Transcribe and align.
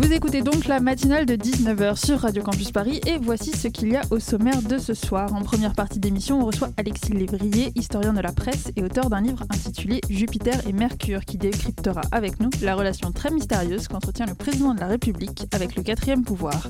Vous 0.00 0.14
écoutez 0.14 0.40
donc 0.40 0.66
la 0.66 0.80
matinale 0.80 1.26
de 1.26 1.36
19h 1.36 1.94
sur 1.94 2.20
Radio 2.20 2.42
Campus 2.42 2.72
Paris 2.72 3.02
et 3.06 3.18
voici 3.20 3.50
ce 3.50 3.68
qu'il 3.68 3.92
y 3.92 3.96
a 3.96 4.00
au 4.10 4.18
sommaire 4.18 4.62
de 4.62 4.78
ce 4.78 4.94
soir. 4.94 5.34
En 5.34 5.42
première 5.42 5.74
partie 5.74 5.98
d'émission, 5.98 6.40
on 6.40 6.46
reçoit 6.46 6.70
Alexis 6.78 7.12
Lévrier, 7.12 7.70
historien 7.74 8.14
de 8.14 8.22
la 8.22 8.32
presse 8.32 8.72
et 8.76 8.82
auteur 8.82 9.10
d'un 9.10 9.20
livre 9.20 9.42
intitulé 9.50 10.00
Jupiter 10.08 10.66
et 10.66 10.72
Mercure 10.72 11.26
qui 11.26 11.36
décryptera 11.36 12.00
avec 12.12 12.40
nous 12.40 12.48
la 12.62 12.76
relation 12.76 13.12
très 13.12 13.30
mystérieuse 13.30 13.88
qu'entretient 13.88 14.24
le 14.24 14.34
président 14.34 14.72
de 14.72 14.80
la 14.80 14.86
République 14.86 15.46
avec 15.52 15.76
le 15.76 15.82
quatrième 15.82 16.24
pouvoir. 16.24 16.68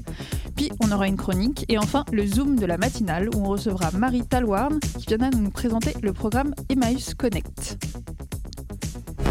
Puis 0.56 0.73
on 0.80 0.90
aura 0.90 1.06
une 1.06 1.16
chronique 1.16 1.65
et 1.68 1.78
enfin 1.78 2.04
le 2.12 2.26
zoom 2.26 2.56
de 2.56 2.66
la 2.66 2.78
matinale 2.78 3.28
où 3.32 3.45
on 3.45 3.48
recevra 3.51 3.92
Marie 3.92 4.26
Talwarn 4.26 4.80
qui 4.98 5.06
viendra 5.06 5.30
nous 5.30 5.51
présenter 5.51 5.95
le 6.02 6.12
programme 6.12 6.52
Emmaüs 6.68 7.15
Connect. 7.15 7.78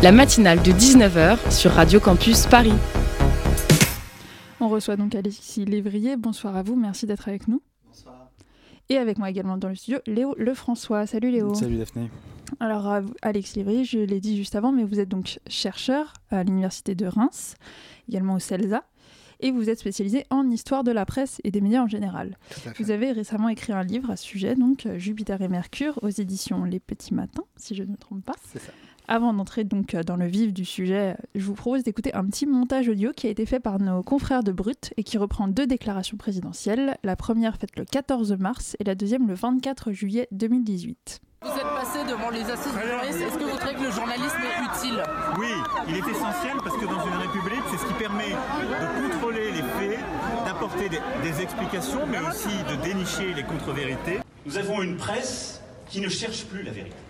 La 0.01 0.13
matinale 0.13 0.61
de 0.61 0.71
19h 0.71 1.51
sur 1.51 1.73
Radio 1.73 1.99
Campus 1.99 2.45
Paris. 2.45 2.71
On 4.61 4.67
reçoit 4.67 4.97
donc 4.97 5.15
Alexis 5.15 5.63
Lévrier. 5.63 6.17
Bonsoir 6.17 6.57
à 6.57 6.63
vous, 6.63 6.75
merci 6.75 7.05
d'être 7.05 7.29
avec 7.29 7.47
nous. 7.47 7.61
Bonsoir. 7.85 8.29
Et 8.89 8.97
avec 8.97 9.17
moi 9.17 9.29
également 9.29 9.55
dans 9.55 9.69
le 9.69 9.75
studio, 9.75 9.99
Léo 10.05 10.35
Lefrançois. 10.37 11.07
Salut 11.07 11.31
Léo. 11.31 11.53
Salut 11.53 11.77
Daphné. 11.77 12.09
Alors, 12.59 12.91
euh, 12.91 13.01
Alexis 13.21 13.59
Lévrier, 13.59 13.85
je 13.85 13.99
l'ai 13.99 14.19
dit 14.19 14.35
juste 14.35 14.55
avant, 14.55 14.73
mais 14.73 14.83
vous 14.83 14.99
êtes 14.99 15.07
donc 15.07 15.39
chercheur 15.47 16.13
à 16.29 16.43
l'Université 16.43 16.93
de 16.93 17.05
Reims, 17.05 17.55
également 18.09 18.33
au 18.33 18.39
CELSA, 18.39 18.83
et 19.39 19.51
vous 19.51 19.69
êtes 19.69 19.79
spécialisé 19.79 20.25
en 20.29 20.49
histoire 20.49 20.83
de 20.83 20.91
la 20.91 21.05
presse 21.05 21.39
et 21.45 21.51
des 21.51 21.61
médias 21.61 21.81
en 21.81 21.87
général. 21.87 22.37
Vous 22.79 22.91
avez 22.91 23.13
récemment 23.13 23.47
écrit 23.47 23.71
un 23.71 23.83
livre 23.83 24.11
à 24.11 24.17
ce 24.17 24.25
sujet, 24.25 24.55
donc 24.55 24.89
Jupiter 24.97 25.41
et 25.41 25.47
Mercure, 25.47 25.99
aux 26.01 26.09
éditions 26.09 26.65
Les 26.65 26.81
Petits 26.81 27.13
Matins, 27.13 27.45
si 27.55 27.75
je 27.75 27.83
ne 27.83 27.91
me 27.91 27.97
trompe 27.97 28.25
pas. 28.25 28.35
C'est 28.43 28.59
ça. 28.59 28.73
Avant 29.11 29.33
d'entrer 29.33 29.63
donc 29.63 29.95
dans 29.95 30.17
le 30.17 30.27
vif 30.27 30.53
du 30.53 30.63
sujet, 30.65 31.17
je 31.33 31.43
vous 31.43 31.55
propose 31.55 31.81
d'écouter 31.81 32.13
un 32.13 32.23
petit 32.25 32.45
montage 32.45 32.89
audio 32.89 33.11
qui 33.11 33.25
a 33.25 33.31
été 33.31 33.47
fait 33.47 33.59
par 33.59 33.79
nos 33.79 34.03
confrères 34.03 34.43
de 34.43 34.51
Brut 34.51 34.93
et 34.97 35.03
qui 35.03 35.17
reprend 35.17 35.47
deux 35.47 35.65
déclarations 35.65 36.15
présidentielles. 36.15 36.95
La 37.03 37.15
première 37.15 37.57
faite 37.57 37.75
le 37.75 37.85
14 37.85 38.37
mars 38.37 38.77
et 38.79 38.83
la 38.83 38.93
deuxième 38.93 39.27
le 39.27 39.33
24 39.33 39.93
juillet 39.93 40.27
2018. 40.31 41.21
Vous 41.41 41.49
êtes 41.49 41.63
passé 41.63 42.05
devant 42.07 42.29
les 42.29 42.43
assises 42.51 42.71
du 42.71 42.87
journaliste. 42.87 43.19
Est-ce 43.19 43.37
que 43.39 43.43
vous 43.45 43.57
trouvez 43.57 43.73
que 43.73 43.83
le 43.83 43.91
journalisme 43.91 44.37
est 44.43 44.77
utile? 44.77 45.03
Oui, 45.39 45.53
il 45.87 45.95
est 45.95 46.07
essentiel 46.07 46.57
parce 46.63 46.77
que 46.77 46.85
dans 46.85 47.03
une 47.07 47.17
république, 47.17 47.63
c'est 47.71 47.77
ce 47.77 47.87
qui 47.87 47.93
permet 47.93 48.29
de 48.29 49.09
contrôler 49.09 49.51
les 49.53 49.63
faits, 49.63 49.99
d'apporter 50.45 50.87
des, 50.87 50.99
des 51.23 51.41
explications, 51.41 52.05
mais 52.05 52.19
aussi 52.19 52.55
de 52.69 52.83
dénicher 52.83 53.33
les 53.33 53.43
contre-vérités. 53.43 54.19
Nous 54.45 54.55
avons 54.59 54.83
une 54.83 54.97
presse 54.97 55.63
qui 55.89 55.99
ne 55.99 56.09
cherche 56.09 56.45
plus 56.45 56.61
la 56.61 56.71
vérité. 56.71 57.08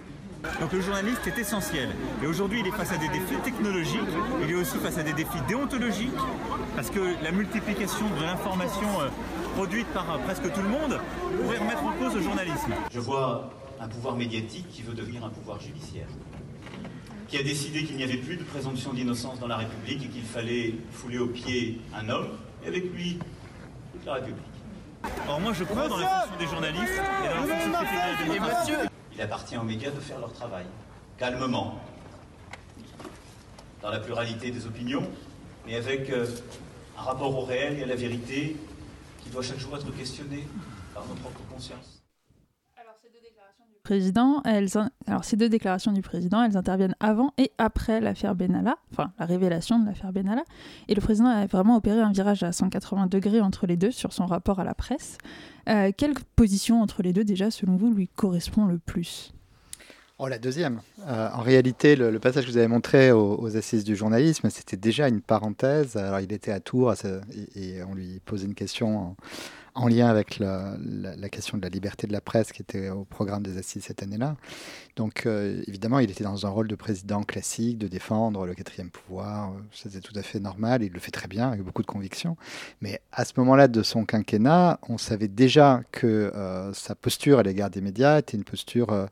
Donc 0.59 0.71
le 0.73 0.81
journaliste 0.81 1.25
est 1.27 1.37
essentiel. 1.37 1.89
Et 2.23 2.27
aujourd'hui, 2.27 2.61
il 2.61 2.67
est 2.67 2.71
face 2.71 2.91
à 2.91 2.97
des 2.97 3.09
défis 3.09 3.35
technologiques, 3.43 3.99
il 4.41 4.51
est 4.51 4.55
aussi 4.55 4.77
face 4.77 4.97
à 4.97 5.03
des 5.03 5.13
défis 5.13 5.41
déontologiques, 5.47 6.11
parce 6.75 6.89
que 6.89 6.99
la 7.23 7.31
multiplication 7.31 8.05
de 8.17 8.23
l'information 8.23 8.87
euh, 9.01 9.09
produite 9.55 9.87
par 9.87 10.09
euh, 10.09 10.17
presque 10.19 10.51
tout 10.51 10.61
le 10.61 10.69
monde 10.69 10.99
pourrait 11.41 11.57
remettre 11.57 11.83
en 11.83 11.91
cause 11.93 12.15
le 12.15 12.21
journalisme. 12.21 12.73
Je 12.91 12.99
vois 12.99 13.51
un 13.81 13.87
pouvoir 13.87 14.15
médiatique 14.15 14.67
qui 14.69 14.81
veut 14.81 14.93
devenir 14.93 15.25
un 15.25 15.29
pouvoir 15.29 15.59
judiciaire, 15.59 16.07
qui 17.27 17.37
a 17.37 17.43
décidé 17.43 17.83
qu'il 17.83 17.97
n'y 17.97 18.03
avait 18.03 18.17
plus 18.17 18.37
de 18.37 18.43
présomption 18.43 18.93
d'innocence 18.93 19.39
dans 19.39 19.47
la 19.47 19.57
République 19.57 20.05
et 20.05 20.07
qu'il 20.07 20.23
fallait 20.23 20.75
fouler 20.91 21.19
au 21.19 21.27
pied 21.27 21.81
un 21.93 22.09
homme, 22.09 22.29
et 22.63 22.67
avec 22.67 22.93
lui 22.93 23.19
toute 23.93 24.05
la 24.05 24.13
République. 24.15 24.43
Or 25.27 25.39
moi, 25.39 25.53
je 25.53 25.63
crois 25.63 25.87
dans 25.87 25.97
la 25.97 26.07
fonction 26.07 26.37
des 26.39 26.47
journalistes 26.47 27.01
et 27.23 27.27
dans 27.27 27.35
la 27.35 27.55
fonction 27.55 27.71
critique 27.71 28.25
de 28.25 28.27
la 28.27 28.33
démocratie. 28.33 28.89
Il 29.19 29.23
appartient 29.23 29.57
aux 29.57 29.63
médias 29.63 29.91
de 29.91 29.99
faire 29.99 30.17
leur 30.17 30.31
travail, 30.31 30.63
calmement, 31.17 31.77
dans 33.81 33.89
la 33.89 33.99
pluralité 33.99 34.49
des 34.49 34.65
opinions, 34.65 35.03
mais 35.65 35.75
avec 35.75 36.09
euh, 36.09 36.25
un 36.97 37.01
rapport 37.01 37.37
au 37.37 37.43
réel 37.43 37.79
et 37.79 37.83
à 37.83 37.85
la 37.85 37.97
vérité 37.97 38.55
qui 39.21 39.29
doit 39.29 39.41
chaque 39.41 39.59
jour 39.59 39.75
être 39.75 39.93
questionné 39.93 40.47
par 40.93 41.05
nos 41.05 41.15
propres 41.15 41.41
consciences. 41.53 41.98
Elles, 43.91 44.69
alors 45.07 45.23
ces 45.23 45.35
deux 45.37 45.49
déclarations 45.49 45.91
du 45.91 46.01
président, 46.01 46.43
elles 46.43 46.57
interviennent 46.57 46.95
avant 46.99 47.33
et 47.37 47.51
après 47.57 47.99
l'affaire 47.99 48.35
Benalla, 48.35 48.77
enfin 48.91 49.11
la 49.19 49.25
révélation 49.25 49.79
de 49.79 49.85
l'affaire 49.85 50.13
Benalla, 50.13 50.43
et 50.87 50.95
le 50.95 51.01
président 51.01 51.27
a 51.27 51.45
vraiment 51.47 51.75
opéré 51.75 51.99
un 51.99 52.11
virage 52.11 52.43
à 52.43 52.51
180 52.51 53.07
degrés 53.07 53.41
entre 53.41 53.67
les 53.67 53.77
deux 53.77 53.91
sur 53.91 54.13
son 54.13 54.25
rapport 54.25 54.59
à 54.59 54.63
la 54.63 54.73
presse. 54.73 55.17
Euh, 55.69 55.91
quelle 55.95 56.13
position 56.35 56.81
entre 56.81 57.01
les 57.03 57.13
deux 57.13 57.23
déjà, 57.23 57.51
selon 57.51 57.77
vous, 57.77 57.91
lui 57.91 58.07
correspond 58.07 58.65
le 58.65 58.77
plus? 58.77 59.33
Oh, 60.21 60.27
la 60.27 60.37
deuxième. 60.37 60.81
Euh, 61.07 61.29
en 61.33 61.41
réalité, 61.41 61.95
le, 61.95 62.19
passage 62.19 62.45
que 62.45 62.51
vous 62.51 62.57
avez 62.57 62.67
montré 62.67 63.13
aux, 63.13 63.55
assises 63.55 63.85
du 63.85 63.95
journalisme, 63.95 64.49
c'était 64.49 64.75
déjà 64.75 65.07
une 65.07 65.21
parenthèse. 65.21 65.95
Alors, 65.95 66.19
il 66.19 66.33
était 66.33 66.51
à 66.51 66.59
Tours 66.59 66.93
et, 67.55 67.81
on 67.83 67.95
lui 67.95 68.19
posait 68.25 68.45
une 68.45 68.53
question 68.53 69.15
en 69.75 69.87
lien 69.87 70.07
avec 70.07 70.39
la, 70.39 70.77
question 71.31 71.57
de 71.57 71.63
la 71.63 71.69
liberté 71.69 72.07
de 72.07 72.13
la 72.13 72.21
presse 72.21 72.51
qui 72.51 72.61
était 72.61 72.89
au 72.89 73.05
programme 73.05 73.43
des 73.43 73.57
assises 73.57 73.83
cette 73.85 74.03
année-là. 74.03 74.35
Donc, 74.95 75.25
euh, 75.25 75.61
évidemment, 75.67 75.99
il 75.99 76.09
était 76.11 76.23
dans 76.23 76.45
un 76.45 76.49
rôle 76.49 76.67
de 76.67 76.75
président 76.75 77.23
classique, 77.23 77.77
de 77.77 77.87
défendre 77.87 78.45
le 78.45 78.53
quatrième 78.53 78.89
pouvoir. 78.89 79.53
C'était 79.71 80.01
tout 80.01 80.13
à 80.15 80.21
fait 80.21 80.39
normal. 80.39 80.83
Il 80.83 80.91
le 80.91 80.99
fait 80.99 81.11
très 81.11 81.27
bien, 81.27 81.49
avec 81.49 81.63
beaucoup 81.63 81.81
de 81.81 81.87
conviction. 81.87 82.35
Mais 82.81 82.99
à 83.11 83.25
ce 83.25 83.33
moment-là 83.37 83.67
de 83.67 83.83
son 83.83 84.05
quinquennat, 84.05 84.79
on 84.89 84.97
savait 84.97 85.27
déjà 85.27 85.81
que 85.91 86.07
euh, 86.07 86.73
sa 86.73 86.95
posture 86.95 87.39
à 87.39 87.43
l'égard 87.43 87.69
des 87.69 87.81
médias 87.81 88.19
était 88.19 88.37
une 88.37 88.43
posture 88.43 88.91
euh, 88.91 89.05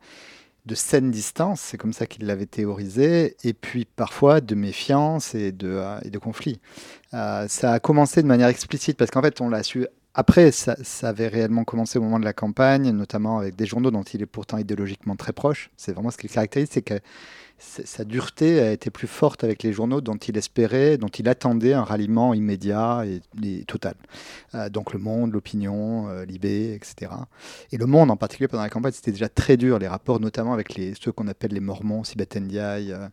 de 0.66 0.76
saine 0.76 1.12
distance, 1.12 1.62
c'est 1.62 1.78
comme 1.78 1.94
ça 1.94 2.06
qu'il 2.06 2.26
l'avait 2.26 2.46
théorisé, 2.46 3.38
et 3.46 3.54
puis 3.54 3.86
parfois 3.86 4.42
de 4.42 4.54
méfiance 4.54 5.34
et 5.34 5.54
de, 5.54 5.82
et 6.04 6.12
conflit. 6.18 6.60
Ça 7.12 7.72
a 7.72 7.80
commencé 7.80 8.22
de 8.22 8.28
manière 8.28 8.50
explicite 8.50 8.98
parce 8.98 9.10
qu'en 9.10 9.22
fait 9.22 9.40
on 9.40 9.48
l'a 9.50 9.64
su 9.64 9.88
après, 10.20 10.52
ça, 10.52 10.76
ça, 10.82 11.10
avait 11.10 11.28
réellement 11.28 11.64
commencé 11.64 12.00
au 12.00 12.02
moment 12.02 12.20
de 12.20 12.26
la 12.26 12.34
campagne, 12.34 12.90
notamment 12.90 13.38
avec 13.38 13.56
des 13.56 13.68
journaux 13.68 13.92
dont 13.92 14.02
il 14.02 14.24
est 14.24 14.26
pourtant 14.26 14.58
idéologiquement 14.58 15.16
très 15.16 15.32
proche. 15.32 15.70
C'est 15.78 15.94
vraiment 15.94 16.10
ce 16.10 16.18
qui 16.18 16.28
le 16.28 16.34
caractérise, 16.34 16.70
c'est 16.72 16.82
que 16.82 16.96
sa 17.60 18.04
dureté 18.04 18.60
a 18.60 18.72
été 18.72 18.92
plus 18.92 19.08
forte 19.08 19.44
avec 19.44 19.64
les 19.64 19.74
journaux 19.74 20.00
dont 20.00 20.16
il 20.16 20.38
espérait, 20.38 20.98
dont 20.98 21.08
il 21.08 21.28
attendait 21.28 21.74
un 21.74 21.84
ralliement 21.84 22.36
immédiat 22.36 23.04
et, 23.06 23.64
total. 23.66 23.96
Euh, 24.54 24.70
donc 24.70 24.94
Le 24.94 25.00
Monde, 25.00 25.34
L'Opinion, 25.34 26.08
euh, 26.08 26.26
Libé, 26.26 26.74
etc. 26.74 27.12
Et 27.72 27.78
Le 27.78 27.88
Monde 27.88 28.12
en 28.12 28.16
particulier 28.16 28.48
pendant 28.48 28.64
la 28.64 28.70
campagne, 28.70 28.92
c'était 28.92 29.12
déjà 29.12 29.28
très 29.28 29.58
dur, 29.58 29.80
les 29.80 29.88
rapports 29.88 30.20
notamment 30.20 30.54
avec 30.54 30.80
ceux 31.02 31.12
qu'on 31.12 31.28
appelle 31.28 31.52
les 31.52 31.60
Mormons, 31.60 32.04
Sibeth 32.04 32.36
Ndiaye, 32.36 32.92
euh, 32.92 33.08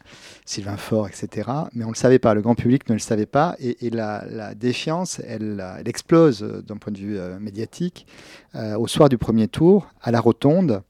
Sylvain 0.44 0.76
Faure, 0.76 1.08
etc. 1.08 1.50
Mais 1.72 1.84
on 1.84 1.88
ne 1.88 1.94
le 1.94 1.98
savait 1.98 2.18
pas, 2.18 2.34
le 2.34 2.42
grand 2.42 2.54
public 2.54 2.88
ne 2.90 2.94
le 2.94 3.00
savait 3.00 3.26
pas, 3.26 3.56
et, 3.58 3.90
la, 3.90 4.24
la, 4.28 4.54
défiance, 4.54 5.20
elle, 5.26 5.64
elle 5.78 5.88
explose 5.88 6.42
d'un 6.66 6.76
point 6.76 6.92
de 6.92 6.98
vue 6.98 7.18
médiatique 7.40 8.06
au 8.54 8.86
soir 8.86 9.08
du 9.08 9.18
premier 9.18 9.48
tour, 9.48 9.88
à 10.02 10.10
la 10.10 10.20
Rotonde 10.20 10.82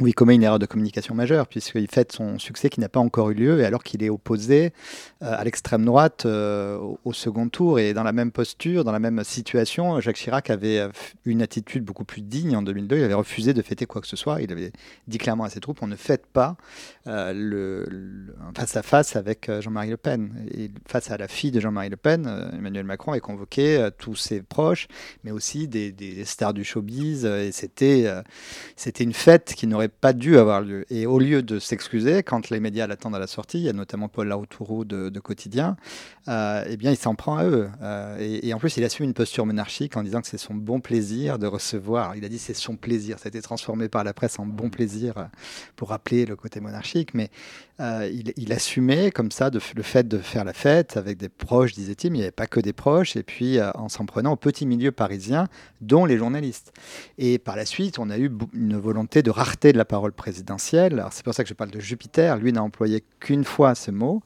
où 0.00 0.06
il 0.06 0.14
commet 0.14 0.34
une 0.34 0.42
erreur 0.42 0.58
de 0.58 0.66
communication 0.66 1.14
majeure, 1.14 1.46
puisqu'il 1.46 1.88
fête 1.88 2.12
son 2.12 2.38
succès 2.38 2.68
qui 2.68 2.80
n'a 2.80 2.88
pas 2.88 3.00
encore 3.00 3.30
eu 3.30 3.34
lieu, 3.34 3.60
et 3.60 3.64
alors 3.64 3.82
qu'il 3.82 4.02
est 4.02 4.10
opposé 4.10 4.72
euh, 5.22 5.34
à 5.36 5.44
l'extrême 5.44 5.84
droite 5.84 6.24
euh, 6.26 6.78
au, 7.04 7.12
second 7.12 7.48
tour, 7.48 7.78
et 7.78 7.94
dans 7.94 8.04
la 8.04 8.12
même 8.12 8.30
posture, 8.32 8.84
dans 8.84 8.92
la 8.92 9.00
même 9.00 9.24
situation, 9.24 10.00
Jacques 10.00 10.16
Chirac 10.16 10.50
avait 10.50 10.88
une 11.24 11.42
attitude 11.42 11.84
beaucoup 11.84 12.04
plus 12.04 12.22
digne 12.22 12.56
en 12.56 12.62
2002, 12.62 12.98
il 12.98 13.04
avait 13.04 13.14
refusé 13.14 13.54
de 13.54 13.62
fêter 13.62 13.86
quoi 13.86 14.00
que 14.00 14.06
ce 14.06 14.16
soit, 14.16 14.40
il 14.42 14.52
avait 14.52 14.72
dit 15.06 15.18
clairement 15.18 15.44
à 15.44 15.50
ses 15.50 15.60
troupes, 15.60 15.82
on 15.82 15.86
ne 15.86 15.96
fête 15.96 16.26
pas 16.26 16.56
euh, 17.06 17.32
le, 17.32 18.34
face 18.54 18.76
à 18.76 18.82
face 18.82 19.16
avec 19.16 19.48
euh, 19.48 19.60
Jean-Marie 19.62 19.90
Le 19.90 19.96
Pen. 19.96 20.30
Face 20.86 21.10
à 21.10 21.16
la 21.16 21.26
fille 21.26 21.50
de 21.50 21.60
Jean-Marie 21.60 21.88
Le 21.88 21.96
Pen, 21.96 22.26
euh, 22.26 22.50
Emmanuel 22.52 22.84
Macron 22.84 23.12
avait 23.12 23.20
convoqué 23.20 23.88
tous 23.98 24.14
ses 24.14 24.42
proches, 24.42 24.88
mais 25.24 25.30
aussi 25.30 25.68
des, 25.68 25.90
des 25.90 26.24
stars 26.24 26.52
du 26.52 26.64
showbiz, 26.64 27.24
et 27.24 27.52
c'était 27.52 28.06
c'était 28.76 29.04
une 29.04 29.12
fête 29.12 29.54
qui 29.54 29.66
n'aurait 29.66 29.87
pas 29.88 30.12
dû 30.12 30.38
avoir 30.38 30.60
lieu. 30.60 30.84
Et 30.90 31.06
au 31.06 31.18
lieu 31.18 31.42
de 31.42 31.58
s'excuser, 31.58 32.22
quand 32.22 32.50
les 32.50 32.60
médias 32.60 32.86
l'attendent 32.86 33.16
à 33.16 33.18
la 33.18 33.26
sortie, 33.26 33.58
il 33.58 33.64
y 33.64 33.68
a 33.68 33.72
notamment 33.72 34.08
Paul 34.08 34.28
Laroutourou 34.28 34.84
de, 34.84 35.08
de, 35.08 35.20
Quotidien, 35.20 35.76
euh, 36.28 36.64
eh 36.68 36.76
bien, 36.76 36.90
il 36.90 36.96
s'en 36.96 37.14
prend 37.14 37.36
à 37.36 37.44
eux. 37.44 37.68
Euh, 37.82 38.16
et, 38.20 38.48
et, 38.48 38.54
en 38.54 38.58
plus, 38.58 38.76
il 38.76 38.84
assume 38.84 39.06
une 39.06 39.14
posture 39.14 39.46
monarchique 39.46 39.96
en 39.96 40.02
disant 40.02 40.20
que 40.20 40.28
c'est 40.28 40.38
son 40.38 40.54
bon 40.54 40.80
plaisir 40.80 41.38
de 41.38 41.46
recevoir. 41.46 42.16
Il 42.16 42.24
a 42.24 42.28
dit 42.28 42.38
c'est 42.38 42.54
son 42.54 42.76
plaisir. 42.76 43.18
Ça 43.18 43.26
a 43.26 43.28
été 43.28 43.42
transformé 43.42 43.88
par 43.88 44.04
la 44.04 44.12
presse 44.12 44.38
en 44.38 44.46
bon 44.46 44.70
plaisir 44.70 45.28
pour 45.76 45.90
rappeler 45.90 46.26
le 46.26 46.36
côté 46.36 46.60
monarchique. 46.60 47.14
Mais 47.14 47.30
euh, 47.80 48.10
il, 48.12 48.32
il, 48.36 48.52
assumait 48.52 49.12
comme 49.12 49.30
ça 49.30 49.50
de, 49.50 49.60
le 49.76 49.82
fait 49.82 50.08
de 50.08 50.18
faire 50.18 50.44
la 50.44 50.52
fête 50.52 50.96
avec 50.96 51.16
des 51.16 51.28
proches, 51.28 51.74
disait-il, 51.74 52.10
mais 52.10 52.18
il 52.18 52.20
n'y 52.20 52.24
avait 52.24 52.32
pas 52.32 52.48
que 52.48 52.58
des 52.58 52.72
proches. 52.72 53.14
Et 53.14 53.22
puis, 53.22 53.58
euh, 53.58 53.70
en 53.74 53.88
s'en 53.88 54.04
prenant 54.04 54.32
au 54.32 54.36
petit 54.36 54.66
milieu 54.66 54.90
parisien, 54.90 55.46
dont 55.80 56.04
les 56.04 56.18
journalistes. 56.18 56.72
Et 57.18 57.38
par 57.38 57.54
la 57.54 57.64
suite, 57.64 58.00
on 58.00 58.10
a 58.10 58.18
eu 58.18 58.32
une 58.52 58.76
volonté 58.76 59.22
de 59.22 59.30
rareté 59.30 59.72
de 59.72 59.77
la 59.78 59.86
parole 59.86 60.12
présidentielle. 60.12 61.04
C'est 61.10 61.24
pour 61.24 61.32
ça 61.32 61.42
que 61.42 61.48
je 61.48 61.54
parle 61.54 61.70
de 61.70 61.80
Jupiter. 61.80 62.36
Lui 62.36 62.52
n'a 62.52 62.62
employé 62.62 63.02
qu'une 63.20 63.44
fois 63.44 63.74
ce 63.74 63.90
mot 63.90 64.22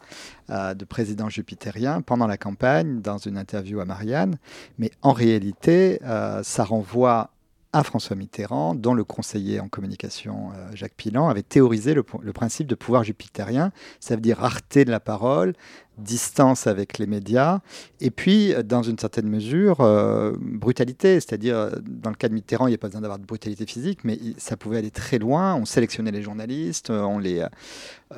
euh, 0.50 0.74
de 0.74 0.84
président 0.84 1.28
jupitérien 1.28 2.00
pendant 2.00 2.26
la 2.26 2.36
campagne, 2.36 3.00
dans 3.00 3.18
une 3.18 3.38
interview 3.38 3.78
à 3.80 3.84
Marianne. 3.84 4.38
Mais 4.78 4.90
en 5.02 5.12
réalité, 5.12 6.00
euh, 6.04 6.42
ça 6.42 6.64
renvoie 6.64 7.30
à 7.74 7.84
François 7.84 8.16
Mitterrand, 8.16 8.74
dont 8.74 8.92
le 8.92 9.04
conseiller 9.04 9.58
en 9.60 9.68
communication 9.68 10.50
euh, 10.54 10.70
Jacques 10.74 10.94
Pilan 10.94 11.28
avait 11.28 11.42
théorisé 11.42 11.94
le, 11.94 12.04
le, 12.20 12.32
principe 12.32 12.66
de 12.66 12.74
pouvoir 12.74 13.02
jupitérien. 13.02 13.72
Ça 13.98 14.14
veut 14.14 14.20
dire 14.20 14.38
rareté 14.38 14.84
de 14.84 14.90
la 14.90 15.00
parole, 15.00 15.54
distance 15.98 16.66
avec 16.66 16.98
les 16.98 17.06
médias, 17.06 17.60
et 18.00 18.10
puis, 18.10 18.54
dans 18.64 18.82
une 18.82 18.98
certaine 18.98 19.28
mesure, 19.28 19.80
euh, 19.80 20.32
brutalité. 20.40 21.20
C'est-à-dire, 21.20 21.70
dans 21.82 22.10
le 22.10 22.16
cas 22.16 22.28
de 22.28 22.34
Mitterrand, 22.34 22.66
il 22.66 22.70
n'y 22.70 22.74
a 22.74 22.78
pas 22.78 22.88
besoin 22.88 23.00
d'avoir 23.00 23.18
de 23.18 23.26
brutalité 23.26 23.66
physique, 23.66 24.00
mais 24.04 24.18
ça 24.38 24.56
pouvait 24.56 24.78
aller 24.78 24.90
très 24.90 25.18
loin. 25.18 25.54
On 25.54 25.64
sélectionnait 25.64 26.10
les 26.10 26.22
journalistes, 26.22 26.90
on, 26.90 27.18
les, 27.18 27.44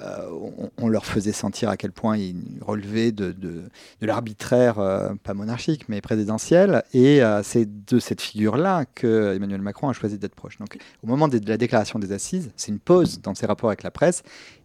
euh, 0.03 0.69
on, 0.79 0.88
leur 0.88 1.06
faisait 1.06 1.32
sentir 1.32 1.69
à 1.69 1.76
quel 1.76 1.93
point 1.93 2.17
ils 2.17 2.37
relevaient 2.61 3.12
de, 3.12 3.32
de, 3.32 3.62
de 4.00 4.06
l'arbitraire, 4.06 4.79
euh, 4.79 5.11
pas 5.23 5.35
monarchique, 5.35 5.88
mais 5.88 6.00
présidentiel. 6.00 6.82
Et 6.93 7.23
euh, 7.23 7.43
c'est 7.43 7.69
de 7.87 7.99
cette 7.99 8.21
figure-là 8.21 8.87
que 8.94 9.35
Emmanuel 9.35 9.62
Macron 9.62 9.88
a 9.88 9.93
choisi 9.93 10.19
d'être 10.19 10.35
proche. 10.35 10.59
Donc, 10.59 10.79
au 11.03 11.06
moment 11.06 11.29
de 11.29 11.41
la 11.47 11.56
déclaration 11.56 11.99
des 11.99 12.12
assises, 12.12 12.50
c'est 12.56 12.73
une 12.73 12.81
pause 12.81 13.21
dans 13.21 13.35
ses 13.35 13.47
rapports 13.47 13.71
avec 13.71 13.82
la 13.82 13.91
presse. 13.91 14.23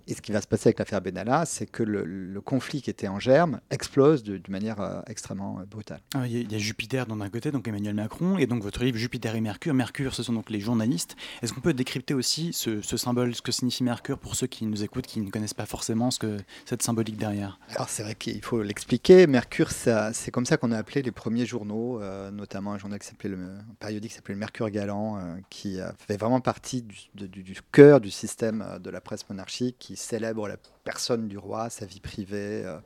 Et 0.09 0.15
ce 0.15 0.23
qui 0.23 0.31
va 0.31 0.41
se 0.41 0.47
passer 0.47 0.69
avec 0.69 0.79
l'affaire 0.79 1.01
Benalla, 1.01 1.45
c'est 1.45 1.67
que 1.67 1.83
le, 1.83 2.03
le, 2.03 2.41
conflit 2.41 2.81
qui 2.81 2.89
était 2.89 3.07
en 3.07 3.19
germe 3.19 3.61
explose 3.69 4.23
de, 4.23 4.37
de 4.37 4.51
manière 4.51 4.81
euh, 4.81 5.01
extrêmement 5.05 5.59
euh, 5.59 5.65
brutale. 5.65 5.99
Ah, 6.15 6.25
il, 6.25 6.31
y 6.31 6.37
a, 6.37 6.39
il 6.39 6.51
y 6.51 6.55
a 6.55 6.57
Jupiter 6.57 7.05
d'un 7.05 7.29
côté, 7.29 7.51
donc 7.51 7.67
Emmanuel 7.67 7.93
Macron, 7.93 8.39
et 8.39 8.47
donc 8.47 8.63
votre 8.63 8.83
livre 8.83 8.97
Jupiter 8.97 9.35
et 9.35 9.41
Mercure. 9.41 9.75
Mercure, 9.75 10.15
ce 10.15 10.23
sont 10.23 10.33
donc 10.33 10.49
les 10.49 10.59
journalistes. 10.59 11.15
Est-ce 11.43 11.53
qu'on 11.53 11.61
peut 11.61 11.75
décrypter 11.75 12.15
aussi 12.15 12.53
ce, 12.53 12.81
ce, 12.81 12.97
symbole, 12.97 13.35
ce 13.35 13.43
que 13.43 13.51
signifie 13.51 13.83
Mercure 13.83 14.17
pour 14.17 14.33
ceux 14.33 14.47
qui 14.47 14.65
nous 14.65 14.83
écoutent, 14.83 15.05
qui 15.05 15.21
ne 15.21 15.29
connaissent 15.29 15.53
pas 15.53 15.67
forcément 15.67 16.09
ce 16.09 16.17
que, 16.17 16.37
cette 16.65 16.81
symbolique 16.81 17.17
derrière? 17.17 17.59
Alors 17.75 17.89
c'est 17.89 18.01
vrai 18.01 18.15
qu'il 18.15 18.43
faut 18.43 18.63
l'expliquer. 18.63 19.27
Mercure, 19.27 19.69
c'est 19.69 20.31
comme 20.31 20.47
ça 20.47 20.57
qu'on 20.57 20.71
a 20.71 20.77
appelé 20.79 21.03
les 21.03 21.11
premiers 21.11 21.45
journaux, 21.45 22.01
euh, 22.01 22.31
notamment 22.31 22.73
un 22.73 22.79
journal 22.79 22.97
qui 22.97 23.05
s'appelait 23.05 23.29
le 23.29 23.37
un 23.37 23.73
périodique 23.79 24.09
qui 24.09 24.15
s'appelait 24.15 24.33
le 24.33 24.39
Mercure 24.39 24.71
Galant, 24.71 25.19
qui 25.51 25.77
fait 25.99 26.17
vraiment 26.17 26.41
partie 26.41 26.81
du, 26.81 26.97
du, 27.13 27.43
du, 27.43 27.55
cœur 27.71 28.01
du 28.01 28.09
système 28.09 28.79
de 28.81 28.89
la 28.89 29.01
presse 29.01 29.29
monarchique, 29.29 29.75
qui 29.77 29.98
célèbre 29.99 30.47
la 30.47 30.57
personne 30.89 31.27
du 31.27 31.37
roi, 31.37 31.69
sa 31.69 31.85
vie 31.85 31.99
privée, 31.99 32.63
euh, 32.65 32.79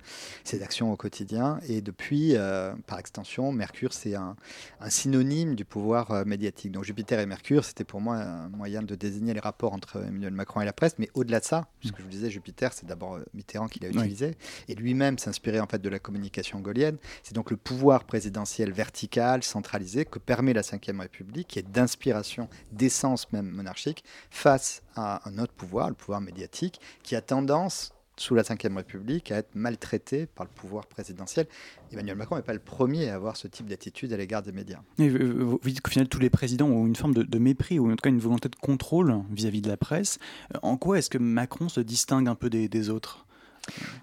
ses 0.43 0.61
actions 0.61 0.91
au 0.91 0.97
quotidien. 0.97 1.61
Et 1.69 1.79
depuis, 1.79 2.35
euh, 2.35 2.73
par 2.85 2.99
extension, 2.99 3.53
Mercure, 3.53 3.93
c'est 3.93 4.13
un, 4.13 4.35
un, 4.81 4.89
synonyme 4.89 5.55
du 5.55 5.63
pouvoir 5.63 6.11
euh, 6.11 6.25
médiatique. 6.25 6.73
Donc 6.73 6.83
Jupiter 6.83 7.21
et 7.21 7.25
Mercure, 7.25 7.63
c'était 7.63 7.85
pour 7.85 8.01
moi 8.01 8.17
un 8.17 8.49
moyen 8.49 8.81
de 8.81 8.95
désigner 8.95 9.33
les 9.33 9.39
rapports 9.39 9.71
entre 9.71 10.03
Emmanuel 10.03 10.33
Macron 10.33 10.59
et 10.59 10.65
la 10.65 10.73
presse. 10.73 10.95
Mais 10.97 11.09
au-delà 11.13 11.39
de 11.39 11.45
ça, 11.45 11.69
puisque 11.79 11.99
je 11.99 12.03
vous 12.03 12.09
disais, 12.09 12.29
Jupiter, 12.29 12.73
c'est 12.73 12.85
d'abord 12.85 13.19
Mitterrand 13.33 13.67
qui 13.67 13.79
l'a 13.79 13.87
utilisé. 13.87 14.27
Oui. 14.27 14.73
Et 14.73 14.75
lui-même 14.75 15.17
s'inspirait 15.17 15.61
en 15.61 15.67
fait 15.67 15.81
de 15.81 15.89
la 15.89 15.99
communication 15.99 16.59
gaulienne. 16.59 16.97
C'est 17.23 17.35
donc 17.35 17.51
le 17.51 17.57
pouvoir 17.57 18.03
présidentiel 18.03 18.73
vertical, 18.73 19.43
centralisé, 19.43 20.03
que 20.03 20.19
permet 20.19 20.51
la 20.51 20.61
Ve 20.61 20.99
République, 20.99 21.47
qui 21.47 21.59
est 21.59 21.71
d'inspiration, 21.71 22.49
d'essence 22.73 23.31
même 23.31 23.49
monarchique, 23.49 24.03
face 24.29 24.81
à 24.97 25.21
un 25.29 25.37
autre 25.37 25.53
pouvoir, 25.53 25.87
le 25.87 25.95
pouvoir 25.95 26.19
médiatique, 26.19 26.81
qui 27.03 27.15
a 27.15 27.21
tendance 27.21 27.92
sous 28.17 28.35
la 28.35 28.43
Ve 28.43 28.75
République 28.75 29.31
à 29.31 29.37
être 29.37 29.55
maltraité 29.55 30.25
par 30.25 30.45
le 30.45 30.51
pouvoir 30.53 30.85
présidentiel. 30.85 31.47
Emmanuel 31.91 32.15
Macron 32.15 32.35
n'est 32.35 32.41
pas 32.41 32.53
le 32.53 32.59
premier 32.59 33.09
à 33.09 33.15
avoir 33.15 33.37
ce 33.37 33.47
type 33.47 33.67
d'attitude 33.67 34.13
à 34.13 34.17
l'égard 34.17 34.43
des 34.43 34.51
médias. 34.51 34.81
Vous 34.97 35.59
dites 35.65 35.81
qu'au 35.81 35.91
final, 35.91 36.07
tous 36.07 36.19
les 36.19 36.29
présidents 36.29 36.67
ont 36.67 36.85
une 36.85 36.95
forme 36.95 37.13
de, 37.13 37.39
mépris 37.39 37.79
ou 37.79 37.91
en 37.91 37.95
tout 37.95 38.01
cas 38.03 38.09
une 38.09 38.19
volonté 38.19 38.49
de 38.49 38.55
contrôle 38.55 39.21
vis-à-vis 39.31 39.59
-vis 39.59 39.63
de 39.63 39.69
la 39.69 39.77
presse. 39.77 40.19
En 40.61 40.77
quoi 40.77 40.97
est-ce 40.97 41.09
que 41.09 41.17
Macron 41.17 41.69
se 41.69 41.81
distingue 41.81 42.27
un 42.27 42.35
peu 42.35 42.49
des 42.49 42.89
autres? 42.89 43.25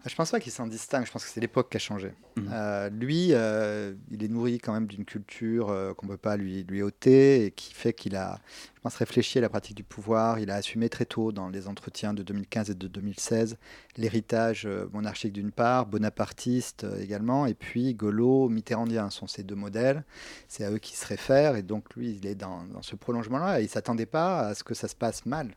Je 0.06 0.14
pense 0.14 0.30
pas 0.30 0.40
qu'il 0.40 0.52
s'en 0.52 0.66
distingue, 0.66 1.04
je 1.04 1.12
pense 1.12 1.24
que 1.24 1.30
c'est 1.30 1.40
l'époque 1.40 1.70
qui 1.70 1.76
a 1.76 1.80
changé. 1.80 2.12
Mmh. 2.36 2.48
Euh, 2.52 2.90
lui, 2.90 3.28
euh, 3.32 3.94
il 4.10 4.24
est 4.24 4.28
nourri 4.28 4.58
quand 4.58 4.72
même 4.72 4.86
d'une 4.86 5.04
culture 5.04 5.68
euh, 5.68 5.92
qu'on 5.92 6.06
ne 6.06 6.12
peut 6.12 6.16
pas 6.16 6.36
lui, 6.36 6.64
lui 6.64 6.80
ôter 6.80 7.44
et 7.44 7.50
qui 7.50 7.74
fait 7.74 7.92
qu'il 7.92 8.16
a, 8.16 8.40
je 8.76 8.80
pense, 8.80 8.94
réfléchi 8.96 9.38
à 9.38 9.42
la 9.42 9.50
pratique 9.50 9.76
du 9.76 9.84
pouvoir. 9.84 10.38
Il 10.38 10.50
a 10.50 10.54
assumé 10.54 10.88
très 10.88 11.04
tôt 11.04 11.32
dans 11.32 11.50
les 11.50 11.68
entretiens 11.68 12.14
de 12.14 12.22
2015 12.22 12.70
et 12.70 12.74
de 12.74 12.88
2016 12.88 13.58
l'héritage 13.96 14.66
monarchique 14.92 15.34
d'une 15.34 15.50
part, 15.50 15.84
bonapartiste 15.84 16.86
également, 17.00 17.44
et 17.44 17.54
puis 17.54 17.92
Gaulo, 17.94 18.48
mitterrandien 18.48 19.10
sont 19.10 19.26
ces 19.26 19.42
deux 19.42 19.56
modèles. 19.56 20.04
C'est 20.48 20.64
à 20.64 20.70
eux 20.70 20.78
qu'il 20.78 20.96
se 20.96 21.06
réfère 21.06 21.56
et 21.56 21.62
donc 21.62 21.94
lui, 21.96 22.18
il 22.20 22.26
est 22.26 22.36
dans, 22.36 22.64
dans 22.64 22.82
ce 22.82 22.96
prolongement-là. 22.96 23.60
Il 23.60 23.64
ne 23.64 23.68
s'attendait 23.68 24.06
pas 24.06 24.40
à 24.40 24.54
ce 24.54 24.64
que 24.64 24.72
ça 24.72 24.88
se 24.88 24.94
passe 24.94 25.26
mal, 25.26 25.54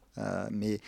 mais 0.51 0.81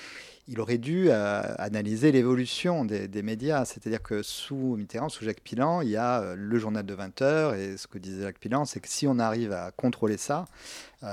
il 0.47 0.59
aurait 0.59 0.77
dû 0.77 1.07
euh, 1.09 1.41
analyser 1.57 2.11
l'évolution 2.11 2.85
des, 2.85 3.21
médias. 3.23 3.65
C'est-à-dire 3.65 4.01
que 4.01 4.21
sous 4.21 4.75
Mitterrand, 4.77 5.09
sous 5.09 5.25
Jacques 5.25 5.41
Pilan, 5.41 5.81
il 5.81 5.89
y 5.89 5.97
a 5.97 6.21
euh, 6.21 6.35
le 6.37 6.59
journal 6.59 6.85
de 6.85 6.93
20 6.93 7.21
heures. 7.21 7.55
Et 7.55 7.77
ce 7.77 7.87
que 7.87 7.97
disait 7.97 8.23
Jacques 8.23 8.39
Pilan, 8.39 8.65
c'est 8.65 8.79
que 8.79 8.87
si 8.87 9.07
on 9.07 9.17
arrive 9.17 9.51
à 9.51 9.71
contrôler 9.71 10.17
ça, 10.17 10.45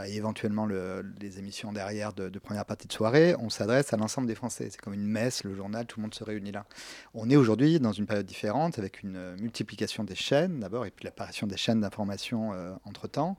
et 0.07 0.17
éventuellement 0.17 0.67
le, 0.67 1.05
les 1.21 1.39
émissions 1.39 1.73
derrière 1.73 2.13
de, 2.13 2.29
première 2.39 2.65
partie 2.65 2.87
de 2.87 2.93
soirée, 2.93 3.35
on 3.39 3.51
s'adresse 3.51 3.93
à 3.93 3.97
l'ensemble 3.97 4.27
des 4.27 4.35
Français. 4.35 4.69
C'est 4.71 4.81
comme 4.81 4.95
une 4.95 5.07
messe, 5.07 5.45
le 5.45 5.55
journal, 5.55 5.87
tout 5.87 6.01
le 6.01 6.03
monde 6.03 6.15
se 6.15 6.25
réunit 6.25 6.53
là. 6.53 6.65
On 7.15 7.29
est 7.31 7.37
aujourd'hui 7.37 7.79
dans 7.81 7.93
une 7.93 8.07
période 8.07 8.27
différente 8.27 8.79
avec 8.79 9.03
une 9.03 9.37
multiplication 9.37 10.05
des 10.05 10.15
chaînes 10.15 10.61
d'abord, 10.61 10.87
et 10.87 10.91
puis 10.91 11.05
l'apparition 11.05 11.47
des 11.47 11.57
chaînes 11.57 11.81
d'information 11.81 12.53
euh, 12.53 12.75
entre-temps, 12.85 13.37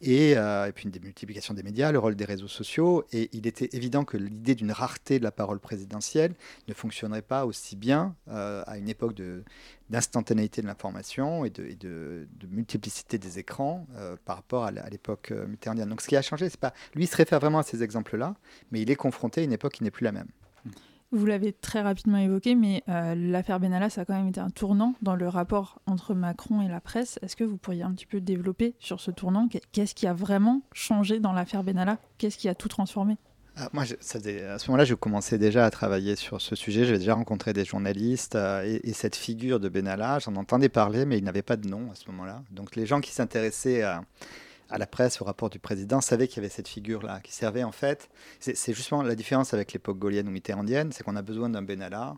et, 0.00 0.36
euh, 0.36 0.66
et, 0.66 0.72
puis 0.72 0.84
une 0.84 0.90
démultiplication 0.90 1.54
des 1.54 1.62
médias, 1.62 1.92
le 1.92 1.98
rôle 1.98 2.14
des 2.14 2.24
réseaux 2.24 2.48
sociaux. 2.48 3.04
Et 3.12 3.28
il 3.32 3.46
était 3.46 3.70
évident 3.72 4.04
que 4.04 4.16
l'idée 4.16 4.54
d'une 4.54 4.72
rareté 4.72 5.18
de 5.18 5.24
la 5.24 5.32
parole 5.32 5.60
présidentielle 5.60 6.34
ne 6.68 6.74
fonctionnerait 6.74 7.22
pas 7.22 7.46
aussi 7.46 7.76
bien 7.76 8.14
euh, 8.28 8.62
à 8.66 8.78
une 8.78 8.88
époque 8.88 9.14
de 9.14 9.44
d'instantanéité 9.90 10.62
de 10.62 10.66
l'information 10.66 11.44
et, 11.44 11.50
de, 11.50 12.28
multiplicité 12.50 13.18
des 13.18 13.38
écrans 13.38 13.86
euh, 13.96 14.16
par 14.24 14.36
rapport 14.36 14.64
à 14.64 14.70
l'époque 14.70 15.30
euh, 15.32 15.46
mitterrandienne. 15.46 15.88
Donc 15.88 16.00
ce 16.00 16.08
qui 16.08 16.16
a 16.16 16.22
changé, 16.22 16.48
c'est 16.48 16.60
pas 16.60 16.72
lui 16.94 17.06
se 17.06 17.16
réfère 17.16 17.40
vraiment 17.40 17.58
à 17.58 17.62
ces 17.62 17.82
exemples-là, 17.82 18.34
mais 18.70 18.80
il 18.80 18.90
est 18.90 18.96
confronté 18.96 19.42
à 19.42 19.44
une 19.44 19.52
époque 19.52 19.74
qui 19.74 19.84
n'est 19.84 19.90
plus 19.90 20.04
la 20.04 20.12
même. 20.12 20.28
Vous 21.12 21.24
l'avez 21.24 21.52
très 21.52 21.82
rapidement 21.82 22.18
évoqué, 22.18 22.56
mais 22.56 22.82
euh, 22.88 23.14
l'affaire 23.14 23.60
Benalla, 23.60 23.90
ça 23.90 24.00
a 24.00 24.04
quand 24.04 24.16
même 24.16 24.28
été 24.28 24.40
un 24.40 24.50
tournant 24.50 24.94
dans 25.02 25.14
le 25.14 25.28
rapport 25.28 25.80
entre 25.86 26.14
Macron 26.14 26.62
et 26.62 26.68
la 26.68 26.80
presse. 26.80 27.18
Est-ce 27.22 27.36
que 27.36 27.44
vous 27.44 27.56
pourriez 27.56 27.84
un 27.84 27.92
petit 27.92 28.06
peu 28.06 28.20
développer 28.20 28.74
sur 28.80 29.00
ce 29.00 29.12
tournant? 29.12 29.48
Qu'est-ce 29.72 29.94
qui 29.94 30.08
a 30.08 30.12
vraiment 30.12 30.62
changé 30.72 31.20
dans 31.20 31.32
l'affaire 31.32 31.62
Benalla? 31.62 31.98
Qu'est-ce 32.18 32.36
qui 32.38 32.48
a 32.48 32.56
tout 32.56 32.68
transformé? 32.68 33.16
Moi, 33.72 33.84
je, 33.84 33.94
ça, 34.00 34.18
à 34.18 34.58
ce 34.58 34.70
moment-là, 34.70 34.84
je 34.84 34.94
commençais 34.94 35.38
déjà 35.38 35.64
à 35.64 35.70
travailler 35.70 36.16
sur 36.16 36.40
ce 36.40 36.54
sujet. 36.54 36.84
J'avais 36.84 36.98
déjà 36.98 37.14
rencontré 37.14 37.52
des 37.52 37.64
journalistes 37.64 38.36
euh, 38.36 38.62
et, 38.64 38.88
et, 38.88 38.92
cette 38.92 39.16
figure 39.16 39.60
de 39.60 39.68
Benalla, 39.68 40.18
j'en 40.18 40.36
entendais 40.36 40.68
parler, 40.68 41.06
mais 41.06 41.18
il 41.18 41.24
n'avait 41.24 41.42
pas 41.42 41.56
de 41.56 41.68
nom 41.68 41.90
à 41.90 41.94
ce 41.94 42.06
moment-là. 42.10 42.42
Donc 42.50 42.76
les 42.76 42.86
gens 42.86 43.00
qui 43.00 43.12
s'intéressaient 43.12 43.82
à, 43.82 44.02
à, 44.70 44.78
la 44.78 44.86
presse, 44.86 45.20
au 45.20 45.24
rapport 45.24 45.50
du 45.50 45.58
président, 45.58 46.00
savaient 46.00 46.28
qu'il 46.28 46.38
y 46.38 46.40
avait 46.40 46.54
cette 46.54 46.68
figure-là 46.68 47.20
qui 47.20 47.32
servait 47.32 47.64
en 47.64 47.72
fait. 47.72 48.08
C'est 48.40 48.72
justement 48.72 49.02
la 49.02 49.14
différence 49.14 49.54
avec 49.54 49.72
l'époque 49.72 49.98
gaulienne 49.98 50.28
ou 50.28 50.30
mitterrandienne, 50.30 50.92
c'est 50.92 51.04
qu'on 51.04 51.16
a 51.16 51.22
besoin 51.22 51.48
d'un 51.48 51.62
Benalla 51.62 52.16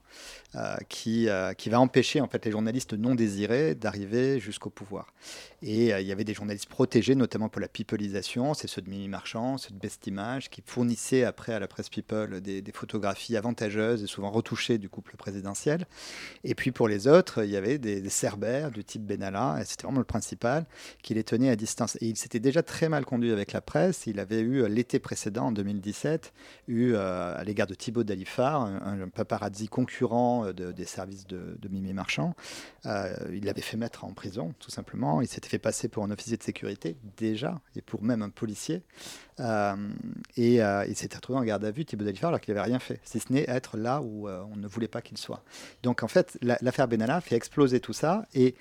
euh, 0.54 0.76
qui, 0.88 1.28
euh, 1.28 1.52
qui 1.52 1.70
va 1.70 1.80
empêcher 1.80 2.20
en 2.20 2.28
fait 2.28 2.44
les 2.44 2.50
journalistes 2.50 2.94
non 2.94 3.14
désirés 3.14 3.74
d'arriver 3.74 4.40
jusqu'au 4.40 4.70
pouvoir. 4.70 5.12
Et 5.62 5.92
euh, 5.92 6.00
il 6.00 6.06
y 6.06 6.12
avait 6.12 6.24
des 6.24 6.34
journalistes 6.34 6.68
protégés, 6.68 7.14
notamment 7.14 7.48
pour 7.48 7.60
la 7.60 7.68
peopleisation, 7.68 8.54
c'est 8.54 8.68
ceux 8.68 8.82
de 8.82 8.88
Mimi 8.88 9.08
Marchand, 9.08 9.58
ceux 9.58 9.74
de 9.74 9.78
Best 9.78 10.06
Image, 10.06 10.50
qui 10.50 10.62
fournissaient 10.64 11.24
après 11.24 11.52
à 11.52 11.58
la 11.58 11.68
presse 11.68 11.88
People 11.88 12.40
des, 12.40 12.62
photographies 12.72 13.36
avantageuses 13.36 14.02
et 14.02 14.06
souvent 14.06 14.30
retouchées 14.30 14.78
du 14.78 14.88
couple 14.88 15.16
présidentiel. 15.16 15.86
Et 16.44 16.54
puis 16.54 16.70
pour 16.70 16.86
les 16.86 17.08
autres, 17.08 17.44
il 17.44 17.50
y 17.50 17.56
avait 17.56 17.78
des, 17.78 18.00
des 18.00 18.08
cerbères 18.08 18.70
du 18.70 18.84
type 18.84 19.02
Benalla, 19.02 19.58
et 19.60 19.64
c'était 19.64 19.84
vraiment 19.84 19.98
le 19.98 20.04
principal, 20.04 20.64
qui 21.02 21.14
les 21.14 21.24
tenait 21.24 21.50
à 21.50 21.56
distance. 21.56 21.96
Et 22.00 22.06
il 22.06 22.16
s'était 22.38 22.48
déjà 22.48 22.62
très 22.62 22.88
mal 22.88 23.04
conduit 23.04 23.32
avec 23.32 23.52
la 23.52 23.60
presse. 23.60 24.06
Il 24.06 24.20
avait 24.20 24.40
eu 24.40 24.66
l'été 24.68 24.98
précédent, 24.98 25.46
en 25.46 25.52
2017, 25.52 26.32
eu 26.68 26.92
euh, 26.92 27.36
à 27.36 27.44
l'égard 27.44 27.66
de 27.66 27.74
Thibaut 27.74 28.04
Dalifard, 28.04 28.62
un, 28.62 29.08
paparazzi 29.08 29.68
concurrent 29.68 30.52
de, 30.52 30.72
des 30.72 30.84
services 30.84 31.26
de, 31.26 31.56
de 31.60 31.68
Mimi 31.68 31.92
Marchand. 31.92 32.34
Euh, 32.86 33.14
il 33.32 33.44
l'avait 33.44 33.62
fait 33.62 33.76
mettre 33.76 34.04
en 34.04 34.12
prison, 34.12 34.54
tout 34.58 34.70
simplement. 34.70 35.20
Il 35.20 35.28
s'était 35.28 35.48
fait 35.48 35.58
passer 35.58 35.88
pour 35.88 36.04
un 36.04 36.10
officier 36.10 36.36
de 36.36 36.42
sécurité, 36.42 36.96
déjà, 37.16 37.60
et 37.76 37.82
pour 37.82 38.02
même 38.02 38.22
un 38.22 38.30
policier. 38.30 38.82
Euh, 39.40 39.76
et 40.36 40.62
euh, 40.62 40.84
il 40.88 40.96
s'était 40.96 41.16
retrouvé 41.16 41.38
en 41.38 41.44
garde 41.44 41.64
à 41.64 41.70
vue, 41.70 41.84
Thibaut 41.84 42.04
Dalifard, 42.04 42.28
alors 42.28 42.40
qu'il 42.40 42.54
n'avait 42.54 42.66
rien 42.66 42.78
fait, 42.78 43.00
si 43.04 43.20
ce 43.20 43.32
n'est 43.32 43.44
être 43.48 43.76
là 43.76 44.00
où 44.02 44.28
euh, 44.28 44.42
on 44.52 44.56
ne 44.56 44.66
voulait 44.66 44.88
pas 44.88 45.02
qu'il 45.02 45.18
soit. 45.18 45.42
Donc 45.82 46.02
en 46.02 46.08
fait, 46.08 46.38
l'affaire 46.42 46.84
la, 46.84 46.86
Benalla 46.86 47.20
fait 47.20 47.36
exploser 47.36 47.80
tout 47.80 47.92
ça, 47.92 48.26
et 48.34 48.54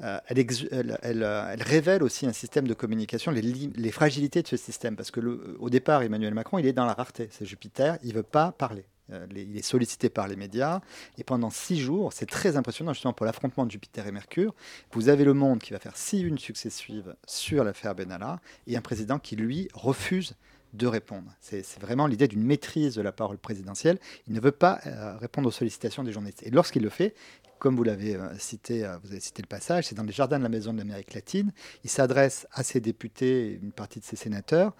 euh, 0.00 0.18
elle, 0.26 0.98
elle, 1.02 1.62
révèle 1.62 2.02
aussi 2.02 2.26
un 2.26 2.32
système 2.32 2.66
de 2.66 2.74
communication, 2.74 3.30
les, 3.30 3.90
fragilités 3.90 4.42
de 4.42 4.48
ce 4.48 4.56
système, 4.56 4.96
parce 4.96 5.10
que 5.10 5.20
au 5.58 5.70
départ, 5.70 6.02
Emmanuel 6.02 6.34
Macron, 6.34 6.58
il 6.58 6.66
est 6.66 6.72
dans 6.72 6.86
la 6.86 6.94
rareté, 6.94 7.28
c'est 7.30 7.44
Jupiter, 7.44 7.98
il 8.02 8.10
ne 8.10 8.14
veut 8.14 8.22
pas 8.22 8.52
parler. 8.52 8.84
Euh, 9.10 9.26
il 9.34 9.56
est 9.56 9.62
sollicité 9.62 10.08
par 10.08 10.28
les 10.28 10.36
médias. 10.36 10.80
Et 11.18 11.24
pendant 11.24 11.50
six 11.50 11.78
jours, 11.78 12.12
c'est 12.12 12.26
très 12.26 12.56
impressionnant 12.56 12.92
justement 12.92 13.12
pour 13.12 13.26
l'affrontement 13.26 13.66
de 13.66 13.70
Jupiter 13.70 14.06
et 14.06 14.12
Mercure. 14.12 14.54
Vous 14.92 15.08
avez 15.08 15.24
le 15.24 15.34
monde 15.34 15.60
qui 15.60 15.72
va 15.72 15.78
faire 15.78 15.96
six 15.96 16.20
unes 16.20 16.38
successives 16.38 17.14
sur 17.26 17.64
l'affaire 17.64 17.94
Benalla 17.94 18.40
et 18.66 18.76
un 18.76 18.80
président 18.80 19.18
qui, 19.18 19.36
lui, 19.36 19.68
refuse 19.74 20.34
de 20.72 20.86
répondre. 20.86 21.30
C'est 21.40 21.78
vraiment 21.80 22.06
l'idée 22.06 22.28
d'une 22.28 22.42
maîtrise 22.42 22.94
de 22.94 23.02
la 23.02 23.12
parole 23.12 23.36
présidentielle. 23.36 23.98
Il 24.26 24.32
ne 24.32 24.40
veut 24.40 24.52
pas 24.52 24.80
euh, 24.86 25.16
répondre 25.18 25.48
aux 25.48 25.52
sollicitations 25.52 26.02
des 26.02 26.12
journalistes. 26.12 26.42
Et 26.44 26.50
lorsqu'il 26.50 26.82
le 26.82 26.88
fait, 26.88 27.14
comme 27.62 27.76
vous 27.76 27.84
l'avez 27.84 28.16
euh, 28.16 28.36
cité, 28.38 28.84
euh, 28.84 28.96
vous 29.04 29.12
avez 29.12 29.20
cité 29.20 29.40
le 29.40 29.46
passage, 29.46 29.86
c'est 29.86 29.94
dans 29.94 30.02
les 30.02 30.10
jardins 30.10 30.36
de 30.36 30.42
la 30.42 30.48
Maison 30.48 30.72
de 30.72 30.78
l'Amérique 30.78 31.14
latine. 31.14 31.52
Il 31.84 31.90
s'adresse 31.90 32.44
à 32.50 32.64
ses 32.64 32.80
députés 32.80 33.60
une 33.62 33.70
partie 33.70 34.00
de 34.00 34.04
ses 34.04 34.16
sénateurs. 34.16 34.74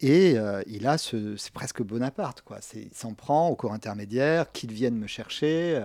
Et 0.00 0.34
euh, 0.36 0.62
il 0.66 0.86
a 0.86 0.98
ce, 0.98 1.36
c'est 1.36 1.52
presque 1.52 1.82
Bonaparte, 1.82 2.42
quoi. 2.42 2.58
il 2.74 2.92
s'en 2.92 3.14
prend 3.14 3.48
au 3.48 3.56
corps 3.56 3.72
intermédiaire, 3.72 4.52
qu'ils 4.52 4.72
viennent 4.72 4.98
me 4.98 5.06
chercher. 5.06 5.84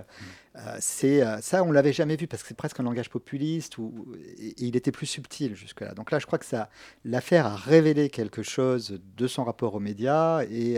Euh, 0.54 0.76
c'est 0.80 1.22
euh, 1.22 1.40
ça, 1.40 1.64
on 1.64 1.72
l'avait 1.72 1.94
jamais 1.94 2.16
vu 2.16 2.26
parce 2.26 2.42
que 2.42 2.48
c'est 2.48 2.56
presque 2.56 2.78
un 2.78 2.82
langage 2.82 3.08
populiste 3.08 3.78
ou 3.78 4.14
et, 4.38 4.54
il 4.58 4.76
était 4.76 4.92
plus 4.92 5.06
subtil 5.06 5.54
jusque-là. 5.54 5.94
Donc 5.94 6.10
là, 6.10 6.18
je 6.18 6.26
crois 6.26 6.38
que 6.38 6.44
ça, 6.44 6.68
l'affaire 7.06 7.46
a 7.46 7.56
révélé 7.56 8.10
quelque 8.10 8.42
chose 8.42 9.00
de 9.16 9.26
son 9.26 9.44
rapport 9.44 9.74
aux 9.74 9.80
médias 9.80 10.44
et, 10.44 10.76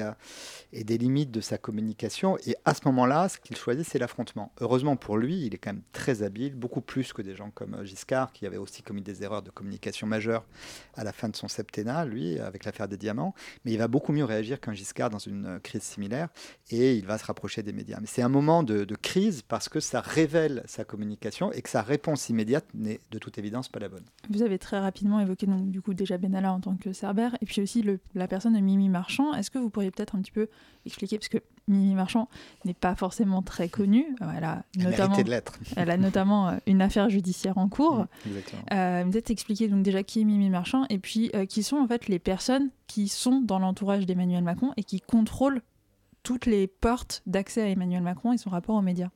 et 0.72 0.84
des 0.84 0.96
limites 0.96 1.32
de 1.32 1.40
sa 1.40 1.58
communication. 1.58 2.38
Et 2.46 2.54
à 2.64 2.72
ce 2.72 2.82
moment-là, 2.84 3.28
ce 3.28 3.38
qu'il 3.38 3.56
choisit, 3.56 3.84
c'est 3.84 3.98
l'affrontement. 3.98 4.52
Heureusement 4.60 4.94
pour 4.94 5.16
lui, 5.16 5.44
il 5.44 5.54
est 5.54 5.58
quand 5.58 5.72
même 5.72 5.82
très 5.90 6.22
habile, 6.22 6.54
beaucoup 6.54 6.80
plus 6.80 7.12
que 7.12 7.22
des 7.22 7.34
gens 7.34 7.50
comme 7.50 7.84
Giscard 7.84 8.32
qui 8.32 8.46
avait 8.46 8.58
aussi 8.58 8.82
commis 8.84 9.02
des 9.02 9.24
erreurs 9.24 9.42
de 9.42 9.50
communication 9.50 10.06
majeures 10.06 10.44
à 10.94 11.02
la 11.02 11.12
fin 11.12 11.28
de 11.28 11.34
son 11.34 11.48
septennat, 11.48 12.04
lui, 12.04 12.38
avec 12.38 12.64
l'affaire 12.64 12.86
des 12.86 12.96
diamants 12.96 13.24
mais 13.64 13.73
il 13.73 13.78
va 13.78 13.88
beaucoup 13.88 14.12
mieux 14.12 14.25
réagir 14.25 14.61
qu'un 14.61 14.75
Giscard 14.75 15.11
dans 15.11 15.19
une 15.19 15.47
euh, 15.47 15.59
crise 15.59 15.83
similaire, 15.83 16.28
et 16.71 16.97
il 16.97 17.07
va 17.07 17.19
se 17.19 17.25
rapprocher 17.25 17.62
des 17.62 17.73
médias. 17.73 17.99
Mais 18.00 18.07
c'est 18.07 18.23
un 18.23 18.28
moment 18.28 18.62
de, 18.62 18.85
crise 19.02 19.43
parce 19.43 19.69
que 19.69 19.81
ça 19.81 20.00
révèle 20.00 20.62
sa 20.66 20.85
communication 20.85 21.50
et 21.52 21.62
que 21.62 21.69
sa 21.69 21.83
réponse 21.83 22.28
immédiate 22.28 22.64
n'est 22.75 23.00
de 23.11 23.19
toute 23.19 23.38
évidence 23.38 23.69
pas 23.69 23.81
la 23.81 23.88
bonne. 23.88 24.04
Vous 24.31 24.43
avez 24.43 24.59
très 24.59 24.78
rapidement 24.78 25.21
évoqué 25.21 25.47
donc, 25.47 25.71
du 25.71 25.83
coup 25.83 25.95
déjà 25.95 26.16
Benalla 26.16 26.52
en 26.52 26.61
tant 26.61 26.76
que 26.76 26.93
Cerbère, 26.93 27.37
et 27.40 27.47
puis 27.47 27.61
aussi 27.61 27.83
le, 27.83 27.99
la 28.14 28.28
personne 28.28 28.54
de 28.54 28.61
Mimi 28.61 28.88
Marchand. 28.88 29.35
Est-ce 29.35 29.50
que 29.50 29.59
vous 29.59 29.71
pourriez 29.71 29.90
peut-être 29.90 30.14
un 30.14 30.23
petit 30.23 30.31
peu 30.31 30.49
expliquer, 30.87 31.19
parce 31.19 31.28
que 31.28 31.38
Mimi 31.69 31.95
Marchand 31.95 32.28
n'est 32.64 32.75
pas 32.75 32.95
forcément 32.95 33.43
très 33.43 33.69
connue. 33.69 34.07
Elle 34.21 34.45
a 34.45 34.64
notamment, 34.76 35.16
elle 35.76 35.90
a 35.90 35.97
notamment 35.97 36.49
euh, 36.49 36.57
une 36.66 36.83
affaire 36.83 37.09
judiciaire 37.09 37.59
en 37.59 37.69
cours. 37.69 38.07
Mmh, 38.26 38.31
euh, 38.73 39.04
peut-être 39.04 39.31
expliquer 39.31 39.69
donc 39.69 39.83
déjà 39.83 40.02
qui 40.02 40.21
est 40.21 40.25
Mimi 40.25 40.50
Marchand 40.50 40.85
et 40.90 40.99
puis 40.99 41.31
euh, 41.35 41.47
qui 41.47 41.62
sont 41.62 41.76
en 41.76 41.88
fait 41.88 42.09
les 42.09 42.19
personnes 42.19 42.71
qui 42.87 43.09
sont 43.14 43.40
dans 43.40 43.59
l'entourage 43.59 44.06
d'Emmanuel 44.06 44.44
Macron 44.44 44.73
et 44.76 44.85
qui 44.85 45.00
contrôlent 45.00 45.62
toutes 46.23 46.47
les 46.47 46.66
portes 46.66 47.23
d'accès 47.26 47.62
à 47.62 47.68
Emmanuel 47.68 48.02
Macron 48.02 48.33
et 48.33 48.38
son 48.38 48.50
rapport 48.50 48.76
aux 48.76 48.83
médias 48.83 49.11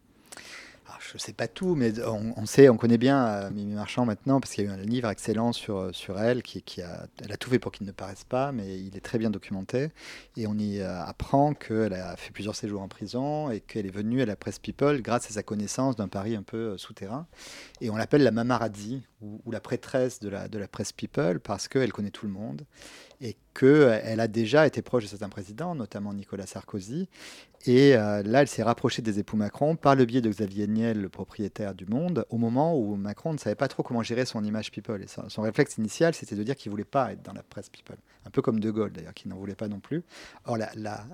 je 0.99 1.15
ne 1.15 1.19
sais 1.19 1.33
pas 1.33 1.49
tout, 1.49 1.75
mais 1.75 1.93
on, 2.05 2.47
sait, 2.47 2.69
on 2.69 2.77
connaît 2.77 2.99
bien 2.99 3.27
euh, 3.27 3.51
Mimi 3.51 3.75
Marchand 3.75 4.05
maintenant 4.05 4.41
parce 4.41 4.53
qu'il 4.53 4.65
y 4.65 4.67
a 4.67 4.71
eu 4.71 4.73
un 4.73 4.83
livre 4.83 5.09
excellent 5.09 5.53
sur, 5.53 5.79
euh, 5.79 5.93
sur 5.93 6.19
elle 6.19 6.43
qui, 6.43 6.83
a, 6.83 7.07
elle 7.23 7.33
a 7.33 7.37
tout 7.37 7.51
fait 7.51 7.59
pour 7.59 7.73
qu'il 7.73 7.87
ne 7.87 7.93
paraisse 7.93 8.25
pas, 8.25 8.53
mais 8.53 8.79
il 8.79 8.97
est 8.97 9.01
très 9.01 9.19
bien 9.19 9.31
documenté. 9.31 9.91
Et 10.37 10.47
on 10.47 10.55
y 10.55 10.81
euh, 10.81 11.03
apprend 11.03 11.55
qu'elle 11.55 11.95
a 11.95 12.17
fait 12.17 12.31
plusieurs 12.31 12.55
séjours 12.55 12.83
en 12.83 12.89
prison 12.89 13.51
et 13.51 13.61
qu'elle 13.61 13.87
est 13.87 13.95
venue 13.95 14.23
à 14.23 14.27
la 14.27 14.37
presse 14.37 14.59
People 14.59 15.01
grâce 15.03 15.31
à 15.31 15.35
sa 15.35 15.43
connaissance 15.43 15.97
d'un 15.97 16.09
Paris 16.09 16.35
un 16.35 16.43
peu 16.43 16.77
souterrain. 16.79 17.27
Et 17.81 17.91
on 17.91 17.97
l'appelle 17.97 18.23
la 18.23 18.31
Mamarazzi 18.31 19.03
ou, 19.21 19.41
ou, 19.45 19.51
la 19.51 19.61
prêtresse 19.61 20.21
de 20.21 20.29
la, 20.29 20.49
de 20.49 20.59
la 20.59 20.69
presse 20.69 20.93
People 20.93 21.41
parce 21.41 21.69
qu'elle 21.69 21.93
connaît 21.93 22.11
tout 22.11 22.27
le 22.27 22.33
monde 22.33 22.65
et 23.21 23.37
qu'elle 23.55 24.21
a 24.21 24.29
déjà 24.29 24.67
été 24.67 24.83
proche 24.83 25.05
de 25.05 25.09
certains 25.09 25.29
présidents, 25.29 25.75
notamment 25.75 26.15
Nicolas 26.15 26.47
Sarkozy. 26.47 27.09
Et 27.67 27.97
euh, 27.97 28.23
là, 28.23 28.43
elle 28.43 28.49
s'est 28.49 28.63
rapprochée 28.63 29.03
des 29.03 29.19
époux 29.19 29.37
Macron 29.37 29.75
par 29.75 29.97
le 29.97 30.05
biais 30.05 30.21
de 30.21 30.31
Xavier 30.31 30.69
Niel, 30.69 31.01
le 31.01 31.09
propriétaire 31.09 31.75
du 31.75 31.87
Monde, 31.87 32.25
au 32.31 32.39
moment 32.39 32.79
où 32.79 32.95
Macron 32.95 33.33
ne 33.33 33.39
savait 33.39 33.57
pas 33.57 33.67
trop 33.67 33.83
comment 33.83 34.05
gérer 34.05 34.25
son 34.25 34.45
image 34.45 34.71
people. 34.71 35.03
Et 35.03 35.07
son, 35.09 35.43
réflexe 35.43 35.77
initial, 35.77 36.15
c'était 36.15 36.37
de 36.37 36.43
dire 36.45 36.55
qu'il 36.55 36.71
ne 36.71 36.75
voulait 36.75 36.85
pas 36.85 37.13
être 37.13 37.23
dans 37.23 37.33
la 37.33 37.43
presse 37.43 37.69
people. 37.69 37.97
Un 38.25 38.31
peu 38.31 38.43
comme 38.43 38.61
De 38.61 38.71
Gaulle, 38.71 38.93
d'ailleurs, 38.93 39.15
qui 39.15 39.27
n'en 39.27 39.37
voulait 39.37 39.57
pas 39.57 39.67
non 39.67 39.81
plus. 39.81 40.05
Or, 40.45 40.57
la, 40.57 40.71
la, 40.77 41.05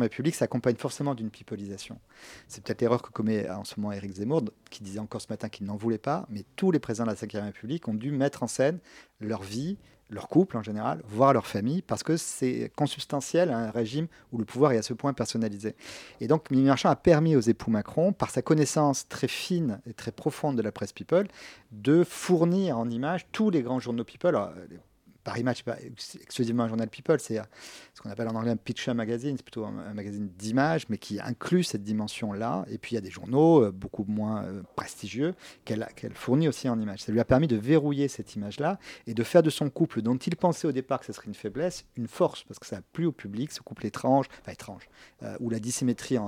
République 0.00 0.34
s'accompagne 0.34 0.76
forcément 0.76 1.14
d'une 1.14 1.30
pipolisation. 1.30 2.00
C'est 2.48 2.64
peut-être 2.64 2.80
l'erreur 2.80 3.02
que 3.02 3.10
commet 3.10 3.48
en 3.48 3.64
ce 3.64 3.78
moment 3.78 3.92
Éric 3.92 4.14
Zemmour, 4.14 4.42
qui 4.70 4.82
disait 4.82 4.98
encore 4.98 5.20
ce 5.20 5.28
matin 5.30 5.48
qu'il 5.48 5.66
n'en 5.66 5.76
voulait 5.76 5.98
pas, 5.98 6.26
mais 6.28 6.44
tous 6.56 6.72
les 6.72 6.80
présidents 6.80 7.06
de 7.06 7.10
la 7.10 7.14
Ve 7.14 7.44
République 7.44 7.86
ont 7.86 7.94
dû 7.94 8.10
mettre 8.10 8.42
en 8.42 8.48
scène 8.48 8.78
leur 9.20 9.42
vie, 9.42 9.76
leur 10.10 10.28
couple 10.28 10.56
en 10.56 10.62
général, 10.62 11.02
voire 11.08 11.32
leur 11.32 11.46
famille, 11.46 11.82
parce 11.82 12.02
que 12.02 12.16
c'est 12.16 12.70
consubstantiel 12.76 13.50
à 13.50 13.58
un 13.58 13.70
régime 13.70 14.06
où 14.32 14.38
le 14.38 14.44
pouvoir 14.44 14.72
est 14.72 14.78
à 14.78 14.82
ce 14.82 14.94
point 14.94 15.12
personnalisé. 15.12 15.74
Et 16.20 16.28
donc, 16.28 16.50
Mimi 16.50 16.64
Marchand 16.64 16.90
a 16.90 16.96
permis 16.96 17.36
aux 17.36 17.40
époux 17.40 17.70
Macron, 17.70 18.12
par 18.12 18.30
sa 18.30 18.42
connaissance 18.42 19.08
très 19.08 19.28
fine 19.28 19.80
et 19.86 19.94
très 19.94 20.12
profonde 20.12 20.56
de 20.56 20.62
la 20.62 20.72
presse 20.72 20.92
people, 20.92 21.26
de 21.72 22.04
fournir 22.04 22.78
en 22.78 22.88
images 22.90 23.26
tous 23.32 23.50
les 23.50 23.62
grands 23.62 23.80
journaux 23.80 24.04
people. 24.04 24.38
Paris 25.24 25.42
Match, 25.42 25.62
pas 25.62 25.76
exclusivement 26.20 26.64
un 26.64 26.68
journal 26.68 26.88
People, 26.88 27.18
c'est 27.18 27.40
ce 27.94 28.00
qu'on 28.00 28.10
appelle 28.10 28.28
en 28.28 28.34
anglais 28.34 28.50
un 28.50 28.56
picture 28.56 28.94
magazine, 28.94 29.36
c'est 29.36 29.42
plutôt 29.42 29.64
un, 29.64 29.94
magazine 29.94 30.28
d'image, 30.38 30.86
mais 30.88 30.98
qui 30.98 31.18
inclut 31.18 31.64
cette 31.64 31.82
dimension-là. 31.82 32.66
Et 32.68 32.78
puis 32.78 32.92
il 32.92 32.94
y 32.96 32.98
a 32.98 33.00
des 33.00 33.10
journaux 33.10 33.64
euh, 33.64 33.72
beaucoup 33.72 34.04
moins 34.06 34.44
euh, 34.44 34.62
prestigieux 34.76 35.34
qu'elle 35.64 35.86
fournit 36.14 36.46
aussi 36.46 36.68
en 36.68 36.78
images. 36.78 37.00
Ça 37.00 37.12
lui 37.12 37.20
a 37.20 37.24
permis 37.24 37.48
de 37.48 37.56
verrouiller 37.56 38.08
cette 38.08 38.34
image-là 38.36 38.78
et 39.06 39.14
de 39.14 39.22
faire 39.22 39.42
de 39.42 39.50
son 39.50 39.70
couple, 39.70 40.02
dont 40.02 40.16
il 40.16 40.36
pensait 40.36 40.68
au 40.68 40.72
départ 40.72 41.00
que 41.00 41.06
ce 41.06 41.12
serait 41.12 41.26
une 41.26 41.34
faiblesse, 41.34 41.86
une 41.96 42.08
force, 42.08 42.44
parce 42.44 42.58
que 42.58 42.66
ça 42.66 42.76
a 42.76 42.80
plu 42.92 43.06
au 43.06 43.12
public, 43.12 43.50
ce 43.50 43.60
couple 43.60 43.86
étrange, 43.86 44.26
enfin 44.42 44.52
étrange, 44.52 44.88
euh, 45.22 45.36
où 45.40 45.48
la 45.48 45.58
dissymétrie 45.58 46.18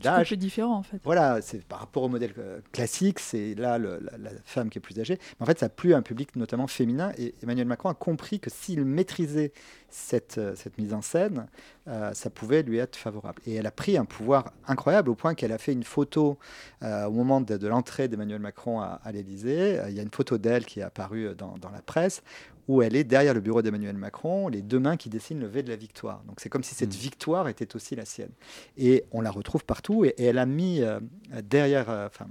d'âge. 0.00 0.30
De, 0.30 0.34
différent 0.34 0.76
en 0.76 0.82
fait. 0.82 0.98
Voilà, 1.04 1.40
c'est 1.40 1.64
par 1.64 1.78
rapport 1.78 2.02
au 2.02 2.08
modèle 2.08 2.34
classique, 2.72 3.20
c'est 3.20 3.54
là 3.54 3.78
la, 3.78 4.00
la, 4.00 4.30
femme 4.44 4.68
qui 4.68 4.78
est 4.78 4.80
plus 4.80 4.98
âgée. 4.98 5.18
Mais 5.38 5.44
en 5.44 5.46
fait, 5.46 5.60
ça 5.60 5.66
a 5.66 5.68
plu 5.68 5.94
à 5.94 5.96
un 5.96 6.02
public 6.02 6.34
notamment 6.34 6.66
féminin 6.66 7.12
et 7.18 7.34
Emmanuel 7.42 7.66
Macron 7.66 7.88
a 7.88 7.94
compris 7.94 8.23
que 8.40 8.50
s'il 8.50 8.84
maîtrisait 8.84 9.52
cette, 9.88 10.38
euh, 10.38 10.54
cette, 10.56 10.76
mise 10.78 10.92
en 10.92 11.02
scène, 11.02 11.46
euh, 11.86 12.12
ça 12.14 12.30
pouvait 12.30 12.62
lui 12.62 12.78
être 12.78 12.96
favorable. 12.96 13.40
Et 13.46 13.54
elle 13.54 13.66
a 13.66 13.70
pris 13.70 13.96
un 13.96 14.04
pouvoir 14.04 14.52
incroyable 14.66 15.10
au 15.10 15.14
point 15.14 15.34
qu'elle 15.34 15.52
a 15.52 15.58
fait 15.58 15.72
une 15.72 15.84
photo 15.84 16.38
euh, 16.82 17.06
au 17.06 17.12
moment 17.12 17.40
de, 17.40 17.66
l'entrée 17.66 18.08
d'Emmanuel 18.08 18.40
Macron 18.40 18.80
à, 18.80 19.00
l'Élysée. 19.12 19.80
il 19.88 19.94
y 19.94 20.00
a 20.00 20.02
une 20.02 20.10
photo 20.10 20.38
d'elle 20.38 20.64
qui 20.64 20.80
est 20.80 20.82
apparue 20.82 21.34
dans, 21.36 21.56
dans, 21.58 21.70
la 21.70 21.82
presse 21.82 22.22
où 22.66 22.82
elle 22.82 22.96
est 22.96 23.04
derrière 23.04 23.34
le 23.34 23.40
bureau 23.40 23.60
d'Emmanuel 23.60 23.96
Macron, 23.96 24.48
les 24.48 24.62
deux 24.62 24.80
mains 24.80 24.96
qui 24.96 25.10
dessinent 25.10 25.40
le 25.40 25.46
V 25.46 25.62
de 25.62 25.68
la 25.68 25.76
victoire. 25.76 26.22
Donc 26.26 26.40
c'est 26.40 26.48
comme 26.48 26.64
si 26.64 26.74
cette 26.74 26.94
mmh. 26.94 26.98
victoire 26.98 27.48
était 27.48 27.76
aussi 27.76 27.94
la 27.94 28.06
sienne. 28.06 28.32
Et 28.78 29.04
on 29.12 29.20
la 29.20 29.30
retrouve 29.30 29.64
partout. 29.64 30.04
Et, 30.06 30.14
elle 30.18 30.38
a 30.38 30.46
mis 30.46 30.82
derrière, 31.42 31.90
enfin, 31.90 32.26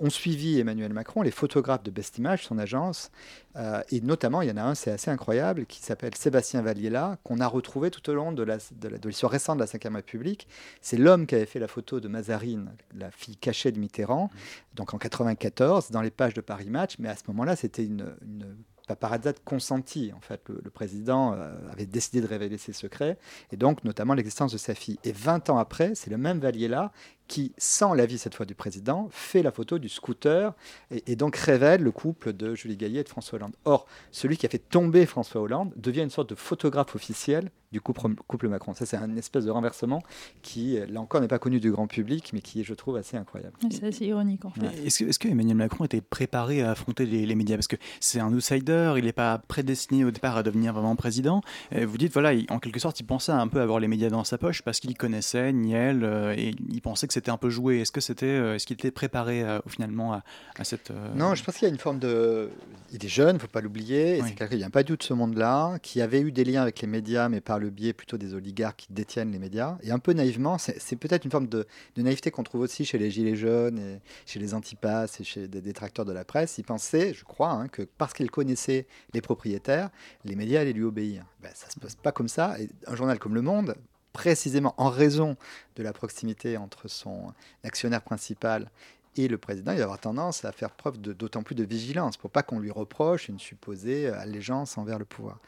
ont 0.00 0.10
suivi 0.10 0.58
Emmanuel 0.58 0.92
Macron, 0.92 1.22
les 1.22 1.30
photographes 1.30 1.82
de 1.82 1.90
Best 1.90 2.18
Image, 2.18 2.44
son 2.44 2.58
agence, 2.58 3.10
euh, 3.56 3.82
et 3.90 4.00
notamment, 4.00 4.42
il 4.42 4.48
y 4.48 4.52
en 4.52 4.56
a 4.56 4.62
un, 4.62 4.74
c'est 4.74 4.90
assez 4.90 5.10
incroyable, 5.10 5.66
qui 5.66 5.80
s'appelle 5.80 6.14
Sébastien 6.14 6.62
Valliela, 6.62 7.18
qu'on 7.22 7.40
a 7.40 7.46
retrouvé 7.46 7.90
tout 7.90 8.08
au 8.10 8.14
long 8.14 8.32
de 8.32 8.42
l'histoire 8.42 9.30
de 9.30 9.34
récente 9.34 9.58
de 9.58 9.64
la 9.64 9.90
Ve 9.90 9.94
République. 9.94 10.48
C'est 10.80 10.96
l'homme 10.96 11.26
qui 11.26 11.34
avait 11.34 11.46
fait 11.46 11.58
la 11.58 11.68
photo 11.68 12.00
de 12.00 12.08
Mazarine, 12.08 12.72
la 12.96 13.10
fille 13.10 13.36
cachée 13.36 13.72
de 13.72 13.78
Mitterrand, 13.78 14.30
donc 14.74 14.94
en 14.94 14.98
94, 14.98 15.90
dans 15.90 16.02
les 16.02 16.10
pages 16.10 16.34
de 16.34 16.40
Paris 16.40 16.70
Match, 16.70 16.96
mais 16.98 17.08
à 17.08 17.16
ce 17.16 17.22
moment-là, 17.28 17.56
c'était 17.56 17.84
une, 17.84 18.14
une 18.22 18.56
paparazzi 18.86 19.30
consentie. 19.44 20.12
En 20.14 20.20
fait, 20.20 20.42
le, 20.48 20.70
président 20.70 21.32
euh, 21.32 21.54
avait 21.72 21.86
décidé 21.86 22.20
de 22.20 22.26
révéler 22.26 22.58
ses 22.58 22.72
secrets, 22.72 23.18
et 23.50 23.56
donc 23.56 23.84
notamment 23.84 24.14
l'existence 24.14 24.52
de 24.52 24.58
sa 24.58 24.74
fille. 24.74 24.98
Et 25.04 25.12
20 25.12 25.50
ans 25.50 25.58
après, 25.58 25.94
c'est 25.94 26.10
le 26.10 26.18
même 26.18 26.38
Vallier-là 26.38 26.92
qui, 27.28 27.52
sans 27.58 27.94
l'avis 27.94 28.18
cette 28.18 28.34
fois 28.34 28.46
du 28.46 28.54
président, 28.54 29.08
fait 29.10 29.42
la 29.42 29.50
photo 29.50 29.78
du 29.78 29.88
scooter 29.88 30.52
et, 30.90 31.16
donc 31.16 31.36
révèle 31.36 31.82
le 31.82 31.90
couple 31.90 32.32
de 32.32 32.54
Julie 32.54 32.76
Gaillet 32.76 33.00
et 33.00 33.04
de 33.04 33.08
François 33.08 33.36
Hollande. 33.36 33.54
Or, 33.64 33.86
celui 34.10 34.36
qui 34.36 34.46
a 34.46 34.48
fait 34.48 34.58
tomber 34.58 35.06
François 35.06 35.40
Hollande 35.40 35.72
devient 35.76 36.02
une 36.02 36.10
sorte 36.10 36.28
de 36.28 36.34
photographe 36.34 36.94
officiel 36.94 37.50
du 37.72 37.80
couple, 37.80 38.14
couple 38.28 38.48
Macron. 38.48 38.72
Ça, 38.74 38.86
c'est 38.86 38.96
un 38.96 39.16
espèce 39.16 39.44
de 39.44 39.50
renversement 39.50 40.00
qui, 40.42 40.78
là 40.88 41.00
encore, 41.00 41.20
n'est 41.20 41.28
pas 41.28 41.40
connu 41.40 41.58
du 41.58 41.72
grand 41.72 41.88
public, 41.88 42.30
mais 42.32 42.40
qui 42.40 42.60
est, 42.60 42.64
je 42.64 42.74
trouve, 42.74 42.96
assez 42.96 43.16
incroyable. 43.16 43.56
C'est 43.68 43.82
assez 43.82 44.06
ironique, 44.06 44.44
en 44.44 44.50
fait. 44.50 44.66
Est-ce 44.86 45.00
que, 45.00 45.10
est 45.10 45.18
que, 45.18 45.28
Emmanuel 45.28 45.56
Macron 45.56 45.84
était 45.84 46.00
préparé 46.00 46.62
à 46.62 46.70
affronter 46.70 47.04
les, 47.04 47.34
médias? 47.34 47.56
Parce 47.56 47.66
que 47.66 47.76
c'est 47.98 48.20
un 48.20 48.32
outsider, 48.32 48.94
il 48.96 49.04
n'est 49.04 49.12
pas 49.12 49.38
prédestiné 49.38 50.04
au 50.04 50.12
départ 50.12 50.36
à 50.36 50.44
devenir 50.44 50.72
vraiment 50.72 50.94
président. 50.94 51.40
vous 51.72 51.98
dites, 51.98 52.12
voilà, 52.12 52.32
en 52.50 52.60
quelque 52.60 52.78
sorte, 52.78 53.00
il 53.00 53.04
pensait 53.04 53.32
un 53.32 53.48
peu 53.48 53.60
avoir 53.60 53.80
les 53.80 53.88
médias 53.88 54.08
dans 54.08 54.22
sa 54.22 54.38
poche 54.38 54.62
parce 54.62 54.78
qu'il 54.78 54.96
connaissait 54.96 55.52
Niel 55.52 56.04
euh, 56.04 56.34
et 56.36 56.54
il 56.70 56.80
pensait 56.80 57.06
que 57.06 57.12
c'était 57.14 57.30
un 57.30 57.36
peu 57.36 57.50
joué. 57.50 57.80
Est-ce 57.80 57.92
que 57.92 58.00
c'était, 58.00 58.26
euh, 58.26 58.54
est-ce 58.54 58.66
qu'il 58.66 58.74
était 58.74 58.90
préparé 58.90 59.42
euh, 59.42 59.60
finalement 59.66 60.12
à, 60.12 60.64
cette 60.64 60.92
Non, 61.14 61.34
je 61.34 61.42
pense 61.42 61.56
qu'il 61.56 61.66
y 61.66 61.70
a 61.70 61.72
une 61.72 61.80
forme 61.80 61.98
de. 61.98 62.50
Il 62.92 63.04
est 63.04 63.08
jeune, 63.08 63.38
faut 63.38 63.46
pas 63.46 63.60
l'oublier. 63.60 64.16
C'est 64.16 64.28
quelqu'un 64.30 64.48
qui 64.48 64.56
vient 64.56 64.70
pas 64.70 64.82
du 64.82 64.88
tout 64.92 64.96
de 64.96 65.02
ce 65.02 65.14
monde-là, 65.14 65.78
qui 65.80 66.00
avait 66.00 66.20
eu 66.20 66.32
des 66.32 66.44
liens 66.44 66.62
avec 66.62 66.80
les 66.80 66.86
médias, 66.86 67.28
mais 67.28 67.40
par 67.40 67.58
le 67.58 67.70
biais 67.70 67.92
plutôt 67.92 68.18
des 68.18 68.34
oligarques 68.34 68.80
qui 68.80 68.92
détiennent 68.92 69.32
les 69.32 69.38
médias. 69.38 69.78
Et 69.82 69.90
un 69.90 69.98
peu 69.98 70.12
naïvement, 70.12 70.58
c'est 70.58 70.96
peut-être 70.96 71.24
une 71.24 71.30
forme 71.30 71.48
de, 71.48 71.66
naïveté 71.96 72.30
qu'on 72.30 72.42
trouve 72.42 72.62
aussi 72.62 72.84
chez 72.84 72.98
les 72.98 73.10
Gilets 73.10 73.36
jaunes, 73.36 73.78
et 73.78 74.00
chez 74.26 74.38
les 74.38 74.54
antipasses 74.54 75.20
et 75.20 75.24
chez 75.24 75.48
des 75.48 75.60
détracteurs 75.60 76.04
de 76.04 76.12
la 76.12 76.24
presse. 76.24 76.58
Il 76.58 76.64
pensait, 76.64 77.14
je 77.14 77.24
crois, 77.24 77.50
hein, 77.50 77.68
que 77.68 77.82
parce 77.82 78.12
qu'il 78.12 78.30
connaissait 78.30 78.86
les 79.12 79.20
propriétaires, 79.20 79.90
les 80.24 80.36
médias 80.36 80.60
allaient 80.60 80.72
lui 80.72 80.84
obéir. 80.84 81.24
Ben, 81.42 81.50
ça 81.54 81.70
se 81.70 81.78
passe 81.78 81.94
pas 81.94 82.12
comme 82.12 82.28
ça. 82.28 82.60
Et 82.60 82.68
un 82.86 82.96
journal 82.96 83.18
comme 83.18 83.34
Le 83.34 83.42
Monde, 83.42 83.74
précisément 84.14 84.74
en 84.78 84.88
raison 84.88 85.36
de 85.76 85.82
la 85.82 85.92
proximité 85.92 86.56
entre 86.56 86.88
son 86.88 87.34
actionnaire 87.64 88.00
principal 88.00 88.70
Et 89.16 89.28
le 89.28 89.38
président, 89.38 89.72
il 89.72 89.78
va 89.78 89.84
avoir 89.84 90.00
tendance 90.00 90.44
à 90.44 90.50
faire 90.50 90.70
preuve 90.70 91.00
d'autant 91.00 91.42
plus 91.42 91.54
de 91.54 91.62
vigilance 91.64 92.16
pour 92.16 92.30
pas 92.30 92.42
qu'on 92.42 92.58
lui 92.58 92.70
reproche 92.70 93.28
une 93.28 93.38
supposée 93.38 94.08
allégeance 94.08 94.76
envers 94.76 94.98
le 94.98 95.04
pouvoir. 95.04 95.38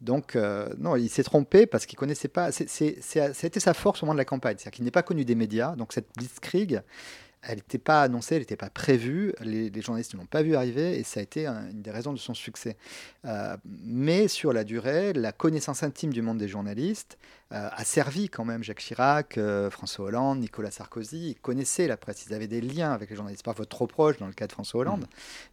Donc, 0.00 0.34
euh, 0.34 0.68
non, 0.78 0.96
il 0.96 1.08
s'est 1.08 1.22
trompé 1.22 1.66
parce 1.66 1.86
qu'il 1.86 1.98
connaissait 1.98 2.28
pas. 2.28 2.50
C'était 2.50 3.60
sa 3.60 3.74
force 3.74 4.02
au 4.02 4.06
moment 4.06 4.14
de 4.14 4.18
la 4.18 4.24
campagne. 4.24 4.56
C'est-à-dire 4.58 4.76
qu'il 4.76 4.84
n'est 4.84 4.90
pas 4.90 5.04
connu 5.04 5.24
des 5.24 5.36
médias. 5.36 5.76
Donc, 5.76 5.92
cette 5.92 6.08
blitzkrieg, 6.16 6.82
elle 7.42 7.56
n'était 7.56 7.78
pas 7.78 8.02
annoncée, 8.02 8.36
elle 8.36 8.42
n'était 8.42 8.56
pas 8.56 8.70
prévue, 8.70 9.34
les, 9.40 9.70
journalistes 9.82 10.14
ne 10.14 10.20
l'ont 10.20 10.26
pas 10.26 10.42
vu 10.42 10.54
arriver 10.54 10.98
et 10.98 11.02
ça 11.02 11.20
a 11.20 11.22
été 11.22 11.46
une 11.46 11.82
des 11.82 11.90
raisons 11.90 12.12
de 12.12 12.18
son 12.18 12.34
succès. 12.34 12.76
Euh, 13.24 13.56
mais 13.64 14.28
sur 14.28 14.52
la 14.52 14.62
durée, 14.62 15.12
la 15.12 15.32
connaissance 15.32 15.82
intime 15.82 16.12
du 16.12 16.22
monde 16.22 16.38
des 16.38 16.46
journalistes 16.46 17.18
euh, 17.50 17.68
a 17.70 17.84
servi 17.84 18.28
quand 18.28 18.44
même 18.44 18.62
Jacques 18.62 18.78
Chirac, 18.78 19.38
euh, 19.38 19.70
François 19.70 20.06
Hollande, 20.06 20.38
Nicolas 20.38 20.70
Sarkozy. 20.70 21.30
Ils 21.30 21.40
connaissaient 21.40 21.88
la 21.88 21.96
presse, 21.96 22.26
ils 22.26 22.34
avaient 22.34 22.46
des 22.46 22.60
liens 22.60 22.92
avec 22.92 23.10
les 23.10 23.16
journalistes, 23.16 23.44
parfois 23.44 23.66
trop 23.66 23.88
proches 23.88 24.18
dans 24.18 24.28
le 24.28 24.32
cas 24.32 24.46
de 24.46 24.52
François 24.52 24.82
Hollande, 24.82 25.02
mmh. 25.02 25.06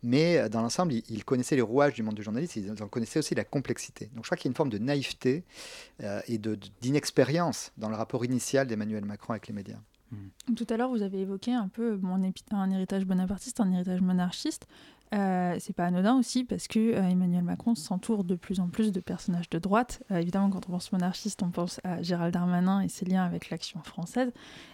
mais 0.04 0.50
dans 0.50 0.62
l'ensemble, 0.62 0.94
ils, 0.94 1.26
connaissaient 1.26 1.56
les 1.56 1.62
rouages 1.62 1.94
du 1.94 2.04
monde 2.04 2.16
du 2.16 2.24
journaliste, 2.24 2.56
ils 2.56 2.72
en 2.84 2.88
connaissaient 2.88 3.20
aussi 3.20 3.34
la 3.34 3.44
complexité. 3.44 4.10
Donc 4.14 4.26
je 4.26 4.30
crois 4.30 4.38
qu'il 4.38 4.46
y 4.46 4.50
a 4.50 4.52
une 4.52 4.56
forme 4.56 4.70
de 4.70 4.78
naïveté 4.78 5.44
et 6.28 6.40
d'inexpérience 6.82 7.72
dans 7.78 7.90
le 7.90 7.96
rapport 7.96 8.24
initial 8.26 8.68
d'Emmanuel 8.68 9.06
Macron 9.06 9.34
avec 9.34 9.48
les 9.48 9.54
médias. 9.54 9.80
Mm. 10.12 10.54
Tout 10.56 10.68
à 10.70 10.78
l'heure, 10.78 10.90
vous 10.90 11.02
avez 11.02 11.22
évoqué 11.22 11.54
un 11.54 11.68
peu 11.68 11.98
mon 11.98 12.20
un 12.52 12.72
héritage 12.72 13.06
bonapartiste, 13.06 13.60
un 13.60 13.72
héritage 13.72 14.02
monarchiste. 14.02 14.68
Euh, 15.14 15.56
c'est 15.60 15.74
pas 15.74 15.86
anodin 15.86 16.20
aussi 16.20 16.44
parce 16.44 16.68
que 16.68 16.80
euh, 16.80 17.10
Emmanuel 17.10 17.44
Macron 17.44 17.74
s'entoure 17.74 18.24
de 18.24 18.36
plus 18.36 18.60
en 18.60 18.68
plus 18.68 18.92
de 18.92 19.00
personnages 19.00 19.50
de 19.50 19.58
droite. 19.58 20.04
Euh, 20.12 20.18
évidemment, 20.18 20.50
quand 20.50 20.70
on 20.70 20.72
pense 20.72 20.92
monarchiste, 20.92 21.42
on 21.42 21.50
pense 21.50 21.80
à 21.84 22.02
Gérald 22.02 22.34
Darmanin 22.34 22.82
et 22.82 22.90
ses 22.90 23.06
liens 23.06 23.24
avec 23.24 23.50
l'action 23.50 23.82
française. 23.82 24.32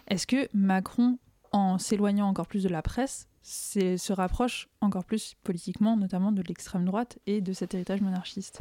Est-ce 0.08 0.26
que 0.26 0.48
Macron, 0.52 1.18
en 1.52 1.78
s'éloignant 1.78 2.28
encore 2.28 2.48
plus 2.48 2.62
de 2.62 2.68
la 2.68 2.82
presse, 2.82 3.28
se 3.42 4.12
rapproche 4.12 4.68
encore 4.80 5.04
plus 5.04 5.36
politiquement, 5.44 5.96
notamment 5.96 6.32
de 6.32 6.42
l'extrême 6.42 6.84
droite 6.84 7.18
et 7.26 7.40
de 7.40 7.52
cet 7.52 7.74
héritage 7.74 8.00
monarchiste? 8.00 8.60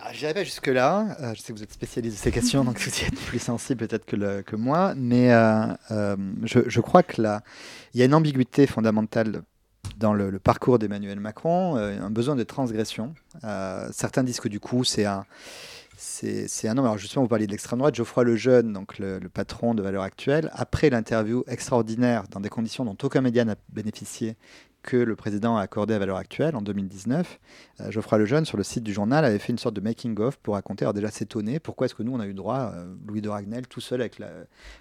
Ah, 0.00 0.12
je 0.12 0.20
n'irai 0.20 0.34
pas 0.34 0.44
jusque-là. 0.44 1.16
Euh, 1.20 1.34
je 1.34 1.40
sais 1.40 1.52
que 1.52 1.58
vous 1.58 1.64
êtes 1.64 1.72
spécialiste 1.72 2.18
de 2.18 2.22
ces 2.22 2.30
questions, 2.30 2.64
donc 2.64 2.78
vous 2.78 3.00
y 3.00 3.04
êtes 3.04 3.20
plus 3.26 3.40
sensible 3.40 3.86
peut-être 3.86 4.04
que, 4.06 4.42
que, 4.42 4.56
moi. 4.56 4.94
Mais 4.96 5.32
euh, 5.32 5.66
euh, 5.90 6.16
je, 6.44 6.80
crois 6.80 7.02
qu'il 7.02 7.28
y 7.94 8.02
a 8.02 8.04
une 8.04 8.14
ambiguïté 8.14 8.68
fondamentale 8.68 9.42
dans 9.96 10.14
le, 10.14 10.38
parcours 10.38 10.78
d'Emmanuel 10.78 11.18
Macron, 11.18 11.76
un 11.76 12.10
besoin 12.10 12.36
de 12.36 12.44
transgression. 12.44 13.14
certains 13.90 14.22
disent 14.22 14.40
que 14.40 14.48
du 14.48 14.60
coup, 14.60 14.84
c'est 14.84 15.04
un. 15.04 15.24
C'est 16.00 16.68
un 16.68 16.78
homme. 16.78 16.84
Alors 16.84 16.96
justement, 16.96 17.24
vous 17.24 17.28
parliez 17.28 17.48
de 17.48 17.50
l'extrême 17.50 17.80
droite. 17.80 17.96
Geoffroy 17.96 18.22
Lejeune, 18.22 18.72
donc 18.72 19.00
le, 19.00 19.18
le 19.18 19.28
patron 19.28 19.74
de 19.74 19.82
Valeurs 19.82 20.04
Actuelles, 20.04 20.48
après 20.52 20.90
l'interview 20.90 21.42
extraordinaire 21.48 22.22
dans 22.30 22.38
des 22.38 22.48
conditions 22.48 22.84
dont 22.84 22.96
aucun 23.02 23.20
média 23.20 23.44
n'a 23.44 23.56
bénéficié, 23.70 24.36
que 24.82 24.96
le 24.96 25.16
président 25.16 25.56
a 25.56 25.62
accordé 25.62 25.94
à 25.94 25.98
valeur 25.98 26.16
actuelle 26.16 26.56
en 26.56 26.62
2019. 26.62 27.38
Euh, 27.80 27.90
Geoffroy 27.90 28.18
Lejeune, 28.18 28.44
sur 28.44 28.56
le 28.56 28.62
site 28.62 28.84
du 28.84 28.92
journal, 28.92 29.24
avait 29.24 29.38
fait 29.38 29.52
une 29.52 29.58
sorte 29.58 29.74
de 29.74 29.80
making-of 29.80 30.36
pour 30.38 30.54
raconter, 30.54 30.84
alors 30.84 30.94
déjà 30.94 31.10
s'étonner, 31.10 31.58
pourquoi 31.58 31.86
est-ce 31.86 31.94
que 31.94 32.02
nous, 32.02 32.14
on 32.14 32.20
a 32.20 32.26
eu 32.26 32.34
droit, 32.34 32.72
euh, 32.74 32.94
Louis 33.06 33.20
de 33.20 33.28
Ragnel, 33.28 33.66
tout 33.66 33.80
seul 33.80 34.00
avec 34.00 34.18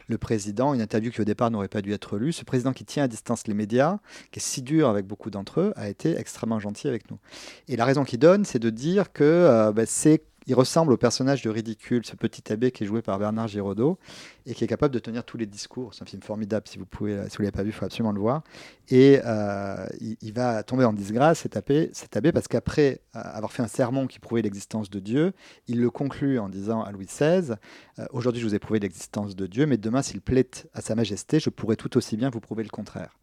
le 0.07 0.17
président, 0.17 0.73
une 0.73 0.81
interview 0.81 1.11
qui 1.11 1.21
au 1.21 1.25
départ 1.25 1.51
n'aurait 1.51 1.67
pas 1.67 1.81
dû 1.81 1.93
être 1.93 2.17
lue. 2.17 2.31
Ce 2.31 2.43
président 2.43 2.73
qui 2.73 2.85
tient 2.85 3.03
à 3.03 3.07
distance 3.07 3.47
les 3.47 3.53
médias, 3.53 3.99
qui 4.31 4.39
est 4.39 4.43
si 4.43 4.61
dur 4.61 4.89
avec 4.89 5.05
beaucoup 5.05 5.29
d'entre 5.29 5.59
eux, 5.59 5.73
a 5.75 5.89
été 5.89 6.17
extrêmement 6.17 6.59
gentil 6.59 6.87
avec 6.87 7.09
nous. 7.11 7.19
Et 7.67 7.75
la 7.75 7.85
raison 7.85 8.03
qu'il 8.03 8.19
donne, 8.19 8.45
c'est 8.45 8.59
de 8.59 8.69
dire 8.69 9.11
que 9.11 9.23
euh, 9.23 9.71
bah, 9.71 9.85
c'est 9.85 10.23
il 10.47 10.55
ressemble 10.55 10.93
au 10.93 10.97
personnage 10.97 11.41
de 11.41 11.49
Ridicule, 11.49 12.05
ce 12.05 12.15
petit 12.15 12.51
abbé 12.53 12.71
qui 12.71 12.85
est 12.85 12.87
joué 12.87 13.01
par 13.01 13.19
Bernard 13.19 13.49
Giraudot 13.49 13.99
et 14.47 14.53
qui 14.53 14.63
est 14.63 14.67
capable 14.67 14.93
de 14.93 14.99
tenir 14.99 15.25
tous 15.25 15.37
les 15.37 15.45
discours. 15.45 15.93
C'est 15.93 16.03
un 16.03 16.05
film 16.05 16.21
formidable, 16.21 16.67
si 16.69 16.79
vous 16.79 16.85
pouvez, 16.85 17.29
si 17.29 17.35
vous 17.35 17.43
l'avez 17.43 17.51
pas 17.51 17.63
vu, 17.63 17.69
il 17.69 17.73
faut 17.73 17.83
absolument 17.83 18.13
le 18.13 18.21
voir. 18.21 18.43
Et 18.89 19.19
euh, 19.25 19.85
il, 19.99 20.31
va 20.31 20.63
tomber 20.63 20.85
en 20.85 20.93
disgrâce, 20.93 21.39
cet 21.39 21.57
abbé, 21.57 21.89
cet 21.91 22.15
abbé 22.15 22.31
parce 22.31 22.47
qu'après 22.47 23.01
euh, 23.15 23.19
avoir 23.21 23.51
fait 23.51 23.61
un 23.61 23.67
sermon 23.67 24.07
qui 24.07 24.19
prouvait 24.19 24.41
l'existence 24.41 24.89
de 24.89 24.99
Dieu, 24.99 25.33
il 25.67 25.81
le 25.81 25.89
conclut 25.89 26.39
en 26.39 26.47
disant 26.47 26.81
à 26.81 26.93
Louis 26.93 27.07
XVI 27.07 27.55
euh, 27.99 28.05
Aujourd'hui, 28.11 28.41
je 28.41 28.47
vous 28.47 28.55
ai 28.55 28.59
prouvé 28.59 28.79
l'existence 28.79 29.35
de 29.35 29.47
Dieu, 29.47 29.65
mais 29.65 29.77
demain, 29.77 30.01
s'il 30.01 30.21
plaît 30.21 30.49
à 30.73 30.79
Sa 30.79 30.95
Majesté, 30.95 31.41
je 31.41 31.49
pourrai 31.49 31.75
tout 31.75 31.97
aussi 31.97 32.15
bien 32.15 32.29
vous 32.29 32.39
prouver 32.39 32.63
le 32.63 32.69
contraire. 32.69 33.17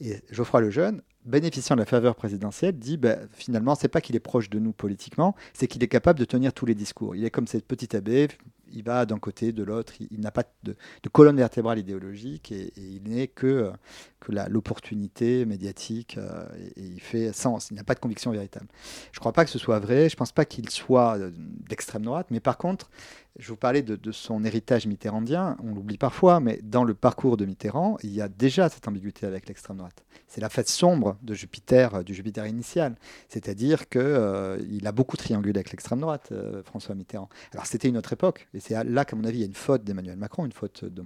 Et 0.00 0.16
Geoffroy 0.30 0.62
le 0.62 0.70
Jeune, 0.70 1.02
bénéficiant 1.26 1.76
de 1.76 1.80
la 1.80 1.86
faveur 1.86 2.14
présidentielle, 2.14 2.78
dit 2.78 2.96
bah, 2.96 3.16
finalement, 3.34 3.74
c'est 3.74 3.88
pas 3.88 4.00
qu'il 4.00 4.16
est 4.16 4.20
proche 4.20 4.48
de 4.48 4.58
nous 4.58 4.72
politiquement, 4.72 5.34
c'est 5.52 5.66
qu'il 5.66 5.84
est 5.84 5.88
capable 5.88 6.18
de 6.18 6.24
tenir 6.24 6.54
tous 6.54 6.64
les 6.64 6.74
discours. 6.74 7.14
Il 7.14 7.24
est 7.24 7.30
comme 7.30 7.46
cette 7.46 7.66
petite 7.66 7.94
abbé, 7.94 8.28
il 8.72 8.82
va 8.84 9.06
d'un 9.06 9.18
côté, 9.18 9.52
de 9.52 9.62
l'autre, 9.62 9.92
il, 10.10 10.20
n'a 10.20 10.30
pas 10.30 10.44
de, 10.62 10.76
colonne 11.12 11.36
vertébrale 11.36 11.78
idéologique 11.78 12.52
et, 12.52 12.72
il 12.76 13.02
n'est 13.04 13.28
que, 13.28 13.72
que 14.20 14.32
l'opportunité 14.48 15.44
médiatique 15.44 16.16
euh, 16.18 16.46
et, 16.76 16.82
il 16.82 17.00
fait 17.00 17.32
sens, 17.32 17.70
il 17.70 17.76
n'a 17.76 17.84
pas 17.84 17.94
de 17.94 18.00
conviction 18.00 18.30
véritable. 18.30 18.66
Je 19.12 19.18
ne 19.18 19.20
crois 19.20 19.32
pas 19.32 19.44
que 19.44 19.50
ce 19.50 19.58
soit 19.58 19.78
vrai, 19.78 20.08
je 20.08 20.14
ne 20.14 20.18
pense 20.18 20.32
pas 20.32 20.44
qu'il 20.44 20.68
soit 20.70 21.18
euh, 21.18 21.30
d'extrême 21.68 22.02
droite, 22.02 22.26
mais 22.30 22.40
par 22.40 22.58
contre, 22.58 22.90
je 23.38 23.48
vous 23.48 23.56
parlais 23.56 23.82
de, 23.82 24.12
son 24.12 24.44
héritage 24.44 24.86
mitterrandien, 24.86 25.56
on 25.62 25.74
l'oublie 25.74 25.98
parfois, 25.98 26.40
mais 26.40 26.60
dans 26.62 26.84
le 26.84 26.94
parcours 26.94 27.36
de 27.36 27.44
Mitterrand, 27.44 27.96
il 28.02 28.10
y 28.10 28.20
a 28.20 28.28
déjà 28.28 28.68
cette 28.68 28.86
ambiguïté 28.88 29.26
avec 29.26 29.48
l'extrême 29.48 29.76
droite. 29.76 30.04
C'est 30.26 30.40
la 30.40 30.48
face 30.48 30.68
sombre 30.68 31.16
de 31.22 31.34
Jupiter, 31.34 31.94
euh, 31.94 32.02
du 32.02 32.14
Jupiter 32.14 32.46
initial. 32.46 32.96
C'est-à-dire 33.28 33.88
qu'il 33.88 34.00
euh, 34.02 34.78
a 34.84 34.92
beaucoup 34.92 35.16
triangulé 35.16 35.58
avec 35.58 35.70
l'extrême 35.70 36.00
droite, 36.00 36.28
euh, 36.32 36.62
François 36.64 36.94
Mitterrand. 36.94 37.28
Alors 37.52 37.66
c'était 37.66 37.88
une 37.88 37.96
autre 37.96 38.12
époque, 38.12 38.48
et 38.52 38.60
c'est 38.60 38.82
là 38.84 39.04
qu'à 39.04 39.16
mon 39.16 39.24
avis, 39.24 39.38
il 39.38 39.40
y 39.40 39.44
a 39.44 39.46
une 39.46 39.54
faute 39.54 39.84
d'Emmanuel 39.84 40.16
Macron, 40.16 40.44
une 40.44 40.52
faute 40.52 40.84
d'un 40.84 41.04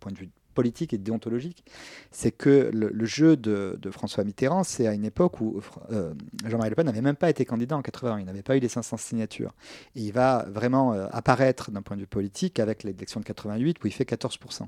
point 0.00 0.12
de 0.12 0.18
vue 0.18 0.30
politique 0.52 0.92
et 0.92 0.98
déontologique, 0.98 1.64
c'est 2.10 2.30
que 2.30 2.70
le, 2.72 3.04
jeu 3.04 3.36
de, 3.36 3.78
François 3.90 4.24
Mitterrand, 4.24 4.64
c'est 4.64 4.86
à 4.86 4.94
une 4.94 5.04
époque 5.04 5.40
où 5.40 5.60
euh, 5.90 6.14
Jean-Marie 6.46 6.70
Le 6.70 6.76
Pen 6.76 6.86
n'avait 6.86 7.00
même 7.00 7.16
pas 7.16 7.30
été 7.30 7.44
candidat 7.44 7.76
en 7.76 7.82
80, 7.82 8.20
il 8.20 8.26
n'avait 8.26 8.42
pas 8.42 8.56
eu 8.56 8.60
les 8.60 8.68
500 8.68 8.96
signatures. 8.96 9.52
Et 9.96 10.02
il 10.02 10.12
va 10.12 10.46
vraiment 10.48 10.92
euh, 10.92 11.06
apparaître 11.10 11.70
d'un 11.70 11.82
point 11.82 11.96
de 11.96 12.02
vue 12.02 12.06
politique 12.06 12.60
avec 12.60 12.82
l'élection 12.84 13.20
de 13.20 13.24
88 13.24 13.82
où 13.82 13.86
il 13.86 13.92
fait 13.92 14.08
14%. 14.08 14.66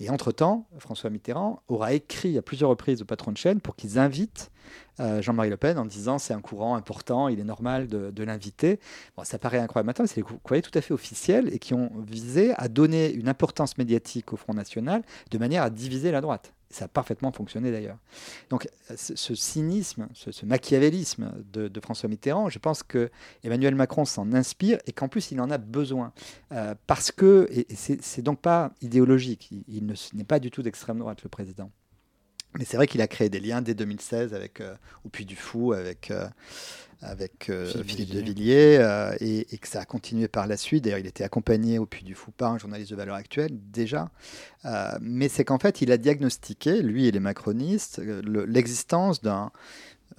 Et 0.00 0.10
entre-temps, 0.10 0.66
François 0.78 1.10
Mitterrand 1.10 1.62
aura 1.68 1.92
écrit 1.92 2.38
à 2.38 2.42
plusieurs 2.42 2.70
reprises 2.70 3.02
au 3.02 3.04
patron 3.04 3.32
de 3.32 3.36
chaîne 3.36 3.60
pour 3.60 3.76
qu'ils 3.76 3.98
invitent 3.98 4.50
Jean-Marie 4.98 5.50
Le 5.50 5.56
Pen 5.56 5.78
en 5.78 5.84
disant 5.84 6.18
c'est 6.18 6.34
un 6.34 6.40
courant 6.40 6.76
important, 6.76 7.28
il 7.28 7.40
est 7.40 7.44
normal 7.44 7.88
de, 7.88 8.24
l'inviter. 8.24 8.80
Bon, 9.16 9.24
ça 9.24 9.38
paraît 9.38 9.58
incroyable 9.58 9.86
maintenant, 9.86 10.06
c'est 10.06 10.20
des 10.20 10.22
courriers 10.22 10.62
tout 10.62 10.76
à 10.76 10.80
fait 10.80 10.94
officiels 10.94 11.52
et 11.52 11.58
qui 11.58 11.74
ont 11.74 11.90
visé 12.06 12.54
à 12.56 12.68
donner 12.68 13.12
une 13.12 13.28
importance 13.28 13.76
médiatique 13.76 14.32
au 14.32 14.36
Front 14.36 14.54
National 14.54 15.02
de 15.30 15.38
manière 15.38 15.62
à 15.62 15.70
diviser 15.70 16.10
la 16.10 16.20
droite. 16.20 16.52
Ça 16.70 16.86
a 16.86 16.88
parfaitement 16.88 17.30
fonctionné 17.30 17.70
d'ailleurs. 17.70 17.98
Donc 18.50 18.68
ce, 18.96 19.34
cynisme, 19.34 20.08
ce, 20.12 20.44
machiavélisme 20.44 21.32
de, 21.52 21.80
François 21.80 22.08
Mitterrand, 22.08 22.48
je 22.48 22.58
pense 22.58 22.82
que 22.82 23.10
Emmanuel 23.44 23.76
Macron 23.76 24.04
s'en 24.04 24.32
inspire 24.32 24.78
et 24.86 24.92
qu'en 24.92 25.08
plus 25.08 25.30
il 25.30 25.40
en 25.40 25.50
a 25.50 25.58
besoin. 25.58 26.12
Euh, 26.50 26.74
parce 26.88 27.12
que, 27.12 27.46
et, 27.50 27.66
c'est 27.74 28.22
donc 28.22 28.40
pas 28.40 28.72
idéologique, 28.80 29.50
il 29.68 29.86
n'est 30.14 30.24
pas 30.24 30.40
du 30.40 30.50
tout 30.50 30.62
d'extrême 30.62 30.98
droite 30.98 31.22
le 31.22 31.28
président. 31.28 31.70
Mais 32.58 32.64
c'est 32.64 32.76
vrai 32.76 32.86
qu'il 32.86 33.00
a 33.00 33.08
créé 33.08 33.28
des 33.28 33.40
liens 33.40 33.62
dès 33.62 33.74
2016 33.74 34.32
avec, 34.32 34.60
euh, 34.60 34.74
au 35.04 35.08
Puy 35.08 35.24
du 35.24 35.34
Fou, 35.34 35.72
avec, 35.72 36.12
euh, 36.12 36.28
avec 37.02 37.50
euh, 37.50 37.82
Philippe, 37.84 38.10
de 38.10 38.20
Villiers, 38.20 39.14
et, 39.20 39.58
que 39.58 39.66
ça 39.66 39.80
a 39.80 39.84
continué 39.84 40.28
par 40.28 40.46
la 40.46 40.56
suite. 40.56 40.84
D'ailleurs, 40.84 41.00
il 41.00 41.06
était 41.06 41.24
accompagné 41.24 41.78
au 41.78 41.86
Puy 41.86 42.04
du 42.04 42.14
Fou 42.14 42.30
par 42.30 42.52
un 42.52 42.58
journaliste 42.58 42.92
de 42.92 42.96
valeur 42.96 43.16
actuelle, 43.16 43.50
déjà. 43.72 44.08
mais 45.00 45.28
c'est 45.28 45.44
qu'en 45.44 45.58
fait, 45.58 45.82
il 45.82 45.90
a 45.90 45.96
diagnostiqué, 45.96 46.80
lui 46.80 47.06
et 47.06 47.10
les 47.10 47.20
macronistes, 47.20 48.00
l'existence 48.24 49.20
d'un 49.20 49.46
euh, 49.46 49.48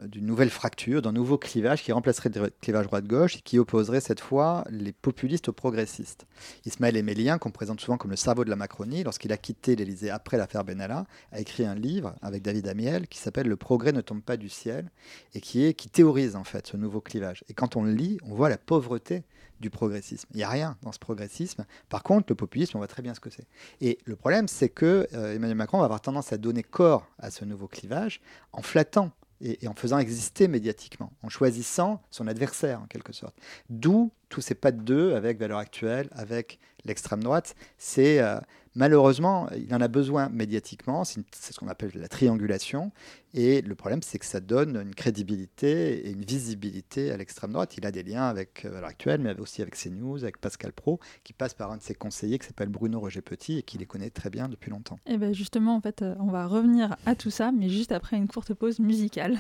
d'une 0.04 0.26
nouvelle 0.26 0.50
fracture, 0.50 1.02
d'un 1.02 1.12
nouveau 1.12 1.38
clivage 1.38 1.84
qui 1.84 1.92
remplacerait 1.92 2.30
le 2.36 2.50
clivage 2.62 2.86
droite-gauche 2.86 3.38
et 3.38 3.42
qui 3.42 3.60
opposerait 3.60 4.02
cette 4.02 4.20
fois 4.20 4.66
les 4.70 4.92
populistes 4.92 5.50
aux 5.50 5.54
progressistes. 5.54 6.26
Ismaël 6.66 6.98
Emélien, 6.98 7.38
qu'on 7.38 7.52
présente 7.52 7.80
souvent 7.80 7.98
comme 7.98 8.12
le 8.12 8.18
cerveau 8.18 8.44
de 8.44 8.50
la 8.50 8.56
Macronie, 8.56 9.04
lorsqu'il 9.04 9.32
a 9.32 9.38
quitté 9.38 9.76
l'Élysée 9.76 10.10
après 10.10 10.38
l'affaire 10.38 10.64
Benalla, 10.64 11.06
a 11.32 11.40
écrit 11.40 11.66
un 11.66 11.76
livre 11.76 12.16
avec 12.22 12.44
David 12.44 12.68
Amiel 12.68 13.08
qui 13.08 13.20
s'appelle 13.20 13.48
Le 13.48 13.56
progrès 13.56 13.92
ne 13.92 14.02
tombe 14.02 14.22
pas 14.22 14.38
du 14.38 14.50
ciel 14.50 14.92
et 15.34 15.42
qui, 15.42 15.66
est, 15.66 15.74
qui 15.74 15.90
théorise 15.90 16.36
en 16.36 16.44
fait 16.44 16.68
ce 16.68 16.78
nouveau 16.78 17.02
clivage. 17.02 17.44
Et 17.50 17.54
quand 17.54 17.76
on 17.76 17.84
le 17.84 17.92
lit, 17.92 18.18
on 18.24 18.34
voit 18.36 18.50
la 18.50 18.58
pauvreté 18.58 19.24
du 19.60 19.70
progressisme. 19.70 20.28
Il 20.34 20.38
n'y 20.38 20.44
a 20.44 20.50
rien 20.50 20.78
dans 20.82 20.92
ce 20.92 21.00
progressisme. 21.00 21.66
Par 21.90 22.04
contre, 22.04 22.26
le 22.30 22.36
populisme, 22.36 22.78
on 22.78 22.80
voit 22.80 22.88
très 22.88 23.02
bien 23.02 23.14
ce 23.14 23.20
que 23.20 23.30
c'est. 23.30 23.48
Et 23.82 23.98
le 24.06 24.16
problème, 24.16 24.48
c'est 24.48 24.70
que 24.70 25.08
euh, 25.14 25.34
Emmanuel 25.34 25.56
Macron 25.58 25.80
va 25.80 25.86
avoir 25.86 26.02
tendance 26.02 26.34
à 26.34 26.38
donner 26.38 26.64
corps 26.64 27.08
à 27.20 27.32
ce 27.32 27.46
nouveau 27.46 27.68
clivage 27.68 28.22
en 28.52 28.62
flattant 28.62 29.12
et, 29.42 29.68
en 29.68 29.74
faisant 29.74 29.98
exister 29.98 30.48
médiatiquement, 30.48 31.12
en 31.24 31.30
choisissant 31.30 32.02
son 32.10 32.28
adversaire 32.28 32.82
en 32.82 32.86
quelque 32.86 33.14
sorte. 33.14 33.36
D'où 33.70 34.12
tous 34.36 34.42
ces 34.42 34.54
pas 34.54 34.74
de 34.74 34.82
deux 34.82 35.16
avec 35.16 35.40
Valeurs 35.40 35.60
Actuelles, 35.60 36.10
avec 36.12 36.60
l'extrême 36.84 37.24
droite. 37.24 37.56
C'est 37.78 38.20
euh, 38.20 38.38
malheureusement, 38.76 39.48
il 39.56 39.74
en 39.74 39.80
a 39.80 39.88
besoin 39.88 40.28
médiatiquement. 40.28 41.06
C'est 41.06 41.24
ce 41.32 41.58
qu'on 41.58 41.70
appelle 41.70 41.92
la 41.96 42.10
triangulation. 42.10 42.92
Et 43.34 43.62
le 43.62 43.76
problème, 43.76 44.02
c'est 44.02 44.20
que 44.20 44.26
ça 44.26 44.42
donne 44.42 44.76
une 44.76 44.94
crédibilité 44.94 46.06
et 46.06 46.12
une 46.12 46.26
visibilité 46.26 47.12
à 47.12 47.18
l'extrême 47.18 47.54
droite. 47.54 47.78
Il 47.78 47.86
a 47.86 47.92
des 47.92 48.04
liens 48.04 48.28
avec 48.28 48.66
euh, 48.66 48.72
Valeurs 48.72 48.90
Actuelles, 48.90 49.22
mais 49.22 49.40
aussi 49.40 49.62
avec 49.62 49.78
CNews, 49.78 50.22
avec 50.24 50.42
Pascal 50.42 50.74
Pro, 50.74 51.00
qui 51.24 51.32
passe 51.32 51.54
par 51.54 51.72
un 51.72 51.78
de 51.78 51.82
ses 51.82 51.96
conseillers 51.96 52.38
qui 52.38 52.48
s'appelle 52.48 52.68
Bruno 52.68 53.00
Roger 53.00 53.22
Petit 53.22 53.60
et 53.60 53.64
qui 53.64 53.78
les 53.78 53.86
connaît 53.86 54.10
très 54.10 54.30
bien 54.30 54.50
depuis 54.50 54.70
longtemps. 54.70 55.00
Et 55.06 55.14
eh 55.14 55.18
bien 55.18 55.32
justement, 55.32 55.78
en 55.78 55.82
fait, 55.82 56.02
euh, 56.02 56.14
on 56.20 56.28
va 56.28 56.46
revenir 56.46 56.98
à 57.06 57.16
tout 57.16 57.32
ça, 57.32 57.54
mais 57.54 57.70
juste 57.70 57.94
après 57.94 58.18
une 58.18 58.28
courte 58.28 58.54
pause 58.54 58.80
musicale. 58.80 59.38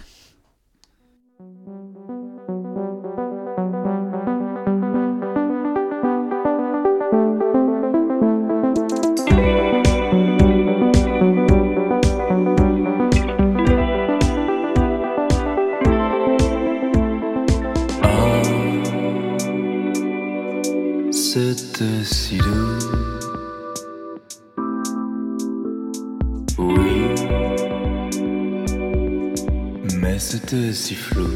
Si 30.75 30.95
flou. 30.95 31.27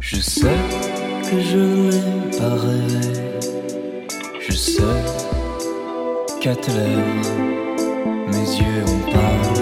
Je 0.00 0.16
sais 0.16 0.60
que 1.30 1.40
je 1.40 1.56
ne 1.56 1.90
l'ai 1.90 2.38
pas 2.38 2.54
rêvé. 2.54 3.28
Je 4.40 4.52
sais 4.52 4.82
qu'à 6.40 6.56
tes 6.56 6.72
lèvres, 6.72 7.36
mes 8.28 8.48
yeux 8.58 8.84
ont 8.86 9.12
parlé. 9.12 9.57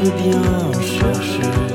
bien 0.00 0.72
chercher. 0.80 1.67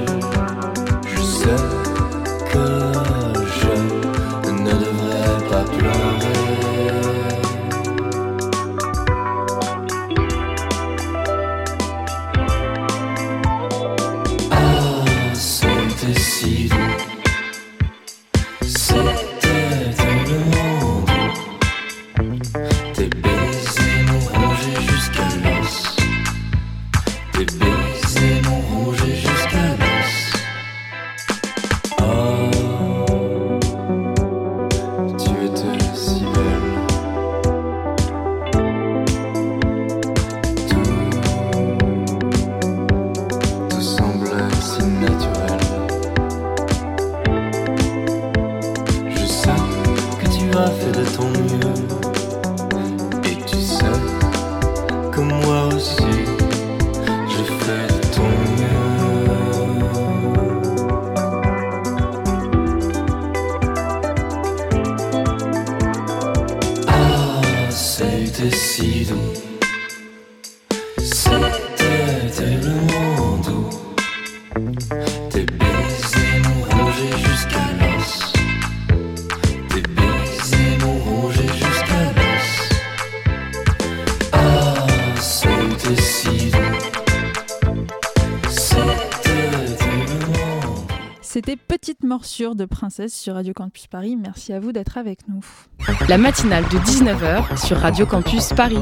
De 92.13 92.65
Princesse 92.65 93.19
sur 93.19 93.33
Radio 93.33 93.53
Campus 93.53 93.87
Paris. 93.87 94.15
Merci 94.15 94.53
à 94.53 94.59
vous 94.59 94.71
d'être 94.71 94.99
avec 94.99 95.27
nous. 95.27 95.43
La 96.07 96.19
matinale 96.19 96.63
de 96.65 96.77
19h 96.77 97.65
sur 97.65 97.77
Radio 97.77 98.05
Campus 98.05 98.49
Paris. 98.53 98.77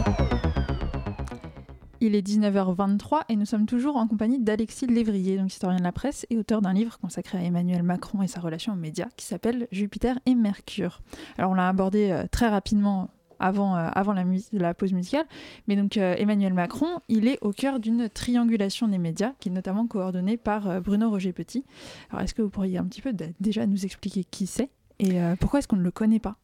Il 2.02 2.14
est 2.14 2.28
19h23 2.28 3.22
et 3.30 3.38
nous 3.38 3.46
sommes 3.46 3.66
toujours 3.66 3.96
en 3.96 4.08
compagnie 4.08 4.40
d'Alexis 4.40 4.88
Lévrier, 4.88 5.38
donc 5.38 5.48
historien 5.48 5.78
de 5.78 5.84
la 5.84 5.94
presse 5.94 6.26
et 6.30 6.38
auteur 6.38 6.62
d'un 6.62 6.74
livre 6.74 7.00
consacré 7.00 7.38
à 7.38 7.42
Emmanuel 7.42 7.84
Macron 7.84 8.22
et 8.22 8.28
sa 8.28 8.42
relation 8.42 8.74
aux 8.74 8.78
médias 8.78 9.08
qui 9.16 9.26
s'appelle 9.26 9.68
Jupiter 9.72 10.20
et 10.26 10.36
Mercure. 10.36 11.02
Alors 11.38 11.52
on 11.52 11.54
l'a 11.54 11.70
abordé 11.70 12.12
euh, 12.12 12.26
très 12.30 12.50
rapidement 12.50 13.12
avant, 13.42 13.76
euh, 13.76 13.90
avant 13.94 14.14
la, 14.14 14.24
la, 14.54 14.74
pause 14.74 14.94
musicale. 14.94 15.26
Mais 15.68 15.76
donc 15.76 15.98
euh, 15.98 16.16
Emmanuel 16.18 16.54
Macron, 16.54 17.00
il 17.10 17.28
est 17.28 17.40
au 17.42 17.52
cœur 17.52 17.80
d'une 17.80 18.08
triangulation 18.10 18.88
des 18.88 18.98
médias 18.98 19.34
qui 19.40 19.50
est 19.50 19.52
notamment 19.52 19.88
coordonnée 19.88 20.38
par 20.38 20.70
euh, 20.70 20.80
Bruno 20.80 21.10
Roger 21.10 21.34
Petit. 21.34 21.66
Alors 22.10 22.22
est-ce 22.22 22.34
que 22.34 22.42
vous 22.42 22.50
pourriez 22.50 22.78
un 22.78 22.86
petit 22.86 23.02
peu 23.02 23.14
déjà 23.40 23.66
nous 23.66 23.86
expliquer 23.86 24.24
qui 24.24 24.48
c'est 24.48 24.70
et 25.00 25.18
pourquoi 25.40 25.58
est-ce 25.58 25.68
qu'on 25.68 25.78
ne 25.78 25.82
le 25.82 25.90
connaît 25.90 26.20
pas? 26.20 26.36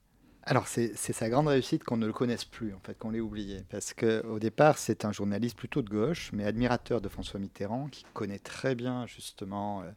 Alors, 0.49 0.69
c'est 0.69 0.95
sa 0.95 1.27
grande 1.27 1.49
réussite 1.49 1.83
qu'on 1.83 1.97
ne 1.97 2.05
le 2.05 2.13
connaisse 2.13 2.45
plus, 2.45 2.73
en 2.73 2.79
fait, 2.79 2.97
qu'on 2.97 3.09
l'ait 3.09 3.19
oublié. 3.19 3.65
Parce 3.69 3.93
qu'au 3.93 4.39
départ, 4.39 4.77
c'est 4.77 5.03
un 5.03 5.11
journaliste 5.11 5.57
plutôt 5.57 5.81
de 5.81 5.89
gauche, 5.89 6.29
mais 6.31 6.45
admirateur 6.45 7.01
de 7.01 7.09
François 7.09 7.37
Mitterrand, 7.37 7.89
qui 7.89 8.05
connaît 8.13 8.39
très 8.39 8.73
bien, 8.73 9.05
justement, 9.07 9.81
euh, 9.81 9.91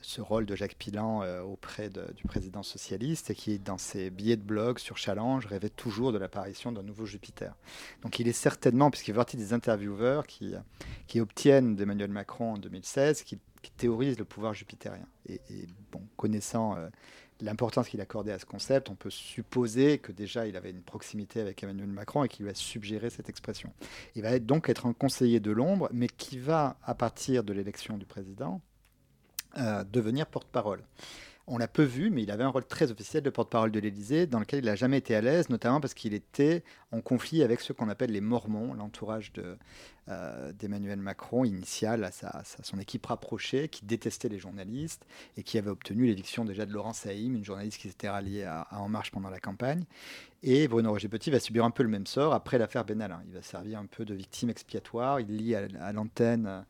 ce 0.00 0.22
rôle 0.22 0.46
de 0.46 0.56
Jacques 0.56 0.76
Pilan 0.76 1.22
euh, 1.22 1.42
auprès 1.42 1.90
du 1.90 2.24
président 2.24 2.62
socialiste, 2.62 3.32
et 3.32 3.34
qui, 3.34 3.58
dans 3.58 3.76
ses 3.76 4.08
billets 4.08 4.38
de 4.38 4.42
blog 4.42 4.78
sur 4.78 4.96
Challenge, 4.96 5.44
rêvait 5.44 5.68
toujours 5.68 6.10
de 6.10 6.16
l'apparition 6.16 6.72
d'un 6.72 6.82
nouveau 6.82 7.04
Jupiter. 7.04 7.54
Donc, 8.00 8.18
il 8.18 8.26
est 8.28 8.32
certainement, 8.32 8.90
puisqu'il 8.90 9.12
fait 9.12 9.18
partie 9.18 9.36
des 9.36 9.52
intervieweurs 9.52 10.26
qui, 10.26 10.54
qui 11.06 11.20
obtiennent 11.20 11.76
d'Emmanuel 11.76 12.10
Macron 12.10 12.54
en 12.54 12.56
2016, 12.56 13.24
qui, 13.24 13.38
théorisent 13.76 14.18
le 14.18 14.24
pouvoir 14.24 14.54
jupitérien. 14.54 15.06
Et, 15.28 15.40
bon, 15.92 16.02
connaissant. 16.16 16.76
Euh, 16.76 16.88
l'importance 17.40 17.88
qu'il 17.88 18.00
accordait 18.00 18.32
à 18.32 18.38
ce 18.38 18.46
concept, 18.46 18.88
on 18.88 18.94
peut 18.94 19.10
supposer 19.10 19.98
que 19.98 20.12
déjà 20.12 20.46
il 20.46 20.56
avait 20.56 20.70
une 20.70 20.82
proximité 20.82 21.40
avec 21.40 21.62
Emmanuel 21.62 21.88
Macron 21.88 22.24
et 22.24 22.28
qu'il 22.28 22.44
lui 22.44 22.52
a 22.52 22.54
suggéré 22.54 23.10
cette 23.10 23.28
expression. 23.28 23.72
Il 24.14 24.22
va 24.22 24.38
donc 24.38 24.68
être 24.68 24.86
un 24.86 24.92
conseiller 24.92 25.40
de 25.40 25.50
l'ombre, 25.50 25.88
mais 25.92 26.08
qui 26.08 26.38
va, 26.38 26.76
à 26.84 26.94
partir 26.94 27.44
de 27.44 27.52
l'élection 27.52 27.98
du 27.98 28.06
président, 28.06 28.60
euh, 29.58 29.84
devenir 29.84 30.26
porte-parole. 30.26 30.82
On 31.48 31.58
l'a 31.58 31.66
peu 31.66 31.82
vu, 31.82 32.10
mais 32.10 32.22
il 32.22 32.30
avait 32.30 32.44
un 32.44 32.48
rôle 32.48 32.64
très 32.64 32.92
officiel 32.92 33.22
de 33.22 33.30
porte-parole 33.30 33.72
de 33.72 33.80
l'Élysée, 33.80 34.26
dans 34.26 34.38
lequel 34.38 34.60
il 34.60 34.66
n'a 34.66 34.76
jamais 34.76 34.98
été 34.98 35.14
à 35.16 35.20
l'aise, 35.20 35.48
notamment 35.50 35.80
parce 35.80 35.92
qu'il 35.92 36.14
était 36.14 36.62
en 36.92 37.00
conflit 37.00 37.42
avec 37.42 37.60
ceux 37.60 37.74
qu'on 37.74 37.88
appelle 37.88 38.12
les 38.12 38.20
Mormons, 38.20 38.74
l'entourage 38.74 39.32
de, 39.32 39.58
euh, 40.08 40.52
d'Emmanuel 40.52 40.98
Macron, 40.98 41.44
initial 41.44 42.02
à, 42.02 42.10
sa, 42.10 42.42
son 42.62 42.78
équipe 42.78 43.06
rapprochée, 43.06 43.68
qui 43.68 43.84
détestait 43.84 44.28
les 44.28 44.38
journalistes 44.38 45.06
et 45.36 45.44
qui 45.44 45.58
avait 45.58 45.70
obtenu 45.70 46.06
l'éviction 46.06 46.44
déjà 46.44 46.66
de 46.66 46.72
Laurence 46.72 47.06
Haïm, 47.06 47.36
une 47.36 47.44
journaliste 47.44 47.78
qui 47.80 47.88
s'était 47.88 48.08
ralliée 48.08 48.42
à, 48.42 48.66
En 48.72 48.88
Marche 48.88 49.12
pendant 49.12 49.30
la 49.30 49.38
campagne. 49.38 49.84
Et 50.44 50.66
Bruno 50.66 50.90
Roger 50.90 51.08
Petit 51.08 51.30
va 51.30 51.38
subir 51.38 51.64
un 51.64 51.70
peu 51.70 51.84
le 51.84 51.88
même 51.88 52.06
sort 52.06 52.34
après 52.34 52.58
l'affaire 52.58 52.84
Benalla. 52.84 53.22
Il 53.28 53.32
va 53.32 53.42
servir 53.42 53.78
un 53.78 53.86
peu 53.86 54.04
de 54.04 54.12
victime 54.12 54.50
expiatoire. 54.50 55.20
Il 55.20 55.36
lit 55.36 55.54
à, 55.54 55.92
l'antenne 55.92 56.46
euh, 56.48 56.60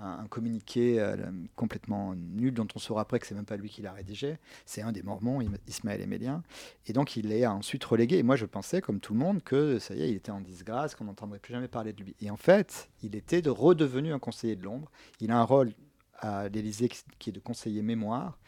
un, 0.00 0.26
communiqué 0.26 0.98
euh, 0.98 1.14
complètement 1.54 2.16
nul 2.16 2.52
dont 2.52 2.66
on 2.74 2.80
saura 2.80 3.02
après 3.02 3.20
que 3.20 3.28
c'est 3.28 3.36
même 3.36 3.44
pas 3.44 3.56
lui 3.56 3.68
qui 3.68 3.80
l'a 3.80 3.92
rédigé. 3.92 4.38
C'est 4.66 4.82
un 4.82 4.90
des 4.90 5.04
Mormons, 5.04 5.40
Ismaël 5.68 6.00
Emélien. 6.00 6.42
Et 6.88 6.92
donc 6.92 7.16
il 7.16 7.30
est 7.30 7.46
ensuite 7.46 7.84
relégué. 7.84 8.18
Et 8.18 8.22
moi 8.24 8.34
je 8.34 8.44
pensais, 8.44 8.80
comme 8.80 8.98
tout 8.98 9.12
le 9.12 9.20
monde, 9.20 9.40
que 9.44 9.78
ça 9.78 9.94
y 9.94 10.02
est, 10.02 10.10
il 10.10 10.16
était 10.16 10.32
en 10.32 10.40
disgrâce, 10.40 10.96
qu'on 10.96 11.04
n'entendrait 11.04 11.38
plus 11.38 11.52
jamais 11.52 11.68
parler 11.68 11.92
de 11.92 12.02
lui. 12.02 12.16
Et 12.20 12.28
en 12.28 12.36
fait, 12.36 12.71
il 13.02 13.16
était 13.16 13.42
de 13.42 13.50
redevenu 13.50 14.12
un 14.12 14.18
conseiller 14.18 14.56
de 14.56 14.64
l'ombre. 14.64 14.90
Il 15.20 15.30
a 15.30 15.38
un 15.38 15.44
rôle 15.44 15.72
à 16.18 16.48
l'Élysée 16.48 16.88
qui 17.18 17.30
est 17.30 17.32
de 17.32 17.40
conseiller 17.40 17.82
mémoire. 17.82 18.38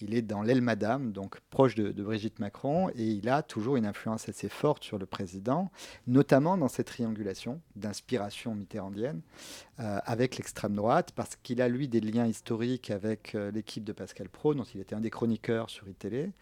Il 0.00 0.14
est 0.14 0.22
dans 0.22 0.42
l'aile 0.42 0.62
Madame, 0.62 1.12
donc 1.12 1.40
proche 1.50 1.74
de, 1.74 1.90
Brigitte 1.90 2.38
Macron, 2.38 2.88
et 2.90 3.04
il 3.04 3.28
a 3.28 3.42
toujours 3.42 3.76
une 3.76 3.84
influence 3.84 4.28
assez 4.28 4.48
forte 4.48 4.84
sur 4.84 4.98
le 4.98 5.06
président, 5.06 5.70
notamment 6.06 6.56
dans 6.56 6.68
cette 6.68 6.86
triangulation 6.86 7.60
d'inspiration 7.76 8.54
mitterrandienne 8.54 9.20
euh, 9.80 10.00
avec 10.06 10.36
l'extrême 10.36 10.74
droite, 10.74 11.12
parce 11.14 11.36
qu'il 11.36 11.62
a 11.62 11.68
lui 11.68 11.86
des 11.86 12.00
liens 12.00 12.26
historiques 12.26 12.90
avec 12.90 13.36
euh, 13.36 13.52
l'équipe 13.52 13.84
de 13.84 13.92
Pascal 13.92 14.28
Pro, 14.28 14.52
dont 14.52 14.64
il 14.64 14.80
était 14.80 14.96
un 14.96 15.00
des 15.00 15.10
chroniqueurs 15.10 15.70
sur 15.70 15.88
iTélé, 15.88 16.32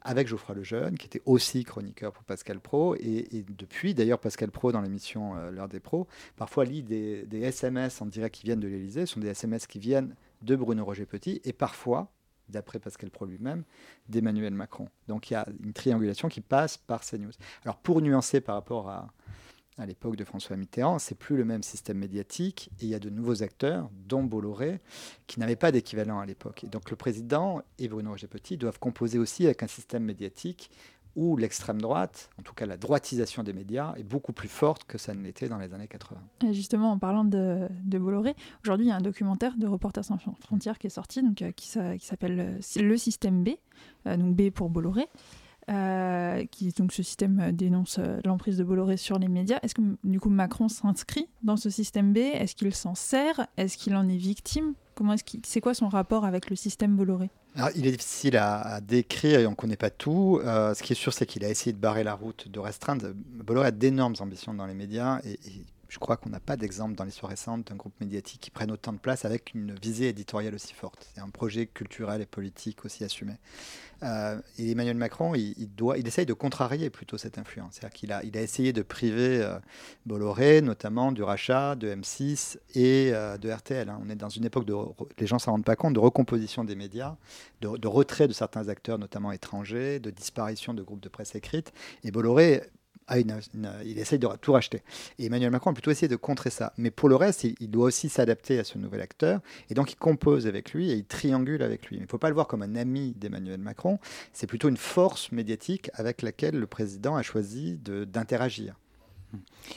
avec 0.00 0.28
Geoffroy 0.28 0.54
Lejeune, 0.54 0.96
qui 0.96 1.04
était 1.04 1.20
aussi 1.26 1.62
chroniqueur 1.64 2.12
pour 2.12 2.24
Pascal 2.24 2.58
Pro, 2.58 2.94
et, 2.94 3.44
depuis, 3.50 3.92
d'ailleurs, 3.92 4.18
Pascal 4.18 4.50
Pro 4.50 4.72
dans 4.72 4.80
l'émission 4.80 5.36
euh, 5.36 5.50
L'heure 5.50 5.68
des 5.68 5.78
pros, 5.78 6.06
parfois 6.36 6.64
lit 6.64 6.82
des, 6.82 7.26
des 7.26 7.42
SMS 7.42 8.00
en 8.00 8.06
direct 8.06 8.34
qui 8.34 8.44
viennent 8.44 8.60
de 8.60 8.68
l'Élysée, 8.68 9.04
sont 9.04 9.20
des 9.20 9.28
SMS 9.28 9.66
qui 9.66 9.78
viennent 9.78 10.14
de 10.40 10.56
Bruno 10.56 10.82
Roger 10.82 11.04
Petit, 11.04 11.42
et 11.44 11.52
parfois 11.52 12.10
d'après 12.48 12.78
Pascal 12.78 13.10
Pro 13.10 13.26
lui-même, 13.26 13.64
d'Emmanuel 14.08 14.54
Macron. 14.54 14.88
Donc 15.08 15.30
il 15.30 15.34
y 15.34 15.36
a 15.36 15.46
une 15.62 15.72
triangulation 15.72 16.28
qui 16.28 16.40
passe 16.40 16.76
par 16.76 17.04
CNews. 17.04 17.32
Alors 17.64 17.76
pour 17.76 18.00
nuancer 18.00 18.40
par 18.40 18.54
rapport 18.54 18.88
à, 18.88 19.12
à 19.78 19.86
l'époque 19.86 20.16
de 20.16 20.24
François 20.24 20.56
Mitterrand, 20.56 20.98
c'est 20.98 21.14
plus 21.14 21.36
le 21.36 21.44
même 21.44 21.62
système 21.62 21.98
médiatique 21.98 22.70
et 22.80 22.84
il 22.84 22.88
y 22.88 22.94
a 22.94 22.98
de 22.98 23.10
nouveaux 23.10 23.42
acteurs, 23.42 23.90
dont 24.06 24.22
Bolloré, 24.22 24.80
qui 25.26 25.38
n'avaient 25.38 25.56
pas 25.56 25.70
d'équivalent 25.70 26.18
à 26.18 26.26
l'époque. 26.26 26.64
Et 26.64 26.68
donc 26.68 26.90
le 26.90 26.96
président 26.96 27.62
et 27.78 27.88
Bruno 27.88 28.10
Roger 28.10 28.26
Petit 28.26 28.56
doivent 28.56 28.78
composer 28.78 29.18
aussi 29.18 29.44
avec 29.44 29.62
un 29.62 29.66
système 29.66 30.04
médiatique 30.04 30.70
où 31.14 31.36
l'extrême 31.36 31.80
droite, 31.80 32.30
en 32.38 32.42
tout 32.42 32.52
cas 32.52 32.66
la 32.66 32.76
droitisation 32.76 33.42
des 33.42 33.54
médias, 33.54 33.94
est 33.96 34.04
beaucoup 34.04 34.32
plus 34.32 34.48
forte 34.48 34.84
que 34.84 34.98
ça 34.98 35.14
ne 35.14 35.22
l'était 35.22 35.48
dans 35.48 35.58
les 35.58 35.72
années 35.72 35.88
80. 35.88 36.52
justement, 36.52 36.92
en 36.92 36.98
parlant 36.98 37.24
de, 37.24 37.68
Bolloré, 37.86 38.34
aujourd'hui 38.62 38.86
il 38.86 38.88
y 38.90 38.92
a 38.92 38.96
un 38.96 39.00
documentaire 39.00 39.56
de 39.56 39.66
Reporters 39.66 40.04
sans 40.04 40.18
frontières 40.18 40.78
qui 40.78 40.86
est 40.86 40.90
sorti, 40.90 41.22
donc, 41.22 41.40
euh, 41.40 41.52
qui, 41.52 41.68
s'appelle 41.68 42.40
euh, 42.40 42.82
Le 42.82 42.96
système 42.98 43.42
B, 43.42 43.50
euh, 44.06 44.16
donc 44.16 44.36
B 44.36 44.50
pour 44.50 44.68
Bolloré. 44.68 45.08
Qui 45.66 46.72
donc 46.72 46.92
ce 46.92 47.02
système 47.02 47.52
dénonce 47.52 47.98
l'emprise 48.24 48.56
de 48.56 48.64
Bolloré 48.64 48.96
sur 48.96 49.18
les 49.18 49.28
médias. 49.28 49.58
Est-ce 49.62 49.74
que 49.74 49.82
du 50.04 50.20
coup 50.20 50.28
Macron 50.28 50.68
s'inscrit 50.68 51.28
dans 51.42 51.56
ce 51.56 51.70
système 51.70 52.12
B? 52.12 52.18
Est-ce 52.18 52.54
qu'il 52.54 52.74
s'en 52.74 52.94
sert? 52.94 53.46
Est-ce 53.56 53.76
qu'il 53.76 53.94
en 53.96 54.08
est 54.08 54.16
victime? 54.16 54.74
Comment 54.94 55.12
est-ce 55.12 55.24
c'est 55.44 55.60
quoi 55.60 55.74
son 55.74 55.88
rapport 55.88 56.24
avec 56.24 56.48
le 56.48 56.56
système 56.56 56.96
Bolloré? 56.96 57.30
Il 57.74 57.86
est 57.86 57.92
difficile 57.92 58.36
à, 58.36 58.80
décrire 58.80 59.40
et 59.40 59.46
on 59.46 59.50
ne 59.50 59.54
connaît 59.54 59.76
pas 59.76 59.90
tout. 59.90 60.40
Euh, 60.44 60.74
ce 60.74 60.82
qui 60.82 60.92
est 60.92 60.96
sûr, 60.96 61.12
c'est 61.12 61.26
qu'il 61.26 61.44
a 61.44 61.48
essayé 61.48 61.72
de 61.72 61.78
barrer 61.78 62.04
la 62.04 62.14
route, 62.14 62.48
de 62.48 62.58
restreindre. 62.58 63.06
Bolloré 63.14 63.68
a 63.68 63.70
d'énormes 63.70 64.14
ambitions 64.20 64.52
dans 64.52 64.66
les 64.66 64.74
médias 64.74 65.20
et, 65.24 65.38
je 65.88 65.98
crois 65.98 66.16
qu'on 66.16 66.30
n'a 66.30 66.40
pas 66.40 66.56
d'exemple 66.56 66.94
dans 66.94 67.04
l'histoire 67.04 67.30
récente 67.30 67.68
d'un 67.68 67.76
groupe 67.76 67.94
médiatique 68.00 68.40
qui 68.40 68.50
prenne 68.50 68.70
autant 68.70 68.92
de 68.92 68.98
place 68.98 69.24
avec 69.24 69.54
une 69.54 69.74
visée 69.74 70.08
éditoriale 70.08 70.54
aussi 70.54 70.74
forte. 70.74 71.08
C'est 71.14 71.20
un 71.20 71.28
projet 71.28 71.66
culturel 71.66 72.20
et 72.20 72.26
politique 72.26 72.84
aussi 72.84 73.04
assumé. 73.04 73.34
Euh, 74.02 74.40
et 74.58 74.72
Emmanuel 74.72 74.96
Macron, 74.96 75.34
il, 75.34 75.68
doit, 75.74 75.96
il 75.98 76.06
essaye 76.06 76.26
de 76.26 76.32
contrarier 76.32 76.90
plutôt 76.90 77.16
cette 77.16 77.38
influence. 77.38 77.74
C'est-à-dire 77.74 77.98
qu'il 77.98 78.12
a, 78.12 78.22
il 78.24 78.36
a 78.36 78.42
essayé 78.42 78.72
de 78.72 78.82
priver 78.82 79.42
euh, 79.42 79.58
Bolloré, 80.04 80.60
notamment 80.60 81.12
du 81.12 81.22
rachat 81.22 81.76
de 81.76 81.94
M6 81.94 82.58
et 82.74 83.10
euh, 83.12 83.38
de 83.38 83.50
RTL. 83.50 83.88
Hein. 83.88 84.00
On 84.04 84.10
est 84.10 84.16
dans 84.16 84.28
une 84.28 84.44
époque 84.44 84.66
de, 84.66 84.74
les 85.18 85.26
gens 85.26 85.38
s'en 85.38 85.52
rendent 85.52 85.64
pas 85.64 85.76
compte, 85.76 85.94
de 85.94 86.00
recomposition 86.00 86.64
des 86.64 86.74
médias, 86.74 87.16
de, 87.60 87.76
de, 87.76 87.88
retrait 87.88 88.28
de 88.28 88.32
certains 88.32 88.68
acteurs, 88.68 88.98
notamment 88.98 89.32
étrangers, 89.32 89.98
de 89.98 90.10
disparition 90.10 90.74
de 90.74 90.82
groupes 90.82 91.00
de 91.00 91.08
presse 91.08 91.34
écrite. 91.34 91.72
Et 92.04 92.10
Bolloré 92.10 92.62
il 93.14 93.98
essaye 93.98 94.18
de 94.18 94.28
tout 94.40 94.52
racheter. 94.52 94.82
Et 95.18 95.26
Emmanuel 95.26 95.50
Macron 95.50 95.70
a 95.70 95.72
plutôt 95.72 95.90
essayé 95.90 96.08
de 96.08 96.16
contrer 96.16 96.50
ça. 96.50 96.72
Mais 96.76 96.90
pour 96.90 97.08
le 97.08 97.16
reste, 97.16 97.44
il, 97.44 97.70
doit 97.70 97.86
aussi 97.86 98.08
s'adapter 98.08 98.58
à 98.58 98.64
ce 98.64 98.78
nouvel 98.78 99.00
acteur. 99.00 99.40
Et 99.70 99.74
donc, 99.74 99.92
il 99.92 99.96
compose 99.96 100.46
avec 100.46 100.72
lui 100.72 100.90
et 100.90 100.94
il 100.94 101.04
triangule 101.04 101.62
avec 101.62 101.86
lui. 101.86 101.96
Il 101.96 102.02
ne 102.02 102.08
faut 102.08 102.18
pas 102.18 102.28
le 102.28 102.34
voir 102.34 102.46
comme 102.46 102.62
un 102.62 102.74
ami 102.76 103.14
d'Emmanuel 103.16 103.60
Macron. 103.60 103.98
C'est 104.32 104.46
plutôt 104.46 104.68
une 104.68 104.76
force 104.76 105.30
médiatique 105.32 105.90
avec 105.94 106.22
laquelle 106.22 106.56
le 106.56 106.66
président 106.66 107.16
a 107.16 107.22
choisi 107.22 107.78
d'interagir. 107.78 108.74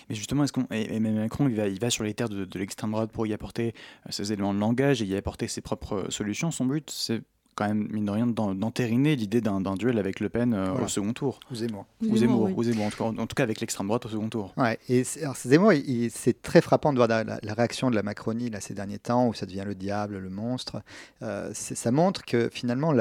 Mais 0.09 0.15
justement, 0.15 0.43
est-ce 0.43 0.53
Emmanuel 0.71 1.23
Macron 1.23 1.49
il 1.49 1.79
va, 1.79 1.89
sur 1.89 2.03
les 2.03 2.13
terres 2.13 2.29
de, 2.29 2.45
de 2.45 2.59
l'extrême 2.59 2.91
droite 2.91 3.11
pour 3.11 3.27
y 3.27 3.33
apporter 3.33 3.73
euh, 4.05 4.11
ses 4.11 4.31
éléments 4.31 4.53
de 4.53 4.59
langage 4.59 5.01
et 5.01 5.05
y 5.05 5.15
apporter 5.15 5.47
ses 5.47 5.61
propres 5.61 6.05
solutions. 6.09 6.51
Son 6.51 6.65
but, 6.65 6.89
c'est 6.89 7.21
quand 7.59 7.67
même, 7.67 7.89
mine 7.91 8.05
de 8.05 8.11
rien, 8.11 8.25
d'entériner 8.25 9.17
l'idée 9.17 9.41
d'un 9.41 9.59
duel 9.75 9.99
avec 9.99 10.21
Le 10.21 10.29
Pen 10.29 10.53
euh, 10.53 10.71
au 10.75 10.87
second 10.87 11.11
tour. 11.11 11.41
Ou 11.51 11.55
Zemmour. 11.55 11.85
Ou 12.01 12.15
Zemmour, 12.15 12.49
ou 12.55 12.63
Zemmour, 12.63 12.89
en, 13.01 13.27
tout 13.27 13.35
cas, 13.35 13.43
avec 13.43 13.59
l'extrême 13.59 13.87
droite 13.87 14.05
au 14.05 14.09
second 14.09 14.29
tour. 14.29 14.53
Ouais, 14.55 14.79
et 14.87 15.03
alors, 15.21 15.35
Zemmour, 15.35 15.73
c'est 16.09 16.41
très 16.41 16.61
frappant 16.61 16.93
de 16.93 16.97
voir 16.97 17.09
la, 17.09 17.53
réaction 17.53 17.89
de 17.89 17.95
la 17.95 18.03
Macronie 18.03 18.49
là, 18.49 18.61
ces 18.61 18.73
derniers 18.73 18.97
temps, 18.97 19.27
où 19.27 19.33
ça 19.33 19.45
devient 19.45 19.65
le 19.65 19.75
diable, 19.75 20.19
le 20.19 20.29
monstre. 20.29 20.81
Euh, 21.21 21.51
ça 21.53 21.91
montre 21.91 22.23
que 22.23 22.49
finalement, 22.49 22.93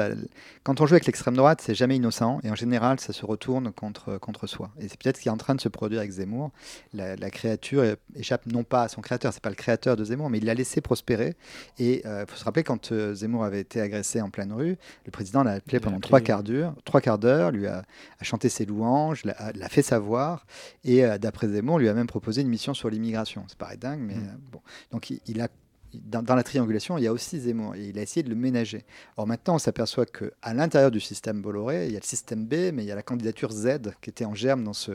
quand 0.63 0.81
on 0.81 0.85
joue 0.85 0.95
avec 0.95 1.05
l'extrême 1.05 1.37
droite, 1.37 1.61
c'est 1.63 1.75
jamais 1.75 1.95
innocent, 1.95 2.41
et 2.43 2.51
en 2.51 2.55
général, 2.55 2.99
ça 2.99 3.13
se 3.13 3.25
retourne 3.25 3.71
contre, 3.71 4.17
contre 4.17 4.45
soi. 4.45 4.71
Et 4.81 4.89
c'est 4.89 5.01
peut-être 5.01 5.15
ce 5.15 5.21
qui 5.21 5.29
est 5.29 5.31
en 5.31 5.37
train 5.37 5.55
de 5.55 5.61
se 5.61 5.69
produire 5.69 6.01
avec 6.01 6.11
Zemmour. 6.11 6.51
La, 6.93 7.29
créature 7.29 7.83
échappe 8.15 8.45
non 8.45 8.65
pas 8.65 8.83
à 8.83 8.87
son 8.89 8.99
créateur, 8.99 9.31
c'est 9.31 9.41
pas 9.41 9.49
le 9.49 9.55
créateur 9.55 9.95
de 9.95 10.03
Zemmour, 10.03 10.29
mais 10.29 10.39
il 10.39 10.45
l'a 10.45 10.53
laissé 10.53 10.81
prospérer. 10.81 11.37
Et 11.77 12.01
il 12.03 12.07
euh, 12.07 12.25
faut 12.25 12.35
se 12.35 12.43
rappeler, 12.43 12.63
quand 12.63 12.93
Zemmour 13.13 13.45
avait 13.45 13.61
été 13.61 13.79
agressé 13.79 14.19
en 14.19 14.29
pleine 14.29 14.48
rue. 14.53 14.77
Le 15.05 15.11
président 15.11 15.43
l'a 15.43 15.53
appelé 15.53 15.79
pendant 15.79 15.99
trois 15.99 16.21
quarts 16.21 16.43
d'heure, 16.43 16.75
trois 16.85 17.01
quarts 17.01 17.19
d'heure, 17.19 17.51
lui 17.51 17.67
a, 17.67 17.83
chanté 18.21 18.49
ses 18.49 18.65
louanges, 18.65 19.23
l'a 19.25 19.69
fait 19.69 19.81
savoir, 19.81 20.45
et 20.83 21.05
euh, 21.05 21.17
d'après 21.17 21.47
Zemmour, 21.47 21.79
lui 21.79 21.89
a 21.89 21.93
même 21.93 22.07
proposé 22.07 22.41
une 22.41 22.49
mission 22.49 22.73
sur 22.73 22.89
l'immigration. 22.89 23.45
Ça 23.47 23.55
paraît 23.57 23.77
dingue, 23.77 24.01
mais 24.01 24.15
mm. 24.15 24.27
euh, 24.27 24.51
bon. 24.51 24.61
Donc 24.91 25.09
il, 25.09 25.41
a 25.41 25.47
dans, 25.93 26.35
la 26.35 26.43
triangulation, 26.43 26.97
il 26.97 27.03
y 27.03 27.07
a 27.07 27.13
aussi 27.13 27.39
Zemmour 27.39 27.75
et 27.75 27.87
il 27.87 27.97
a 27.97 28.01
essayé 28.01 28.21
de 28.21 28.29
le 28.29 28.35
ménager. 28.35 28.85
Or 29.17 29.25
maintenant, 29.25 29.55
on 29.55 29.59
s'aperçoit 29.59 30.05
qu'à 30.05 30.53
l'intérieur 30.53 30.91
du 30.91 30.99
système 30.99 31.41
Bolloré, 31.41 31.87
il 31.87 31.93
y 31.93 31.95
a 31.95 31.99
le 31.99 32.05
système 32.05 32.45
B, 32.45 32.71
mais 32.73 32.83
il 32.83 32.85
y 32.85 32.91
a 32.91 32.95
la 32.95 33.01
candidature 33.01 33.51
Z 33.51 33.79
qui 34.01 34.09
était 34.09 34.25
en 34.25 34.35
germe 34.35 34.63
dans 34.63 34.73
ce, 34.73 34.91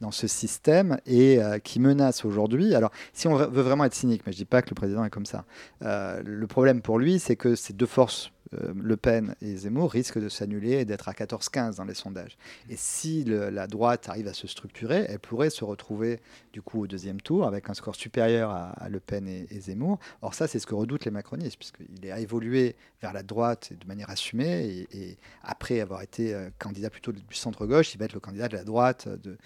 dans 0.00 0.10
ce 0.10 0.26
système 0.26 0.98
et 1.04 1.42
euh, 1.42 1.58
qui 1.58 1.80
menace 1.80 2.24
aujourd'hui. 2.24 2.74
Alors, 2.74 2.92
si 3.12 3.28
on 3.28 3.36
veut 3.36 3.62
vraiment 3.62 3.84
être 3.84 3.94
cynique, 3.94 4.22
mais 4.26 4.32
je 4.32 4.38
ne 4.38 4.42
dis 4.42 4.46
pas 4.46 4.62
que 4.62 4.70
le 4.70 4.74
président 4.74 5.04
est 5.04 5.10
comme 5.10 5.26
ça, 5.26 5.44
le 5.80 6.46
problème 6.46 6.80
pour 6.80 6.98
lui, 6.98 7.18
c'est 7.18 7.36
que 7.36 7.54
ces 7.54 7.72
deux 7.72 7.86
forces 7.86 8.30
euh, 8.54 8.72
le 8.74 8.96
Pen 8.96 9.34
et 9.42 9.56
Zemmour 9.56 9.92
risquent 9.92 10.20
de 10.20 10.28
s'annuler 10.28 10.72
et 10.72 10.84
d'être 10.84 11.08
à 11.08 11.12
14-15 11.12 11.76
dans 11.76 11.84
les 11.84 11.94
sondages. 11.94 12.38
Et 12.68 12.76
si 12.76 13.24
la 13.24 13.66
droite 13.66 14.08
arrive 14.08 14.28
à 14.28 14.32
se 14.32 14.46
structurer, 14.46 15.06
elle 15.08 15.18
pourrait 15.18 15.50
se 15.50 15.64
retrouver 15.64 16.20
du 16.52 16.62
coup 16.62 16.82
au 16.82 16.86
deuxième 16.86 17.20
tour 17.20 17.46
avec 17.46 17.68
un 17.68 17.74
score 17.74 17.94
supérieur 17.94 18.50
à, 18.50 18.88
Le 18.88 19.00
Pen 19.00 19.28
et, 19.28 19.46
Zemmour. 19.60 19.98
Or 20.22 20.34
ça, 20.34 20.46
c'est 20.46 20.58
ce 20.58 20.66
que 20.66 20.74
redoutent 20.74 21.04
les 21.04 21.10
macronistes, 21.10 21.58
puisqu'il 21.58 22.10
a 22.10 22.20
évolué 22.20 22.76
vers 23.00 23.12
la 23.12 23.22
droite 23.22 23.72
de 23.78 23.86
manière 23.86 24.10
assumée, 24.10 24.86
et, 24.92 25.18
après 25.42 25.80
avoir 25.80 26.02
été 26.02 26.34
euh, 26.34 26.50
candidat 26.58 26.90
plutôt 26.90 27.12
du 27.12 27.22
centre-gauche, 27.30 27.94
il 27.94 27.98
va 27.98 28.06
être 28.06 28.14
le 28.14 28.20
candidat 28.20 28.48
de 28.48 28.56
la 28.56 28.64
droite. 28.64 29.08
De, 29.22 29.36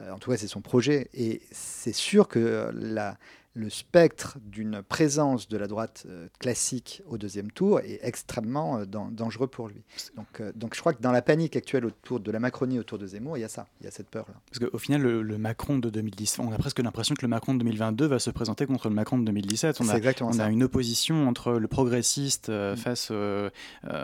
euh, 0.00 0.12
en 0.12 0.18
tout 0.18 0.30
cas, 0.30 0.36
c'est 0.36 0.46
son 0.46 0.60
projet. 0.60 1.08
Et 1.14 1.42
c'est 1.50 1.92
sûr 1.92 2.28
que 2.28 2.70
la 2.74 3.18
le 3.54 3.68
spectre 3.68 4.38
d'une 4.42 4.82
présence 4.82 5.48
de 5.48 5.56
la 5.58 5.66
droite 5.66 6.04
euh, 6.08 6.28
classique 6.38 7.02
au 7.06 7.18
deuxième 7.18 7.50
tour 7.50 7.80
est 7.80 8.00
extrêmement 8.02 8.78
euh, 8.78 8.84
dangereux 8.86 9.46
pour 9.46 9.68
lui. 9.68 9.82
Donc, 10.16 10.40
euh, 10.40 10.52
donc 10.54 10.74
je 10.74 10.80
crois 10.80 10.94
que 10.94 11.02
dans 11.02 11.12
la 11.12 11.20
panique 11.20 11.54
actuelle 11.56 11.84
autour 11.84 12.20
de 12.20 12.30
la 12.30 12.40
Macronie, 12.40 12.78
autour 12.78 12.98
de 12.98 13.06
Zemmour, 13.06 13.36
il 13.36 13.40
y 13.40 13.44
a 13.44 13.48
ça, 13.48 13.66
il 13.80 13.84
y 13.84 13.88
a 13.88 13.90
cette 13.90 14.08
peur-là. 14.08 14.34
Parce 14.50 14.58
qu'au 14.58 14.78
final, 14.78 15.02
le, 15.02 15.38
Macron 15.38 15.78
de 15.78 15.90
2010, 15.90 16.38
on 16.38 16.52
a 16.52 16.56
presque 16.56 16.78
l'impression 16.78 17.14
que 17.14 17.22
le 17.22 17.28
Macron 17.28 17.52
de 17.54 17.58
2022 17.58 18.06
va 18.06 18.18
se 18.18 18.30
présenter 18.30 18.66
contre 18.66 18.88
le 18.88 18.94
Macron 18.94 19.18
de 19.18 19.24
2017. 19.24 19.80
On 19.80 19.88
a, 19.88 19.98
on 20.22 20.38
a 20.38 20.48
une 20.48 20.62
opposition 20.62 21.28
entre 21.28 21.52
le 21.52 21.68
progressiste 21.68 22.48
mm. 22.48 22.76
face, 22.76 23.12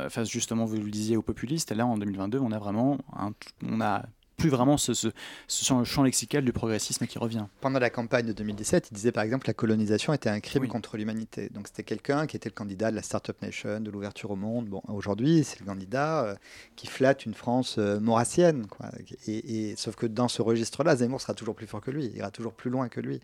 face 0.09 0.29
justement, 0.29 0.65
vous 0.65 0.77
le 0.77 0.91
disiez, 0.91 1.17
au 1.17 1.23
populiste. 1.23 1.73
Et 1.73 1.75
là, 1.75 1.87
en 1.87 1.97
2022, 1.97 2.39
on 2.39 2.53
a 2.53 2.59
vraiment 2.59 2.99
un, 3.17 3.33
on 3.63 3.81
a 3.81 4.05
plus 4.39 4.49
vraiment 4.49 4.79
ce, 4.79 4.95
ce, 4.95 5.09
ce 5.49 5.85
champ 5.85 6.03
lexical 6.05 6.45
du 6.45 6.53
progressisme 6.53 7.07
qui 7.07 7.19
revient. 7.19 7.45
Pendant 7.61 7.81
la 7.81 7.91
campagne 7.91 8.25
de 8.27 8.33
2017, 8.33 8.89
il 8.91 8.95
disait 8.95 9.13
par 9.13 9.25
exemple 9.25 9.45
que 9.45 9.51
la 9.51 9.55
colonisation 9.55 10.15
était 10.15 10.31
un 10.31 10.41
crime 10.41 10.69
contre 10.69 10.97
l'humanité. 10.97 11.51
Donc 11.51 11.67
c'était 11.67 11.83
quelqu'un 11.83 12.27
qui 12.27 12.37
était 12.37 12.49
le 12.49 12.55
candidat 12.55 12.91
de 12.91 12.97
la 12.97 13.03
Startup 13.03 13.37
Nation, 13.43 13.81
de 13.81 13.91
l'ouverture 13.91 14.31
au 14.31 14.37
monde. 14.37 14.69
Bon, 14.69 14.81
aujourd'hui, 14.89 15.43
c'est 15.45 15.59
le 15.61 15.67
candidat 15.67 16.25
euh, 16.25 16.35
qui 16.77 16.87
flatte 16.87 17.27
une 17.27 17.35
France 17.35 17.77
euh, 17.79 17.99
maurassienne. 17.99 18.67
Quoi. 18.69 18.87
Et, 19.27 19.75
sauf 19.77 19.97
que 19.97 20.07
dans 20.07 20.29
ce 20.29 20.41
registre-là, 20.41 20.97
Zemmour 20.97 21.21
sera 21.21 21.35
toujours 21.35 21.57
plus 21.57 21.67
fort 21.67 21.81
que 21.81 21.91
lui, 21.91 22.07
il 22.07 22.17
ira 22.17 22.31
toujours 22.31 22.55
plus 22.55 22.71
loin 22.71 22.89
que 22.89 23.01
lui. 23.01 23.21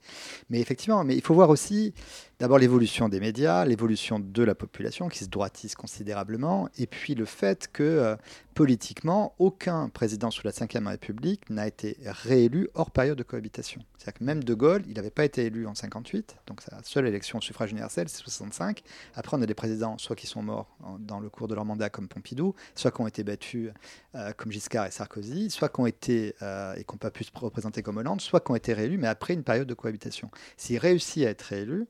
Mais 0.50 0.60
effectivement, 0.60 1.04
mais 1.04 1.14
il 1.14 1.22
faut 1.22 1.34
voir 1.34 1.48
aussi 1.48 1.94
d'abord 2.40 2.58
l'évolution 2.58 3.08
des 3.08 3.20
médias, 3.20 3.64
l'évolution 3.64 4.18
de 4.18 4.42
la 4.42 4.54
population 4.54 5.08
qui 5.08 5.20
se 5.20 5.28
droitise 5.28 5.76
considérablement, 5.76 6.68
et 6.76 6.86
puis 6.86 7.14
le 7.14 7.24
fait 7.24 7.68
que 7.72 7.82
euh, 7.82 8.16
politiquement, 8.54 9.34
aucun 9.38 9.88
président 9.88 10.30
sous 10.30 10.42
la 10.44 10.52
Ve 10.52 10.86
République 10.86 11.50
n'a 11.50 11.66
été 11.66 11.96
réélu 12.04 12.68
hors 12.74 12.90
période 12.90 13.18
de 13.18 13.22
cohabitation. 13.22 13.80
C'est-à-dire 13.98 14.18
que 14.20 14.24
même 14.24 14.44
De 14.44 14.54
Gaulle, 14.54 14.84
il 14.86 14.94
n'avait 14.94 15.10
pas 15.10 15.24
été 15.24 15.44
élu 15.44 15.66
en 15.66 15.74
58, 15.74 16.36
donc 16.46 16.60
sa 16.62 16.82
seule 16.84 17.06
élection 17.06 17.38
au 17.38 17.40
suffrage 17.40 17.72
universel, 17.72 18.08
c'est 18.08 18.22
65. 18.22 18.82
Après, 19.14 19.36
on 19.36 19.42
a 19.42 19.46
des 19.46 19.54
présidents, 19.54 19.98
soit 19.98 20.14
qui 20.14 20.26
sont 20.26 20.42
morts 20.42 20.76
dans 21.00 21.18
le 21.18 21.28
cours 21.28 21.48
de 21.48 21.54
leur 21.54 21.64
mandat, 21.64 21.90
comme 21.90 22.08
Pompidou, 22.08 22.54
soit 22.74 22.92
qui 22.92 23.00
ont 23.00 23.06
été 23.06 23.24
battus, 23.24 23.70
euh, 24.14 24.32
comme 24.36 24.52
Giscard 24.52 24.86
et 24.86 24.90
Sarkozy, 24.90 25.50
soit 25.50 25.68
qui 25.68 25.80
ont 25.80 25.86
été 25.86 26.34
euh, 26.42 26.74
et 26.74 26.84
qui 26.84 26.92
n'ont 26.92 26.98
pas 26.98 27.10
pu 27.10 27.24
se 27.24 27.30
représenter 27.34 27.82
comme 27.82 27.96
Hollande, 27.96 28.20
soit 28.20 28.40
qui 28.40 28.52
ont 28.52 28.56
été 28.56 28.72
réélus, 28.72 28.98
mais 28.98 29.08
après 29.08 29.34
une 29.34 29.42
période 29.42 29.66
de 29.66 29.74
cohabitation. 29.74 30.30
S'il 30.56 30.78
réussit 30.78 31.26
à 31.26 31.30
être 31.30 31.42
réélu, 31.42 31.86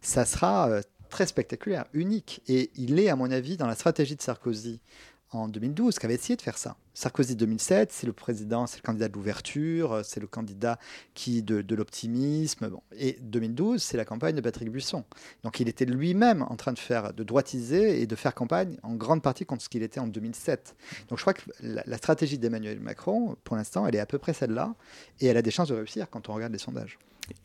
ça 0.00 0.24
sera 0.24 0.70
euh, 0.70 0.80
très 1.10 1.26
spectaculaire, 1.26 1.84
unique. 1.92 2.42
Et 2.48 2.70
il 2.74 2.98
est, 2.98 3.08
à 3.08 3.16
mon 3.16 3.30
avis, 3.30 3.56
dans 3.56 3.66
la 3.66 3.74
stratégie 3.74 4.16
de 4.16 4.22
Sarkozy 4.22 4.80
en 5.30 5.48
2012 5.48 5.98
qui 5.98 6.06
avait 6.06 6.14
essayé 6.14 6.36
de 6.36 6.42
faire 6.42 6.58
ça. 6.58 6.76
Sarkozy 6.94 7.36
2007, 7.36 7.92
c'est 7.92 8.06
le 8.06 8.12
président, 8.12 8.66
c'est 8.66 8.78
le 8.78 8.82
candidat 8.82 9.08
de 9.08 9.14
l'ouverture, 9.14 9.92
euh, 9.92 10.02
c'est 10.02 10.20
le 10.20 10.26
candidat 10.26 10.78
qui 11.14 11.42
de, 11.42 11.74
l'optimisme. 11.74 12.68
Bon. 12.68 12.82
Et 12.96 13.18
2012, 13.20 13.82
c'est 13.82 13.96
la 13.96 14.04
campagne 14.04 14.34
de 14.34 14.40
Patrick 14.40 14.70
Buisson. 14.70 15.04
Donc 15.42 15.60
il 15.60 15.68
était 15.68 15.84
lui-même 15.84 16.42
en 16.42 16.56
train 16.56 16.72
de 16.72 16.78
faire, 16.78 17.12
de 17.12 17.24
droitiser 17.24 18.00
et 18.00 18.06
de 18.06 18.16
faire 18.16 18.34
campagne 18.34 18.78
en 18.82 18.94
grande 18.94 19.22
partie 19.22 19.44
contre 19.44 19.62
ce 19.62 19.68
qu'il 19.68 19.82
était 19.82 20.00
en 20.00 20.06
2007. 20.06 20.76
Donc 21.08 21.18
je 21.18 21.22
crois 21.22 21.34
que 21.34 21.42
la 21.60 21.96
stratégie 21.98 22.38
d'Emmanuel 22.38 22.80
Macron, 22.80 23.36
pour 23.44 23.56
l'instant, 23.56 23.86
elle 23.86 23.96
est 23.96 24.00
à 24.00 24.06
peu 24.06 24.18
près 24.18 24.32
celle-là, 24.32 24.74
et 25.20 25.26
elle 25.26 25.36
a 25.36 25.42
des 25.42 25.50
chances 25.50 25.68
de 25.68 25.74
réussir 25.74 26.08
quand 26.10 26.28
on 26.28 26.34
regarde 26.34 26.52
les 26.52 26.58
sondages. 26.58 26.98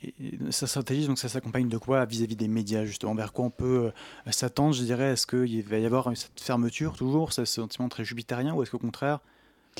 Et, 0.04 0.13
sa 0.52 0.67
stratégie, 0.67 1.08
donc 1.08 1.20
ça 1.20 1.30
s'accompagne 1.30 1.67
de 1.67 1.78
quoi 1.78 2.06
vis-à-vis 2.06 2.36
des 2.36 2.48
médias 2.48 2.86
justement 2.86 3.15
Vers 3.15 3.34
quoi 3.34 3.46
on 3.46 3.50
peut 3.50 3.91
euh, 4.28 4.32
s'attendre 4.32 4.74
Je 4.74 4.84
dirais, 4.84 5.13
est-ce 5.13 5.28
qu'il 5.28 5.63
va 5.63 5.78
y 5.78 5.86
avoir 5.86 6.15
cette 6.15 6.39
fermeture 6.39 6.96
toujours, 6.96 7.34
ce 7.34 7.46
sentiment 7.46 7.89
très 7.89 8.04
jupitérien, 8.04 8.54
ou 8.54 8.63
est-ce 8.63 8.72
qu'au 8.72 8.80
contraire, 8.80 9.20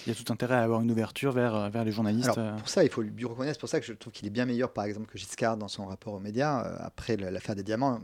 il 0.06 0.10
y 0.10 0.12
a 0.12 0.16
tout 0.16 0.32
intérêt 0.32 0.56
à 0.56 0.64
avoir 0.64 0.82
une 0.82 0.92
ouverture 0.92 1.34
vers, 1.34 1.56
euh, 1.56 1.70
vers 1.70 1.84
les 1.84 1.92
journalistes. 1.92 2.30
Alors, 2.30 2.40
euh? 2.40 2.58
pour 2.58 2.70
ça, 2.70 2.84
il 2.84 2.90
faut 2.90 3.02
lui 3.02 3.26
reconnaître. 3.26 3.56
C'est 3.56 3.60
pour 3.60 3.70
ça 3.70 3.80
que 3.80 3.86
je 3.86 3.94
trouve 3.94 4.14
qu'il 4.14 4.28
est 4.28 4.32
bien 4.32 4.46
meilleur, 4.46 4.72
par 4.72 4.86
exemple, 4.86 5.08
que 5.08 5.18
Giscard 5.18 5.58
dans 5.58 5.68
son 5.68 5.86
rapport 5.86 6.14
aux 6.14 6.20
médias. 6.20 6.60
après 6.80 7.18
l'affaire 7.18 7.56
des 7.56 7.64
diamants, 7.64 8.00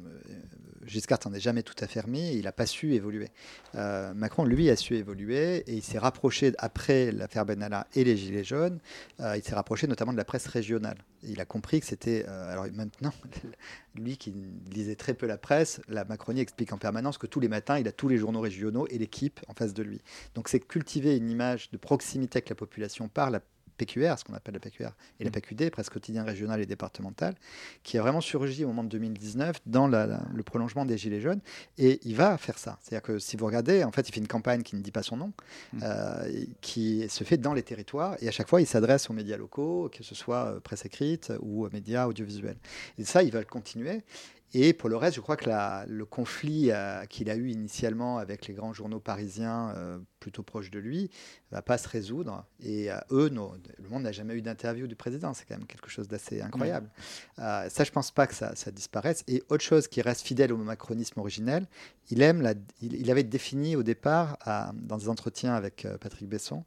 Giscard 0.88 1.20
n'en 1.26 1.34
est 1.34 1.40
jamais 1.40 1.64
tout 1.64 1.76
à 1.80 1.88
fermé, 1.88 2.32
il 2.34 2.44
n'a 2.44 2.52
pas 2.52 2.66
su 2.66 2.94
évoluer. 2.94 3.30
Euh, 3.76 4.14
Macron, 4.14 4.46
lui, 4.46 4.70
a 4.70 4.76
su 4.76 4.96
évoluer 4.96 5.58
et 5.68 5.74
il 5.74 5.84
s'est 5.84 6.00
rapproché, 6.00 6.54
après 6.58 7.12
l'affaire 7.12 7.46
Benalla 7.46 7.88
et 7.94 8.04
les 8.04 8.18
Gilets 8.18 8.44
jaunes, 8.44 8.80
euh, 9.20 9.38
il 9.38 9.44
s'est 9.44 9.56
rapproché 9.56 9.88
notamment 9.88 10.14
de 10.14 10.18
la 10.18 10.26
presse 10.26 10.48
régionale. 10.48 10.98
il 11.24 11.40
a 11.42 11.46
compris 11.46 11.80
que 11.80 11.86
c'était. 11.86 12.26
Euh, 12.28 12.52
alors 12.52 12.66
maintenant, 12.74 13.14
lui 13.96 14.18
qui 14.18 14.34
lisait 14.72 14.96
très 14.96 15.14
peu 15.14 15.28
la 15.28 15.38
presse, 15.38 15.82
la 15.88 16.06
Macronie 16.06 16.42
explique 16.42 16.74
en 16.74 16.78
permanence 16.78 17.18
que 17.18 17.28
tous 17.28 17.40
les 17.40 17.50
matins, 17.50 17.78
il 17.78 17.88
a 17.88 17.92
tous 17.92 18.08
les 18.08 18.18
journaux 18.18 18.42
régionaux 18.42 18.88
et 18.88 18.98
l'équipe 18.98 19.40
en 19.48 19.54
face 19.54 19.74
de 19.74 19.84
lui. 19.84 20.02
Donc 20.36 20.48
c'est 20.50 20.60
cultiver 20.60 21.18
une 21.18 21.30
image 21.30 21.70
de 21.72 21.78
proximité 21.78 22.38
avec 22.38 22.50
la 22.50 22.56
population 22.56 23.08
par 23.10 23.32
la 23.32 23.42
PQR, 23.78 24.18
ce 24.18 24.24
qu'on 24.24 24.34
appelle 24.34 24.54
la 24.54 24.60
PQR, 24.60 24.90
et 25.20 25.24
la 25.24 25.30
mm. 25.30 25.34
PQD, 25.34 25.70
presque 25.70 25.94
quotidien 25.94 26.24
régional 26.24 26.62
et 26.62 26.66
départemental, 26.66 27.36
qui 27.84 27.98
a 27.98 28.02
vraiment 28.02 28.22
surgi 28.22 28.64
au 28.64 28.68
moment 28.68 28.84
de 28.84 28.90
2019 28.90 29.62
dans 29.66 29.88
le 29.88 30.44
prolongement 30.44 30.86
des 30.86 30.98
Gilets 30.98 31.22
jaunes. 31.22 31.42
Et 31.78 32.00
il 32.04 32.16
va 32.16 32.38
faire 32.38 32.58
ça. 32.58 32.80
C'est-à-dire 32.82 33.04
que 33.04 33.20
si 33.20 33.38
vous 33.38 33.46
regardez, 33.46 33.84
en 33.84 33.92
fait, 33.92 34.08
il 34.10 34.12
fait 34.12 34.20
une 34.20 34.28
campagne 34.28 34.64
qui 34.64 34.76
ne 34.76 34.82
dit 34.82 34.92
pas 34.92 35.04
son 35.04 35.18
nom, 35.18 35.34
mm. 35.74 35.80
euh, 35.84 36.46
qui 36.62 37.08
se 37.10 37.24
fait 37.24 37.38
dans 37.38 37.54
les 37.54 37.64
territoires, 37.64 38.16
et 38.22 38.28
à 38.28 38.32
chaque 38.32 38.50
fois, 38.50 38.62
il 38.62 38.68
s'adresse 38.68 39.10
aux 39.10 39.14
médias 39.14 39.38
locaux, 39.38 39.90
que 39.94 40.04
ce 40.04 40.16
soit 40.16 40.46
euh, 40.46 40.60
presse 40.60 40.86
écrite 40.86 41.32
ou 41.42 41.66
aux 41.66 41.70
médias 41.70 42.08
audiovisuels. 42.08 42.58
Et 42.98 43.04
ça, 43.04 43.24
ils 43.24 43.32
veulent 43.32 43.46
continuer. 43.46 44.04
Et 44.54 44.74
pour 44.74 44.90
le 44.90 44.96
reste, 44.96 45.16
je 45.18 45.22
crois 45.22 45.36
que 45.36 45.50
le 45.88 46.06
conflit 46.06 46.72
euh, 46.72 47.06
qu'il 47.06 47.30
a 47.30 47.36
eu 47.36 47.50
initialement 47.50 48.18
avec 48.18 48.48
les 48.48 48.54
grands 48.54 48.74
journaux 48.74 49.00
parisiens 49.00 49.74
euh, 49.76 50.00
plutôt 50.20 50.44
proches 50.44 50.72
de 50.72 50.80
lui 50.80 51.10
va 51.52 51.62
pas 51.62 51.78
se 51.78 51.88
résoudre. 51.88 52.46
Et 52.62 52.92
euh, 52.92 52.98
eux, 53.12 53.30
le 53.30 53.90
monde 53.90 54.04
n'a 54.04 54.12
jamais 54.12 54.36
eu 54.36 54.42
d'interview 54.42 54.88
du 54.88 54.96
président. 54.96 55.34
C'est 55.34 55.46
quand 55.46 55.58
même 55.58 55.68
quelque 55.68 55.90
chose 55.90 56.08
d'assez 56.08 56.42
incroyable. 56.42 56.90
ça, 57.38 57.84
je 57.84 57.92
pense 57.92 58.12
pas 58.12 58.28
que 58.28 58.36
ça, 58.36 58.54
disparaisse. 58.72 59.24
Et 59.28 59.44
autre 59.50 59.64
chose 59.64 59.88
qui 59.88 60.02
reste 60.02 60.22
fidèle 60.22 60.52
au 60.52 60.58
macronisme 60.58 61.20
originel, 61.20 61.68
il 62.10 62.22
aime 62.22 62.42
la, 62.42 62.54
il, 62.82 63.10
avait 63.12 63.24
défini 63.24 63.76
au 63.76 63.84
départ 63.84 64.38
dans 64.74 64.98
des 64.98 65.10
entretiens 65.10 65.54
avec 65.54 65.88
Patrick 66.00 66.28
Besson 66.28 66.64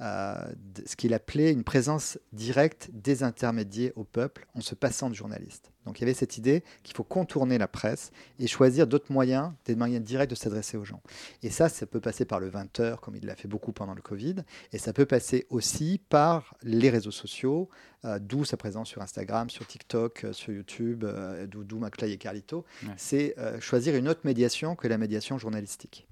ce 0.00 0.96
qu'il 0.96 1.14
appelait 1.14 1.52
une 1.52 1.64
présence 1.64 2.18
directe 2.32 2.90
des 2.92 3.22
intermédiaires 3.22 3.92
au 3.96 4.04
peuple 4.04 4.46
en 4.54 4.60
se 4.60 4.74
passant 4.74 5.08
de 5.08 5.14
journalistes. 5.14 5.70
Donc 5.86 5.98
il 5.98 6.02
y 6.02 6.04
avait 6.04 6.14
cette 6.14 6.38
idée 6.38 6.64
qu'il 6.82 6.96
faut 6.96 7.04
contourner 7.04 7.58
la 7.58 7.68
presse 7.68 8.10
et 8.38 8.46
choisir 8.46 8.86
d'autres 8.86 9.12
moyens, 9.12 9.52
des 9.66 9.74
moyens 9.74 10.02
directs 10.02 10.30
de 10.30 10.34
s'adresser 10.34 10.76
aux 10.76 10.84
gens. 10.84 11.02
Et 11.42 11.50
ça, 11.50 11.68
ça 11.68 11.86
peut 11.86 12.00
passer 12.00 12.24
par 12.24 12.40
le 12.40 12.50
20h, 12.50 12.83
comme 13.00 13.16
il 13.16 13.26
l'a 13.26 13.36
fait 13.36 13.48
beaucoup 13.48 13.72
pendant 13.72 13.94
le 13.94 14.02
Covid, 14.02 14.36
et 14.72 14.78
ça 14.78 14.92
peut 14.92 15.06
passer 15.06 15.46
aussi 15.50 16.00
par 16.08 16.54
les 16.62 16.90
réseaux 16.90 17.10
sociaux, 17.10 17.68
euh, 18.04 18.18
d'où 18.20 18.44
sa 18.44 18.56
présence 18.56 18.88
sur 18.88 19.02
Instagram, 19.02 19.48
sur 19.50 19.66
TikTok, 19.66 20.24
euh, 20.24 20.32
sur 20.32 20.52
YouTube, 20.52 21.04
euh, 21.04 21.46
d'où 21.46 21.78
Maclay 21.78 22.12
et 22.12 22.18
Carlito. 22.18 22.64
C'est 22.96 23.34
choisir 23.60 23.94
une 23.96 24.08
autre 24.08 24.20
médiation 24.24 24.76
que 24.76 24.88
la 24.88 24.98
médiation 24.98 25.38
journalistique. 25.38 26.06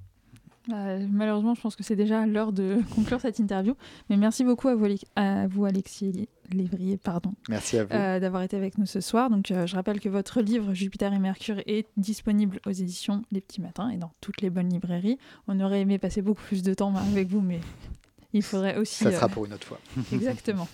Malheureusement, 0.69 1.55
je 1.55 1.61
pense 1.61 1.77
que 1.77 1.83
c'est 1.83 1.97
déjà 1.97 2.27
l'heure 2.27 2.53
de 2.53 2.81
conclure 2.95 3.21
cette 3.21 3.39
interview. 3.39 3.75
Mais 4.11 4.17
merci 4.17 4.45
beaucoup 4.45 4.69
à 4.69 4.75
vous, 4.75 4.87
à 5.17 5.47
vous 5.47 5.65
Alexis 5.65 6.29
Lévrier, 6.53 6.97
pardon. 6.99 7.35
Merci 7.49 7.79
à 7.79 7.85
vous. 7.85 7.93
Euh, 7.93 8.21
d'avoir 8.21 8.43
été 8.43 8.57
avec 8.57 8.79
nous 8.79 8.87
ce 8.87 9.01
soir. 9.01 9.31
Donc, 9.31 9.51
euh, 9.51 9.67
je 9.67 9.75
rappelle 9.75 10.01
que 10.01 10.09
votre 10.09 10.41
livre 10.41 10.75
Jupiter 10.75 11.13
et 11.13 11.19
Mercure 11.19 11.61
est 11.67 11.87
disponible 11.97 12.61
aux 12.67 12.71
éditions 12.71 13.23
Les 13.33 13.41
Petits 13.41 13.61
Matins 13.61 13.89
et 13.89 13.97
dans 13.97 14.13
toutes 14.21 14.41
les 14.43 14.51
bonnes 14.51 14.69
librairies. 14.69 15.19
On 15.49 15.59
aurait 15.61 15.81
aimé 15.81 15.99
passer 15.99 16.23
beaucoup 16.23 16.43
plus 16.43 16.63
de 16.63 16.75
temps 16.75 16.95
avec 16.95 17.29
vous, 17.29 17.41
mais 17.41 17.61
il 18.33 18.43
faudrait 18.43 18.77
aussi. 18.77 19.05
Ça 19.05 19.13
sera 19.13 19.27
euh, 19.27 19.29
pour 19.29 19.47
une 19.47 19.55
autre 19.55 19.67
fois. 19.67 19.81
Exactement. 20.13 20.69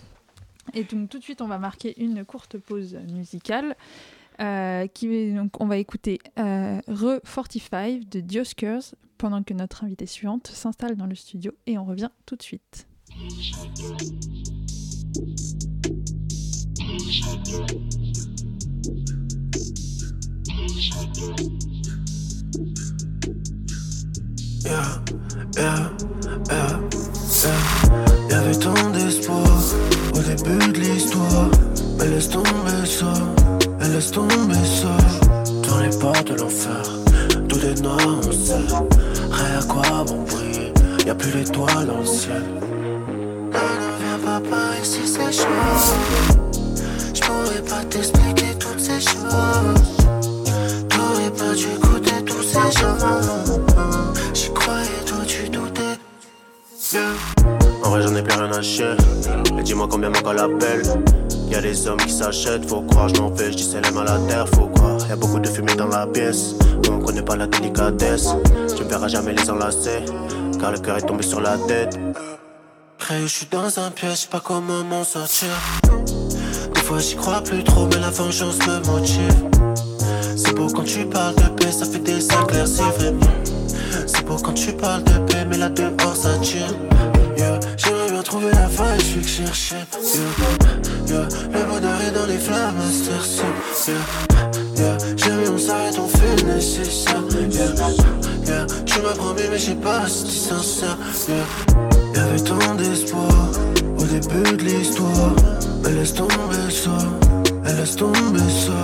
Et 0.74 0.85
donc, 0.85 1.09
tout 1.09 1.18
de 1.18 1.24
suite, 1.24 1.40
on 1.40 1.48
va 1.48 1.59
marquer 1.59 2.01
une 2.03 2.24
courte 2.24 2.59
pause 2.59 2.98
musicale. 3.12 3.77
Donc, 4.38 5.61
on 5.61 5.66
va 5.66 5.79
écouter 5.79 6.18
Re 6.37 7.20
45 7.24 8.09
de 8.09 8.20
Dioskers 8.20 8.94
pendant 9.18 9.42
que 9.42 9.53
notre 9.53 9.85
invitée 9.85 10.07
suivante 10.07 10.46
s'installe 10.46 10.96
dans 10.96 11.07
le 11.07 11.14
studio 11.14 11.53
et 11.66 11.77
on 11.77 11.85
revient 11.85 12.11
tout 12.24 12.37
de 12.37 12.42
suite. 12.42 12.87
Yeah. 27.44 27.88
Y'avait 28.31 28.59
tant 28.59 28.90
d'espoir 28.90 29.44
au 30.14 30.18
début 30.18 30.72
de 30.72 30.79
l'histoire. 30.81 31.51
Mais 31.98 32.07
laisse 32.09 32.29
tomber 32.29 32.87
ça, 32.87 33.12
mais 33.79 33.88
laisse 33.88 34.11
tomber 34.11 34.55
ça. 34.64 34.96
Dans 35.68 35.81
les 35.81 35.96
portes 35.98 36.31
de 36.31 36.38
l'enfer, 36.38 36.83
tout 37.48 37.59
est 37.59 37.81
noir, 37.83 37.98
on 38.07 38.33
sait. 38.33 38.55
Rien 39.31 39.59
à 39.59 39.64
quoi 39.64 40.05
bon 40.07 40.22
briller, 40.22 40.72
y'a 41.07 41.14
plus 41.14 41.33
d'étoiles 41.33 41.87
dans 41.87 41.98
le 41.98 42.07
ciel. 42.07 42.42
Ne 43.53 43.98
viens 44.01 44.18
pas 44.24 44.40
par 44.48 44.79
ici, 44.81 45.01
c'est 45.05 45.33
chaud. 45.33 45.48
J'pourrais 47.14 47.62
pas 47.68 47.85
t'expliquer 47.90 48.55
toutes 48.59 48.81
ces 48.81 49.01
choses. 49.01 49.35
T'aurais 50.88 51.31
pas 51.37 51.55
dû 51.55 51.66
écouter 51.77 52.24
tous 52.24 52.42
ces 52.42 52.81
gens. 52.81 52.96
J'y 54.35 54.53
croyais, 54.53 55.05
toi 55.05 55.18
tu 55.27 55.48
doutais. 55.48 55.98
J'en 58.01 58.14
ai 58.14 58.22
plus 58.22 58.38
rien 58.38 58.53
à 58.53 58.62
chier. 58.62 58.92
Mais 59.55 59.62
dis-moi 59.62 59.88
combien 59.90 60.11
mon 60.11 60.20
la 60.33 60.46
l'appelle. 60.46 60.83
Y'a 61.51 61.61
des 61.61 61.88
hommes 61.88 61.98
qui 61.98 62.12
s'achètent, 62.12 62.68
faut 62.68 62.83
croire, 62.83 63.09
je 63.09 63.20
m'en 63.20 63.35
fais, 63.35 63.51
je 63.51 63.57
dis 63.57 63.62
c'est 63.64 63.81
les 63.81 63.98
à 63.98 64.05
la 64.05 64.18
terre, 64.29 64.46
faut 64.48 64.68
croire. 64.68 64.98
Y'a 65.09 65.16
beaucoup 65.16 65.40
de 65.40 65.48
fumée 65.48 65.74
dans 65.74 65.88
la 65.88 66.07
pièce, 66.07 66.55
on 66.90 66.98
connaît 66.98 67.22
pas 67.22 67.37
la 67.37 67.46
délicatesse. 67.46 68.29
Tu 68.77 68.85
me 68.85 68.88
verras 68.88 69.09
jamais 69.09 69.33
les 69.33 69.51
enlacer, 69.51 70.05
car 70.61 70.72
le 70.72 70.79
cœur 70.79 70.98
est 70.98 71.07
tombé 71.07 71.22
sur 71.22 71.40
la 71.40 71.57
tête. 71.57 71.98
Après, 72.98 73.22
je 73.22 73.27
suis 73.27 73.46
dans 73.51 73.79
un 73.79 73.90
piège, 73.90 74.29
pas 74.29 74.40
comment 74.40 74.85
m'en 74.85 75.05
sortir 75.05 75.48
fois 76.88 77.01
j'y 77.01 77.16
crois 77.16 77.42
plus 77.42 77.62
trop, 77.64 77.87
mais 77.87 78.01
la 78.01 78.09
vengeance 78.09 78.59
me 78.66 78.79
motive. 78.87 79.35
C'est 80.37 80.55
beau 80.55 80.68
quand 80.68 80.85
tu 80.85 81.05
parles 81.05 81.35
de 81.35 81.48
paix, 81.51 81.70
ça 81.70 81.85
fait 81.85 81.98
des 81.98 82.24
éclaircies 82.24 82.90
vraiment. 82.96 83.35
C'est 84.07 84.24
beau 84.24 84.37
quand 84.42 84.55
tu 84.55 84.72
parles 84.72 85.05
de 85.05 85.18
paix, 85.31 85.44
mais 85.51 85.59
là 85.59 85.68
dehors 85.68 86.16
ça 86.16 86.38
tire. 86.40 86.74
Trouvé 88.29 88.51
la 88.53 88.69
faille, 88.69 89.01
je 89.01 89.05
suis 89.05 89.21
que 89.23 89.27
chercher. 89.27 89.77
Le 91.09 91.64
bonheur 91.64 91.99
est 92.07 92.11
dans 92.11 92.27
les 92.27 92.37
flammes, 92.37 92.75
c'est 93.73 93.91
yeah, 93.91 93.99
yeah. 94.77 94.99
Jamais 95.17 95.49
on 95.49 95.57
s'arrête, 95.57 95.99
on 95.99 96.09
fait 96.09 96.45
le 96.45 96.55
nécessaire. 96.55 97.23
Yeah. 98.47 98.67
Tu 98.85 99.01
m'as 99.01 99.14
promis, 99.14 99.41
mais 99.51 99.59
j'ai 99.59 99.77
pas 99.77 100.07
si 100.07 100.38
sincère. 100.38 100.99
Yeah. 101.27 101.47
Y'avait 102.14 102.41
tant 102.41 102.75
d'espoir 102.75 103.49
au 103.99 104.05
début 104.05 104.57
de 104.59 104.62
l'histoire. 104.62 105.33
Mais 105.83 105.93
laisse 105.93 106.12
tomber 106.12 106.71
ça, 106.71 106.99
elle 107.64 107.77
laisse 107.77 107.97
tomber 107.97 108.41
ça. 108.41 108.83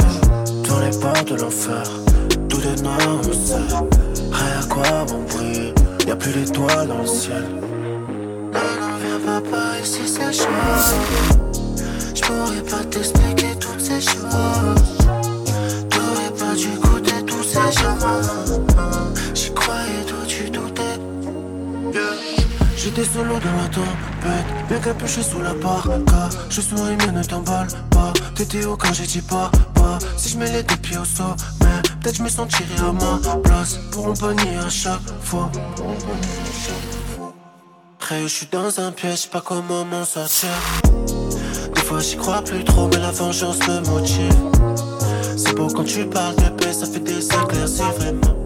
Dans 0.67 0.81
les 0.81 0.99
portes 0.99 1.31
de 1.31 1.37
l'enfer, 1.37 1.83
tout 2.49 2.63
est 2.63 2.81
noir. 2.81 2.97
Rien 4.33 4.59
à 4.59 4.67
quoi 4.71 5.05
bon 5.07 5.23
brille, 5.29 5.75
y'a 6.07 6.17
plus 6.17 6.33
d'étoiles 6.33 6.89
dans 6.89 7.03
le 7.03 7.07
ciel. 7.07 7.45
Pas 9.85 9.91
ici, 9.91 10.01
c'est 10.07 10.33
chaud. 10.33 10.49
J'pourrais 12.15 12.63
pas 12.63 12.85
t'expliquer 12.91 13.55
toutes 13.61 13.81
ces 13.81 14.01
choses. 14.01 14.81
T'aurais 15.91 16.33
pas 16.39 16.55
dû 16.57 16.69
goûter 16.81 17.23
tous 17.27 17.43
ces 17.43 17.81
jours. 17.83 17.99
J'y 19.35 19.53
croyais, 19.53 20.05
toi 20.07 20.19
tu 20.27 20.49
doutais. 20.49 20.99
J'étais 22.79 23.05
solo 23.05 23.35
dans 23.35 23.57
la 23.63 23.69
tempête, 23.69 24.69
bien 24.69 24.79
capuché 24.79 25.23
sous 25.23 25.43
la 25.43 25.53
parka. 25.53 26.31
Je 26.49 26.63
souris 26.63 26.97
mais 27.01 27.13
ne 27.13 27.23
t'emballe 27.23 27.69
pas. 27.91 28.15
T'étais 28.35 28.65
où 28.65 28.79
quand 28.79 28.95
j'ai 28.95 29.07
dit 29.07 29.21
pas, 29.21 29.51
pas. 29.75 29.99
Si 30.17 30.31
je 30.31 30.39
mets 30.39 30.51
les 30.51 30.63
deux 30.63 30.77
pieds 30.77 30.97
au 30.97 31.05
sommet, 31.05 31.83
peut-être 32.01 32.17
je 32.17 32.23
me 32.23 32.31
sentirais 32.31 32.81
à 32.81 32.91
ma 32.91 33.37
place. 33.37 33.79
Pour 33.91 34.09
un 34.09 34.15
panier 34.15 34.57
à 34.57 34.71
chaque 34.71 35.03
fois. 35.21 35.51
Je 38.11 38.29
suis 38.29 38.47
dans 38.53 38.81
un 38.81 38.93
piège, 38.93 39.29
pas 39.31 39.41
comment 39.41 39.85
m'en 39.87 40.05
sortir. 40.05 40.51
Des 41.75 41.81
fois 41.81 42.01
j'y 42.01 42.17
crois 42.17 42.43
plus 42.43 42.63
trop, 42.63 42.87
mais 42.89 42.99
la 42.99 43.11
vengeance 43.11 43.59
me 43.67 43.81
motive. 43.89 44.35
C'est 45.39 45.55
beau 45.55 45.69
quand 45.69 45.85
tu 45.85 46.05
parles 46.05 46.37
de 46.37 46.51
paix, 46.51 46.73
ça 46.73 46.87
fait 46.87 47.01
des 47.01 47.25
éclaircies 47.27 47.83
vraiment. 47.97 48.45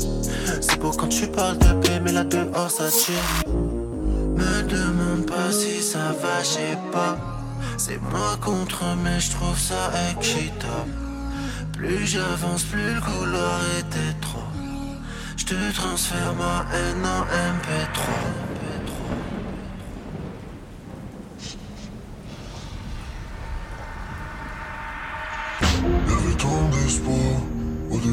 C'est 0.61 0.79
beau 0.79 0.91
quand 0.91 1.09
tu 1.09 1.27
parles 1.27 1.59
de 1.59 1.73
paix, 1.85 2.01
mais 2.01 2.13
là 2.13 2.23
dehors 2.23 2.71
ça 2.71 2.89
tire. 2.89 3.15
Me 3.49 4.63
demande 4.63 5.27
pas 5.27 5.51
si 5.51 5.83
ça 5.83 6.15
va, 6.23 6.43
j'ai 6.43 6.77
pas. 6.93 7.17
C'est 7.77 8.01
moi 8.01 8.39
contre 8.41 8.85
mais 9.03 9.19
je 9.19 9.33
trouve 9.33 9.59
ça 9.59 9.91
équitable. 10.13 10.93
Plus 11.73 12.07
j'avance, 12.07 12.63
plus 12.63 12.95
le 12.95 13.01
couloir 13.01 13.61
était 13.81 14.17
trop. 14.21 14.39
Je 15.37 15.45
te 15.47 15.75
transfère 15.75 16.33
ma 16.35 16.65
haine 16.73 17.05
en 17.05 17.25
MP3. 17.25 18.48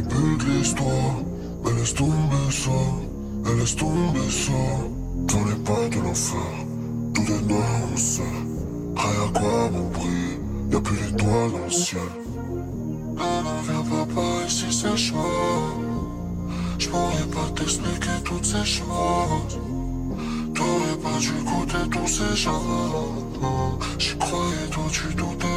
De 0.02 0.52
l'histoire. 0.58 1.16
Mais 1.64 1.74
laisse 1.74 1.94
tomber 1.94 2.52
ça, 2.52 2.72
elle 3.46 3.58
laisse 3.58 3.76
tomber 3.76 4.30
ça. 4.30 4.52
Dans 5.28 5.46
les 5.46 5.56
pas 5.64 5.90
de 5.90 6.04
l'enfer, 6.04 6.38
tout 7.14 7.22
est 7.24 7.42
noir. 7.48 7.66
Rien 8.96 9.26
à 9.26 9.40
quoi 9.40 9.70
bon 9.70 9.90
brille, 9.90 10.40
y'a 10.72 10.80
plus 10.80 10.98
d'étoiles 10.98 11.52
dans 11.52 11.66
le 11.66 11.72
ciel. 11.72 12.02
Non, 13.18 13.42
non, 13.44 13.62
viens 13.64 13.84
pas 13.84 14.14
par 14.14 14.46
ici, 14.48 14.66
c'est 14.72 14.98
chaud. 14.98 15.16
J'pourrais 16.78 17.30
pas 17.32 17.50
t'expliquer 17.56 18.18
toutes 18.24 18.46
ces 18.46 18.66
choses. 18.66 19.60
T'aurais 20.54 20.98
pas 21.04 21.18
dû 21.20 21.32
goûter 21.44 21.90
tous 21.92 22.08
ces 22.08 22.36
jours. 22.36 23.80
J'y 23.98 24.18
croyais, 24.18 24.68
toi 24.72 24.84
tu 24.92 25.14
doutais. 25.16 25.55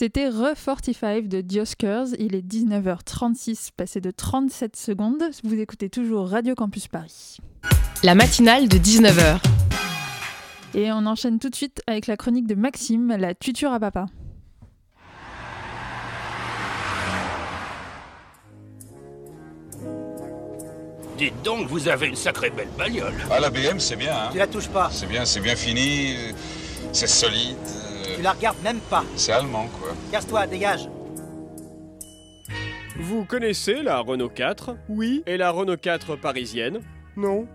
C'était 0.00 0.30
Re 0.30 0.54
45 0.56 1.28
de 1.28 1.42
Dioskers. 1.42 2.06
Il 2.18 2.34
est 2.34 2.40
19h36, 2.40 3.68
passé 3.76 4.00
de 4.00 4.10
37 4.10 4.74
secondes. 4.74 5.22
Vous 5.44 5.60
écoutez 5.60 5.90
toujours 5.90 6.26
Radio 6.26 6.54
Campus 6.54 6.88
Paris. 6.88 7.36
La 8.02 8.14
matinale 8.14 8.66
de 8.66 8.78
19h. 8.78 9.42
Et 10.72 10.90
on 10.90 11.04
enchaîne 11.04 11.38
tout 11.38 11.50
de 11.50 11.54
suite 11.54 11.82
avec 11.86 12.06
la 12.06 12.16
chronique 12.16 12.46
de 12.46 12.54
Maxime, 12.54 13.14
la 13.14 13.34
tuture 13.34 13.74
à 13.74 13.78
papa. 13.78 14.06
Dites 21.18 21.42
donc, 21.44 21.66
vous 21.66 21.88
avez 21.88 22.06
une 22.06 22.16
sacrée 22.16 22.48
belle 22.48 22.70
bagnole. 22.78 23.12
Ah, 23.30 23.38
la 23.38 23.50
BM, 23.50 23.78
c'est 23.78 23.96
bien. 23.96 24.16
Hein 24.16 24.28
Tu 24.32 24.38
la 24.38 24.46
touches 24.46 24.70
pas. 24.70 24.88
c'est 24.90 25.06
bien, 25.06 25.26
c'est 25.26 25.40
bien 25.40 25.56
fini, 25.56 26.14
euh, 26.16 26.32
c'est 26.90 27.06
solide. 27.06 27.79
Tu 28.16 28.22
la 28.22 28.32
regardes 28.32 28.62
même 28.62 28.80
pas. 28.80 29.04
C'est 29.16 29.32
allemand, 29.32 29.68
quoi. 29.80 29.90
Casse-toi, 30.10 30.46
dégage. 30.46 30.88
Vous 32.98 33.24
connaissez 33.24 33.82
la 33.82 33.98
Renault 34.00 34.28
4 34.28 34.76
Oui. 34.88 35.22
Et 35.26 35.36
la 35.36 35.50
Renault 35.50 35.76
4 35.76 36.16
parisienne? 36.16 36.80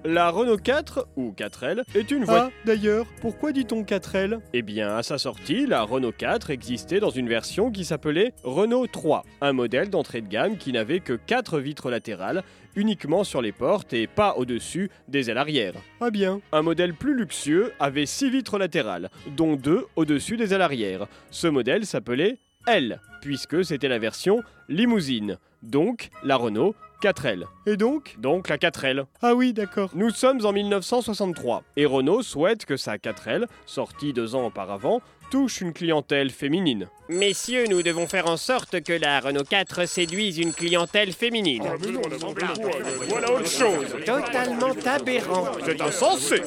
La 0.03 0.30
Renault 0.30 0.57
4, 0.57 1.07
ou 1.16 1.34
4L, 1.36 1.84
est 1.95 2.11
une 2.11 2.24
voiture... 2.24 2.51
Ah, 2.51 2.66
d'ailleurs, 2.66 3.05
pourquoi 3.22 3.51
dit-on 3.51 3.82
4L 3.82 4.39
Eh 4.53 4.61
bien, 4.61 4.95
à 4.95 5.01
sa 5.01 5.18
sortie, 5.18 5.66
la 5.66 5.82
Renault 5.82 6.11
4 6.16 6.51
existait 6.51 6.99
dans 6.99 7.09
une 7.09 7.28
version 7.28 7.72
qui 7.72 7.84
s'appelait 7.84 8.34
Renault 8.43 8.86
3, 8.86 9.24
un 9.41 9.53
modèle 9.53 9.89
d'entrée 9.89 10.22
de 10.22 10.28
gamme 10.28 10.57
qui 10.57 10.72
n'avait 10.72 10.99
que 10.99 11.13
4 11.13 11.59
vitres 11.59 11.89
latérales, 11.89 12.43
uniquement 12.76 13.24
sur 13.24 13.41
les 13.41 13.51
portes 13.51 13.93
et 13.93 14.05
pas 14.05 14.36
au-dessus 14.38 14.91
des 15.07 15.30
ailes 15.30 15.38
arrière. 15.38 15.74
Ah 15.99 16.11
bien. 16.11 16.41
Un 16.51 16.61
modèle 16.61 16.93
plus 16.93 17.16
luxueux 17.16 17.72
avait 17.80 18.05
6 18.05 18.30
vitres 18.30 18.59
latérales, 18.59 19.09
dont 19.36 19.55
2 19.55 19.86
au-dessus 19.95 20.38
des 20.38 20.53
ailes 20.53 20.61
arrière. 20.61 21.07
Ce 21.32 21.47
modèle 21.47 21.86
s'appelait 21.86 22.38
L, 22.68 22.99
puisque 23.22 23.66
c'était 23.66 23.88
la 23.88 23.99
version 23.99 24.41
limousine, 24.70 25.38
donc 25.63 26.09
la 26.24 26.36
Renault 26.36 26.76
4L. 27.02 27.46
Et 27.66 27.78
donc? 27.78 28.16
Donc 28.20 28.50
la 28.50 28.58
4L. 28.58 29.06
Ah 29.22 29.36
oui, 29.36 29.54
d'accord. 29.54 29.89
Nous 29.93 30.10
sommes 30.10 30.46
en 30.46 30.52
1963 30.52 31.64
et 31.78 31.86
Renault 31.86 32.24
souhaite 32.24 32.66
que 32.66 32.78
sa 32.78 32.98
4L, 32.98 33.46
sortie 33.66 34.14
deux 34.14 34.36
ans 34.36 34.46
auparavant, 34.46 35.02
touche 35.32 35.62
une 35.62 35.74
clientèle 35.74 36.30
féminine. 36.30 36.88
Messieurs, 37.10 37.66
nous 37.70 37.84
devons 37.84 38.08
faire 38.08 38.28
en 38.28 38.38
sorte 38.38 38.82
que 38.82 38.93
la 38.93 39.20
Renault 39.20 39.43
4 39.43 39.88
séduise 39.88 40.39
une 40.39 40.54
clientèle 40.54 41.12
féminine. 41.14 41.64
Voilà 43.10 43.32
autre 43.32 43.48
chose. 43.48 43.96
Totalement 44.06 44.74
aberrant. 44.86 45.52
C'est 45.64 45.82
insensé. 45.82 46.41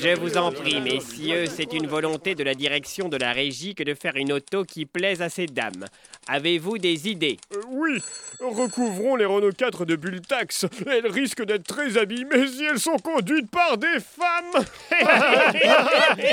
Je 0.00 0.16
vous 0.18 0.36
en 0.36 0.52
prie, 0.52 0.80
messieurs, 0.80 1.46
c'est 1.46 1.72
une 1.72 1.86
volonté 1.86 2.34
de 2.34 2.44
la 2.44 2.54
direction 2.54 3.08
de 3.08 3.16
la 3.16 3.32
régie 3.32 3.74
que 3.74 3.82
de 3.82 3.94
faire 3.94 4.16
une 4.16 4.32
auto 4.32 4.64
qui 4.64 4.86
plaise 4.86 5.22
à 5.22 5.28
ces 5.28 5.46
dames. 5.46 5.84
Avez-vous 6.28 6.76
des 6.78 7.08
idées? 7.08 7.38
Euh, 7.54 7.60
oui, 7.70 7.98
recouvrons 8.40 9.16
les 9.16 9.24
Renault 9.24 9.50
4 9.52 9.84
de 9.86 9.96
Bultax. 9.96 10.66
Elles 10.86 11.06
risquent 11.10 11.44
d'être 11.44 11.66
très 11.66 11.96
abîmées 11.96 12.46
si 12.48 12.64
elles 12.64 12.78
sont 12.78 12.98
conduites 12.98 13.50
par 13.50 13.78
des 13.78 13.98
femmes. 13.98 14.64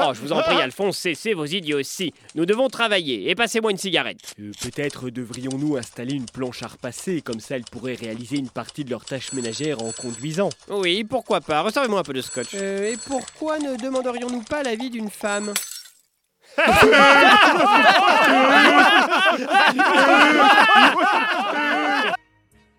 Oh, 0.00 0.12
je 0.14 0.20
vous 0.20 0.32
en 0.32 0.42
prie, 0.42 0.60
Alphonse, 0.60 0.96
cessez 0.98 1.34
vos 1.34 1.44
idioties. 1.44 2.12
Nous 2.34 2.46
devons 2.46 2.68
travailler 2.68 3.28
et 3.30 3.34
passez-moi 3.34 3.70
une 3.70 3.76
cigarette. 3.78 4.34
Euh, 4.40 4.52
Peut-être 4.62 5.10
devrions-nous 5.10 5.76
installer 5.76 6.14
une 6.14 6.26
planche 6.26 6.62
à 6.62 6.68
repasser, 6.68 7.20
comme 7.20 7.40
ça 7.40 7.56
elles 7.56 7.64
pourraient 7.64 7.94
réaliser 7.94 8.36
une 8.36 8.48
partie 8.50 8.84
de 8.84 8.90
leurs 8.90 9.04
tâches 9.04 9.32
ménagères 9.32 9.82
en 9.82 9.92
conduisant. 9.92 10.50
Oui, 10.68 11.04
pourquoi 11.04 11.40
pas 11.40 11.60
Resservez-moi 11.62 12.00
un 12.00 12.04
peu 12.04 12.12
de 12.12 12.20
scotch. 12.20 12.48
Euh, 12.54 12.92
et 12.92 12.96
pourquoi 12.96 13.58
ne 13.58 13.76
demanderions-nous 13.76 14.42
pas 14.42 14.62
l'avis 14.62 14.90
d'une 14.90 15.10
femme? 15.10 15.52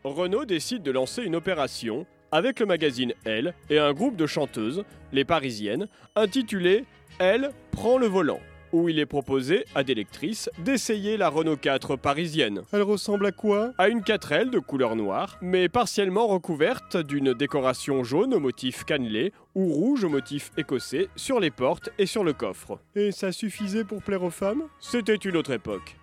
Renault 0.04 0.46
décide 0.46 0.84
de 0.84 0.92
lancer 0.92 1.24
une 1.24 1.36
opération 1.36 2.06
avec 2.32 2.60
le 2.60 2.66
magazine 2.66 3.14
Elle 3.26 3.54
et 3.70 3.80
un 3.80 3.94
groupe 3.94 4.16
de 4.16 4.28
chanteuses, 4.28 4.84
les 5.12 5.26
Parisiennes, 5.26 5.88
intitulée 6.16 6.86
Elle 7.20 7.52
prend 7.72 7.98
le 7.98 8.08
volant, 8.08 8.40
où 8.72 8.90
il 8.90 9.00
est 9.00 9.06
proposé 9.06 9.66
à 9.76 9.84
des 9.84 9.96
lectrices 9.96 10.50
d'essayer 10.60 11.18
la 11.18 11.30
Renault 11.30 11.58
4 11.58 11.96
parisienne. 11.96 12.64
Elle 12.72 12.82
ressemble 12.82 13.26
à 13.26 13.32
quoi? 13.32 13.72
À 13.78 13.90
une 13.90 14.02
4L 14.02 14.50
de 14.50 14.60
couleur 14.60 14.96
noire, 14.96 15.38
mais 15.42 15.70
partiellement 15.70 16.28
recouverte 16.28 16.98
d'une 16.98 17.34
décoration 17.34 18.04
jaune 18.04 18.34
au 18.34 18.40
motif 18.40 18.84
cannelé 18.84 19.34
ou 19.56 19.68
rouge 19.74 20.04
au 20.04 20.10
motif 20.10 20.52
écossais 20.58 21.10
sur 21.16 21.40
les 21.40 21.52
portes 21.52 21.90
et 21.98 22.06
sur 22.06 22.24
le 22.24 22.34
coffre. 22.34 22.80
Et 22.96 23.12
ça 23.12 23.32
suffisait 23.32 23.84
pour 23.84 24.02
plaire 24.02 24.24
aux 24.24 24.30
femmes? 24.30 24.64
C'était 24.80 25.16
une 25.16 25.38
autre 25.38 25.52
époque. 25.52 25.96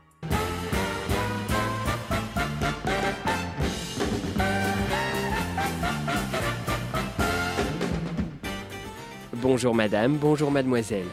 Bonjour 9.35 9.75
madame, 9.75 10.17
bonjour 10.17 10.51
mademoiselle. 10.51 11.07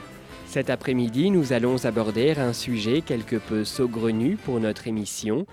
Cet 0.53 0.69
après-midi, 0.69 1.31
nous 1.31 1.51
allons 1.51 1.83
aborder 1.83 2.33
un 2.33 2.53
sujet 2.53 3.01
quelque 3.01 3.37
peu 3.37 3.63
saugrenu 3.63 4.35
pour 4.35 4.59
notre 4.59 4.87
émission, 4.87 5.47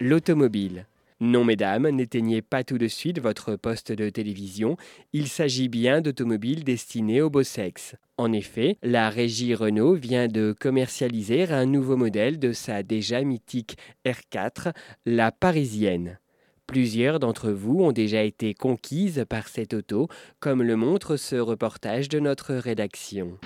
l'automobile. 0.00 0.86
Non, 1.20 1.44
mesdames, 1.44 1.86
n'éteignez 1.90 2.40
pas 2.40 2.64
tout 2.64 2.78
de 2.78 2.88
suite 2.88 3.20
votre 3.20 3.56
poste 3.56 3.92
de 3.92 4.08
télévision. 4.08 4.78
Il 5.12 5.28
s'agit 5.28 5.68
bien 5.68 6.00
d'automobiles 6.00 6.64
destinés 6.64 7.20
au 7.20 7.28
beau 7.28 7.42
sexe. 7.42 7.94
En 8.16 8.32
effet, 8.32 8.78
la 8.82 9.10
régie 9.10 9.54
Renault 9.54 9.92
vient 9.92 10.28
de 10.28 10.56
commercialiser 10.58 11.52
un 11.52 11.66
nouveau 11.66 11.98
modèle 11.98 12.38
de 12.38 12.54
sa 12.54 12.82
déjà 12.82 13.20
mythique 13.20 13.76
R4, 14.06 14.72
la 15.04 15.30
parisienne. 15.30 16.20
Plusieurs 16.66 17.18
d'entre 17.20 17.50
vous 17.50 17.82
ont 17.82 17.92
déjà 17.92 18.22
été 18.22 18.54
conquises 18.54 19.26
par 19.28 19.46
cette 19.46 19.74
auto, 19.74 20.08
comme 20.40 20.62
le 20.62 20.76
montre 20.76 21.18
ce 21.18 21.36
reportage 21.36 22.08
de 22.08 22.18
notre 22.18 22.54
rédaction. 22.54 23.36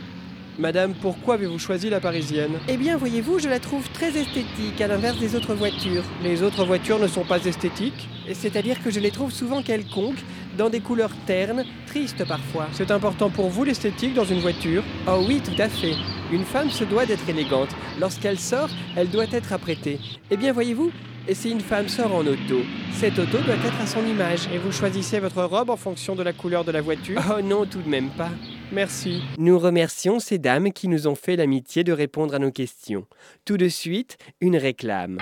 Madame, 0.59 0.92
pourquoi 0.92 1.34
avez-vous 1.34 1.59
choisi 1.59 1.88
la 1.88 1.98
parisienne? 1.98 2.53
Eh 2.68 2.76
bien, 2.76 2.98
voyez-vous, 2.98 3.38
je 3.38 3.48
la 3.48 3.59
trouve 3.59 3.88
très 3.90 4.09
esthétique, 4.09 4.78
à 4.82 4.86
l'inverse 4.86 5.18
des 5.18 5.34
autres 5.34 5.55
voitures. 5.55 6.03
Les 6.22 6.42
autres 6.42 6.66
voitures 6.66 6.98
ne 6.98 7.07
sont 7.07 7.24
pas 7.24 7.42
esthétiques? 7.42 8.07
C'est-à-dire 8.34 8.82
que 8.82 8.90
je 8.90 9.00
les 9.00 9.11
trouve 9.11 9.32
souvent 9.32 9.62
quelconques, 9.62 10.22
dans 10.59 10.68
des 10.68 10.80
couleurs 10.80 11.12
ternes, 11.26 11.64
tristes 11.86 12.26
parfois. 12.26 12.68
C'est 12.72 12.90
important 12.90 13.30
pour 13.30 13.48
vous 13.48 13.64
l'esthétique 13.64 14.12
dans 14.12 14.26
une 14.26 14.40
voiture? 14.40 14.82
Oh 15.09 15.24
oui, 15.26 15.40
tout 15.42 15.61
à 15.61 15.70
fait. 15.70 15.94
Une 16.30 16.44
femme 16.44 16.70
se 16.70 16.84
doit 16.84 17.07
d'être 17.07 17.26
élégante. 17.26 17.70
Lorsqu'elle 17.98 18.38
sort, 18.38 18.68
elle 18.94 19.09
doit 19.09 19.32
être 19.32 19.55
apprêtée. 19.55 19.98
Eh 20.30 20.36
bien, 20.36 20.53
voyez-vous, 20.53 20.92
et 21.28 21.34
si 21.34 21.50
une 21.50 21.60
femme 21.60 21.88
sort 21.88 22.14
en 22.14 22.26
auto, 22.26 22.60
cette 22.92 23.18
auto 23.18 23.38
doit 23.38 23.54
être 23.54 23.80
à 23.80 23.86
son 23.86 24.04
image. 24.06 24.48
Et 24.52 24.58
vous 24.58 24.72
choisissez 24.72 25.20
votre 25.20 25.42
robe 25.44 25.70
en 25.70 25.76
fonction 25.76 26.14
de 26.14 26.22
la 26.22 26.32
couleur 26.32 26.64
de 26.64 26.72
la 26.72 26.80
voiture? 26.80 27.20
Oh 27.30 27.40
non, 27.42 27.66
tout 27.66 27.82
de 27.82 27.88
même 27.88 28.10
pas. 28.10 28.30
Merci. 28.72 29.22
Nous 29.38 29.58
remercions 29.58 30.18
ces 30.18 30.38
dames 30.38 30.72
qui 30.72 30.88
nous 30.88 31.06
ont 31.06 31.14
fait 31.14 31.36
l'amitié 31.36 31.84
de 31.84 31.92
répondre 31.92 32.34
à 32.34 32.38
nos 32.38 32.50
questions. 32.50 33.06
Tout 33.44 33.56
de 33.56 33.68
suite, 33.68 34.16
une 34.40 34.56
réclame. 34.56 35.18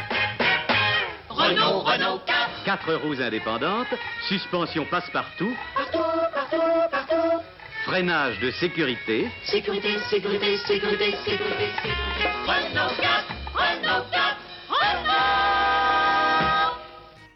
Renault, 1.28 1.80
Renault 1.80 2.20
4 2.26 2.64
Quatre 2.64 2.94
roues 2.94 3.20
indépendantes, 3.20 3.86
suspension 4.28 4.84
passe-partout, 4.90 5.52
Partout, 5.74 5.98
partout, 6.34 6.90
partout 6.90 7.42
freinage 7.86 8.38
de 8.40 8.50
sécurité, 8.52 9.26
Sécurité, 9.46 9.96
sécurité, 10.10 10.58
sécurité, 10.58 11.12
sécurité, 11.24 11.66
sécurité 11.82 12.28
Renault 12.46 12.94
4 13.00 13.24
Renault 13.54 14.04
4 14.12 14.36
Renault 14.68 15.49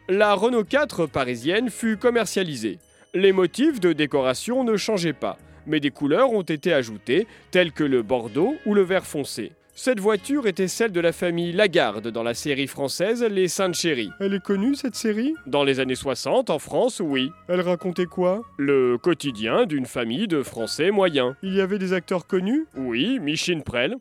La 0.08 0.34
Renault 0.34 0.64
4 0.64 1.06
parisienne 1.06 1.70
fut 1.70 1.96
commercialisée. 1.96 2.78
Les 3.14 3.32
motifs 3.32 3.80
de 3.80 3.92
décoration 3.92 4.64
ne 4.64 4.76
changeaient 4.76 5.12
pas, 5.12 5.38
mais 5.66 5.80
des 5.80 5.90
couleurs 5.90 6.30
ont 6.32 6.42
été 6.42 6.72
ajoutées, 6.72 7.26
telles 7.50 7.72
que 7.72 7.84
le 7.84 8.02
bordeaux 8.02 8.54
ou 8.66 8.74
le 8.74 8.82
vert 8.82 9.06
foncé. 9.06 9.52
Cette 9.76 9.98
voiture 9.98 10.46
était 10.46 10.68
celle 10.68 10.92
de 10.92 11.00
la 11.00 11.10
famille 11.12 11.52
Lagarde 11.52 12.08
dans 12.08 12.22
la 12.22 12.34
série 12.34 12.68
française 12.68 13.24
Les 13.28 13.48
Saintes 13.48 13.74
Chéries. 13.74 14.10
Elle 14.20 14.34
est 14.34 14.42
connue 14.42 14.76
cette 14.76 14.94
série? 14.94 15.34
Dans 15.46 15.64
les 15.64 15.80
années 15.80 15.96
60, 15.96 16.48
en 16.50 16.60
France, 16.60 17.00
oui. 17.04 17.30
Elle 17.48 17.60
racontait 17.60 18.06
quoi? 18.06 18.42
Le 18.56 18.98
quotidien 18.98 19.64
d'une 19.66 19.86
famille 19.86 20.28
de 20.28 20.42
Français 20.44 20.92
moyens. 20.92 21.34
Il 21.42 21.54
y 21.54 21.60
avait 21.60 21.78
des 21.78 21.92
acteurs 21.92 22.26
connus? 22.28 22.66
Oui, 22.76 23.18
Micheline 23.20 23.64
Prel, 23.64 23.96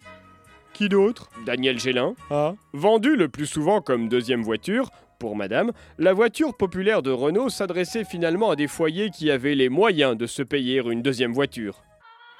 Qui 0.73 0.89
d'autre? 0.89 1.29
Daniel 1.45 1.79
Gélin. 1.79 2.13
Ah, 2.29 2.53
Vendue 2.73 3.15
le 3.15 3.27
plus 3.29 3.47
souvent 3.47 3.81
comme 3.81 4.09
deuxième 4.09 4.43
voiture, 4.43 4.89
pour 5.23 5.37
madame, 5.37 5.71
la 5.99 6.11
voiture 6.11 6.53
populaire 6.53 7.01
de 7.01 7.09
Renault 7.09 7.47
s'adressait 7.47 8.03
finalement 8.03 8.51
à 8.51 8.57
des 8.57 8.67
foyers 8.67 9.09
qui 9.09 9.31
avaient 9.31 9.55
les 9.55 9.69
moyens 9.69 10.17
de 10.17 10.25
se 10.25 10.43
payer 10.43 10.81
une 10.83 11.01
deuxième 11.01 11.31
voiture. 11.31 11.81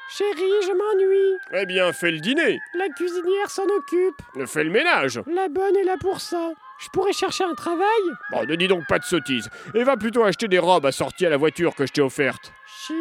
Chérie, 0.10 0.34
je 0.36 0.74
m'ennuie. 0.74 1.38
Eh 1.54 1.66
bien, 1.66 1.94
fais 1.94 2.12
le 2.12 2.20
dîner 2.20 2.60
La 2.78 2.90
cuisinière 2.90 3.50
s'en 3.50 3.64
occupe. 3.64 4.48
Fais 4.48 4.66
le 4.66 4.70
ménage 4.70 5.22
La 5.34 5.48
bonne 5.48 5.78
est 5.78 5.86
là 5.86 5.96
pour 5.98 6.20
ça. 6.20 6.52
Je 6.82 6.90
pourrais 6.90 7.14
chercher 7.14 7.46
un 7.46 7.56
travail? 7.56 8.04
Bon, 8.34 8.46
ne 8.46 8.56
dis 8.56 8.68
donc 8.68 8.86
pas 8.90 9.00
de 9.00 9.06
sottises, 9.06 9.50
et 9.74 9.86
va 9.86 9.96
plutôt 9.96 10.26
acheter 10.26 10.50
des 10.50 10.60
robes 10.60 10.86
assorties 10.86 11.26
à 11.26 11.30
la 11.30 11.38
voiture 11.38 11.76
que 11.76 11.86
je 11.86 11.94
t'ai 11.94 12.02
offerte. 12.02 12.52
Chic. 12.86 12.96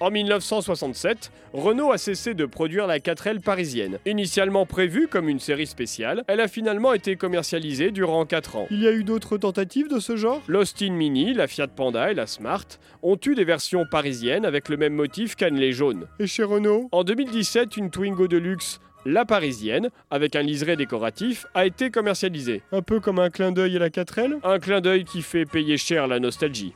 En 0.00 0.10
1967, 0.10 1.32
Renault 1.52 1.90
a 1.90 1.98
cessé 1.98 2.34
de 2.34 2.46
produire 2.46 2.86
la 2.86 3.00
4L 3.00 3.40
parisienne. 3.40 3.98
Initialement 4.06 4.64
prévue 4.64 5.08
comme 5.08 5.28
une 5.28 5.40
série 5.40 5.66
spéciale, 5.66 6.22
elle 6.28 6.38
a 6.40 6.46
finalement 6.46 6.92
été 6.92 7.16
commercialisée 7.16 7.90
durant 7.90 8.24
4 8.24 8.56
ans. 8.56 8.66
il 8.70 8.80
y 8.80 8.86
a 8.86 8.92
eu 8.92 9.02
d'autres 9.02 9.38
tentatives 9.38 9.88
de 9.88 9.98
ce 9.98 10.14
genre? 10.16 10.40
L'Austin 10.46 10.92
Mini, 10.92 11.34
la 11.34 11.48
Fiat 11.48 11.66
Panda 11.68 12.12
et 12.12 12.14
la 12.14 12.28
Smart 12.28 12.64
ont 13.02 13.18
eu 13.26 13.34
des 13.34 13.44
versions 13.44 13.86
parisiennes 13.90 14.44
avec 14.44 14.68
le 14.68 14.76
même 14.76 14.94
motif 14.94 15.34
cannelé 15.34 15.72
jaune. 15.72 16.06
Et 16.20 16.28
chez 16.28 16.44
Renault? 16.44 16.88
En 16.92 17.02
2017, 17.02 17.76
une 17.76 17.90
Twingo 17.90 18.28
de 18.28 18.36
luxe, 18.36 18.78
la 19.04 19.24
parisienne, 19.24 19.90
avec 20.12 20.36
un 20.36 20.42
liseré 20.42 20.76
décoratif, 20.76 21.46
a 21.54 21.66
été 21.66 21.90
commercialisée. 21.90 22.62
Un 22.70 22.82
peu 22.82 23.00
comme 23.00 23.18
un 23.18 23.30
clin 23.30 23.50
d'œil 23.50 23.76
à 23.76 23.80
la 23.80 23.90
4L 23.90 24.38
Un 24.44 24.58
clin 24.60 24.80
d'œil 24.80 25.04
qui 25.04 25.22
fait 25.22 25.44
payer 25.44 25.76
cher 25.76 26.06
la 26.06 26.20
nostalgie. 26.20 26.72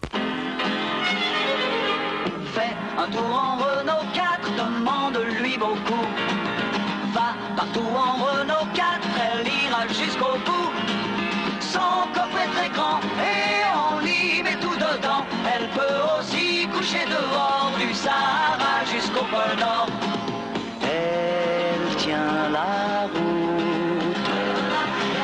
Tour 3.13 3.35
en 3.35 3.57
Renault 3.57 4.07
4, 4.15 4.51
demande-lui 4.57 5.59
beaucoup. 5.59 6.07
Va 7.13 7.35
partout 7.57 7.87
en 7.95 8.25
Renault 8.25 8.67
4, 8.75 9.01
elle 9.21 9.47
ira 9.47 9.87
jusqu'au 9.89 10.39
bout. 10.47 10.73
Son 11.61 12.09
coffre 12.15 12.39
est 12.45 12.53
très 12.57 12.71
grand 12.71 13.01
et 13.21 13.65
on 13.75 14.01
y 14.05 14.43
met 14.43 14.57
tout 14.57 14.75
dedans. 14.77 15.25
Elle 15.55 15.69
peut 15.71 15.99
aussi 16.19 16.67
coucher 16.69 17.05
dehors 17.07 17.73
du 17.79 17.93
Sahara 17.93 18.85
jusqu'au 18.91 19.25
pôle 19.25 19.59
Nord. 19.61 19.89
Elle 20.83 21.97
tient 21.97 22.49
la 22.51 23.09
route, 23.13 24.31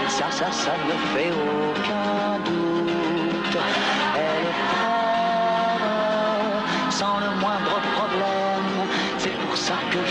ça, 0.09 0.31
ça, 0.31 0.53
ça 0.53 0.73
ne 0.87 0.97
fait 1.15 1.31
aucun 1.33 2.39
doute. 2.45 3.88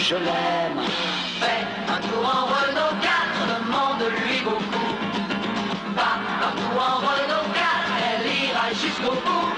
Je 0.07 0.15
l'aime. 0.15 0.79
Fais 1.41 1.67
un 1.91 1.99
tour 1.99 2.23
en 2.23 2.45
Renault 2.45 2.95
4, 3.01 3.11
demande-lui 3.51 4.39
beaucoup. 4.41 4.91
Va 5.95 6.11
partout 6.39 6.77
en 6.79 6.97
Renault 7.07 7.49
4, 7.53 7.63
elle 8.07 8.25
ira 8.47 8.67
jusqu'au 8.69 9.15
bout. 9.25 9.51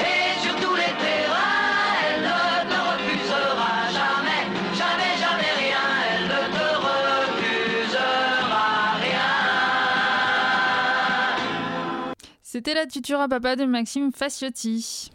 Et 0.00 0.40
sur 0.40 0.54
tous 0.56 0.74
les 0.74 0.94
terrains, 1.04 1.60
elle 2.00 2.22
ne 2.22 2.38
te 2.70 2.78
refusera 2.92 3.72
jamais, 3.92 4.42
jamais, 4.72 5.12
jamais 5.20 5.52
rien. 5.60 5.84
Elle 6.08 6.26
ne 6.28 6.42
te 6.56 6.66
refusera 6.88 8.68
rien. 9.02 9.32
C'était 12.42 12.74
la 12.74 12.86
tuture 12.86 13.20
à 13.20 13.28
papa 13.28 13.56
de 13.56 13.66
Maxime 13.66 14.12
Faciotti. 14.16 15.10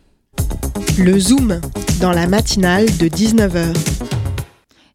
Le 0.99 1.17
Zoom, 1.17 1.59
dans 2.01 2.11
la 2.11 2.27
matinale 2.27 2.85
de 2.97 3.07
19h. 3.07 4.07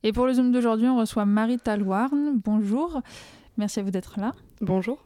Et 0.04 0.12
pour 0.12 0.26
le 0.26 0.32
Zoom 0.34 0.52
d'aujourd'hui, 0.52 0.88
on 0.88 0.96
reçoit 0.98 1.24
Marie 1.24 1.58
Talouarn. 1.58 2.40
Bonjour. 2.44 3.00
Merci 3.56 3.80
à 3.80 3.82
vous 3.82 3.90
d'être 3.90 4.18
là. 4.18 4.32
Bonjour. 4.60 4.98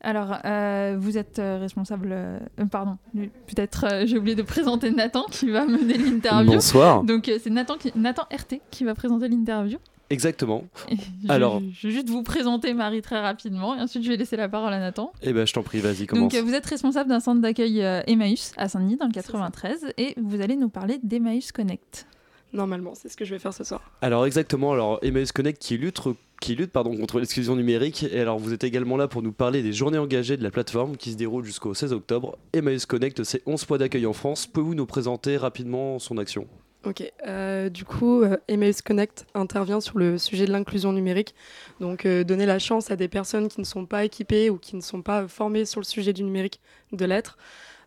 Alors, 0.00 0.36
euh, 0.44 0.96
vous 0.98 1.18
êtes 1.18 1.38
euh, 1.40 1.58
responsable. 1.58 2.10
euh, 2.12 2.38
pardon, 2.70 2.98
peut-être 3.14 3.84
euh, 3.90 4.06
j'ai 4.06 4.16
oublié 4.16 4.36
de 4.36 4.42
présenter 4.42 4.90
Nathan 4.92 5.24
qui 5.30 5.50
va 5.50 5.64
mener 5.66 5.98
l'interview. 5.98 6.52
Bonsoir. 6.52 7.02
Donc, 7.02 7.28
euh, 7.28 7.38
c'est 7.42 7.50
Nathan, 7.50 7.76
qui- 7.76 7.92
Nathan 7.96 8.22
RT 8.32 8.60
qui 8.70 8.84
va 8.84 8.94
présenter 8.94 9.28
l'interview. 9.28 9.78
Exactement. 10.10 10.62
Je, 10.90 10.96
Alors, 11.30 11.60
je 11.72 11.88
vais 11.88 11.92
juste 11.92 12.08
vous 12.08 12.22
présenter 12.22 12.72
Marie 12.74 13.02
très 13.02 13.20
rapidement 13.20 13.76
et 13.76 13.80
ensuite 13.80 14.04
je 14.04 14.08
vais 14.08 14.16
laisser 14.16 14.36
la 14.36 14.48
parole 14.48 14.72
à 14.72 14.78
Nathan. 14.78 15.12
eh 15.20 15.32
ben, 15.34 15.46
je 15.46 15.52
t'en 15.52 15.62
prie, 15.62 15.80
vas-y, 15.80 16.06
commence. 16.06 16.32
Donc, 16.32 16.42
vous 16.44 16.54
êtes 16.54 16.64
responsable 16.64 17.10
d'un 17.10 17.20
centre 17.20 17.42
d'accueil 17.42 17.82
euh, 17.82 18.00
Emmaüs 18.06 18.52
à 18.56 18.68
Saint-Denis 18.68 18.96
dans 18.96 19.06
le 19.06 19.12
93 19.12 19.92
et 19.98 20.14
vous 20.16 20.40
allez 20.40 20.56
nous 20.56 20.70
parler 20.70 20.98
d'Emmaüs 21.02 21.50
Connect. 21.52 22.06
Normalement, 22.52 22.94
c'est 22.94 23.08
ce 23.08 23.16
que 23.16 23.24
je 23.24 23.34
vais 23.34 23.38
faire 23.38 23.52
ce 23.52 23.64
soir. 23.64 23.80
Alors 24.00 24.24
exactement, 24.26 24.72
alors 24.72 24.98
Emmaüs 25.02 25.32
Connect 25.32 25.60
qui 25.60 25.76
lutte, 25.76 26.00
qui 26.40 26.54
lutte 26.54 26.72
pardon, 26.72 26.96
contre 26.96 27.18
l'exclusion 27.18 27.56
numérique. 27.56 28.04
Et 28.10 28.20
alors 28.20 28.38
vous 28.38 28.52
êtes 28.52 28.64
également 28.64 28.96
là 28.96 29.08
pour 29.08 29.22
nous 29.22 29.32
parler 29.32 29.62
des 29.62 29.72
journées 29.72 29.98
engagées 29.98 30.36
de 30.36 30.42
la 30.42 30.50
plateforme 30.50 30.96
qui 30.96 31.12
se 31.12 31.16
déroulent 31.16 31.44
jusqu'au 31.44 31.74
16 31.74 31.92
octobre. 31.92 32.38
Emmaüs 32.54 32.86
Connect, 32.86 33.22
c'est 33.24 33.42
11 33.46 33.64
points 33.64 33.78
d'accueil 33.78 34.06
en 34.06 34.12
France. 34.12 34.46
Pouvez-vous 34.46 34.74
nous 34.74 34.86
présenter 34.86 35.36
rapidement 35.36 35.98
son 35.98 36.16
action? 36.16 36.46
Ok, 36.84 37.12
euh, 37.26 37.68
du 37.68 37.84
coup, 37.84 38.22
euh, 38.22 38.36
Emmaüs 38.46 38.82
Connect 38.82 39.26
intervient 39.34 39.80
sur 39.80 39.98
le 39.98 40.16
sujet 40.16 40.46
de 40.46 40.52
l'inclusion 40.52 40.92
numérique. 40.92 41.34
Donc, 41.80 42.06
euh, 42.06 42.22
donner 42.22 42.46
la 42.46 42.60
chance 42.60 42.92
à 42.92 42.96
des 42.96 43.08
personnes 43.08 43.48
qui 43.48 43.60
ne 43.60 43.66
sont 43.66 43.84
pas 43.84 44.04
équipées 44.04 44.48
ou 44.48 44.58
qui 44.58 44.76
ne 44.76 44.80
sont 44.80 45.02
pas 45.02 45.26
formées 45.26 45.64
sur 45.64 45.80
le 45.80 45.84
sujet 45.84 46.12
du 46.12 46.22
numérique 46.22 46.60
de 46.92 47.04
l'être. 47.04 47.36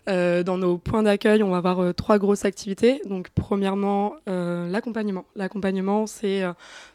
Euh, 0.09 0.41
dans 0.41 0.57
nos 0.57 0.79
points 0.79 1.03
d'accueil, 1.03 1.43
on 1.43 1.51
va 1.51 1.57
avoir 1.57 1.79
euh, 1.79 1.93
trois 1.93 2.17
grosses 2.17 2.45
activités. 2.45 3.01
Donc, 3.05 3.29
premièrement, 3.35 4.15
euh, 4.27 4.67
l'accompagnement. 4.67 5.25
L'accompagnement, 5.35 6.07
c'est 6.07 6.43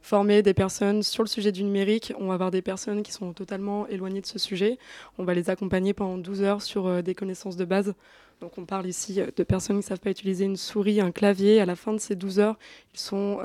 former 0.03 0.43
des 0.43 0.55
personnes 0.55 1.03
sur 1.03 1.23
le 1.23 1.29
sujet 1.29 1.53
du 1.53 1.63
numérique. 1.63 2.13
On 2.19 2.27
va 2.29 2.35
avoir 2.35 2.51
des 2.51 2.63
personnes 2.63 3.03
qui 3.03 3.13
sont 3.13 3.33
totalement 3.33 3.87
éloignées 3.87 4.21
de 4.21 4.27
ce 4.27 4.39
sujet. 4.39 4.79
On 5.19 5.25
va 5.25 5.35
les 5.35 5.51
accompagner 5.51 5.95
pendant 5.95 6.19
12 6.19 6.43
heures 6.43 6.63
sur 6.63 7.03
des 7.03 7.15
connaissances 7.15 7.57
de 7.57 7.65
base. 7.65 7.95
Donc, 8.41 8.59
on 8.59 8.65
parle 8.65 8.87
ici 8.87 9.21
de 9.37 9.43
personnes 9.45 9.77
qui 9.77 9.85
ne 9.85 9.89
savent 9.89 10.01
pas 10.01 10.11
utiliser 10.11 10.45
une 10.45 10.57
souris, 10.57 11.01
un 11.01 11.13
clavier. 11.13 11.61
À 11.61 11.67
la 11.67 11.77
fin 11.77 11.93
de 11.93 11.99
ces 11.99 12.17
12 12.17 12.41
heures, 12.41 12.59
ils 12.93 13.01
sont 13.01 13.41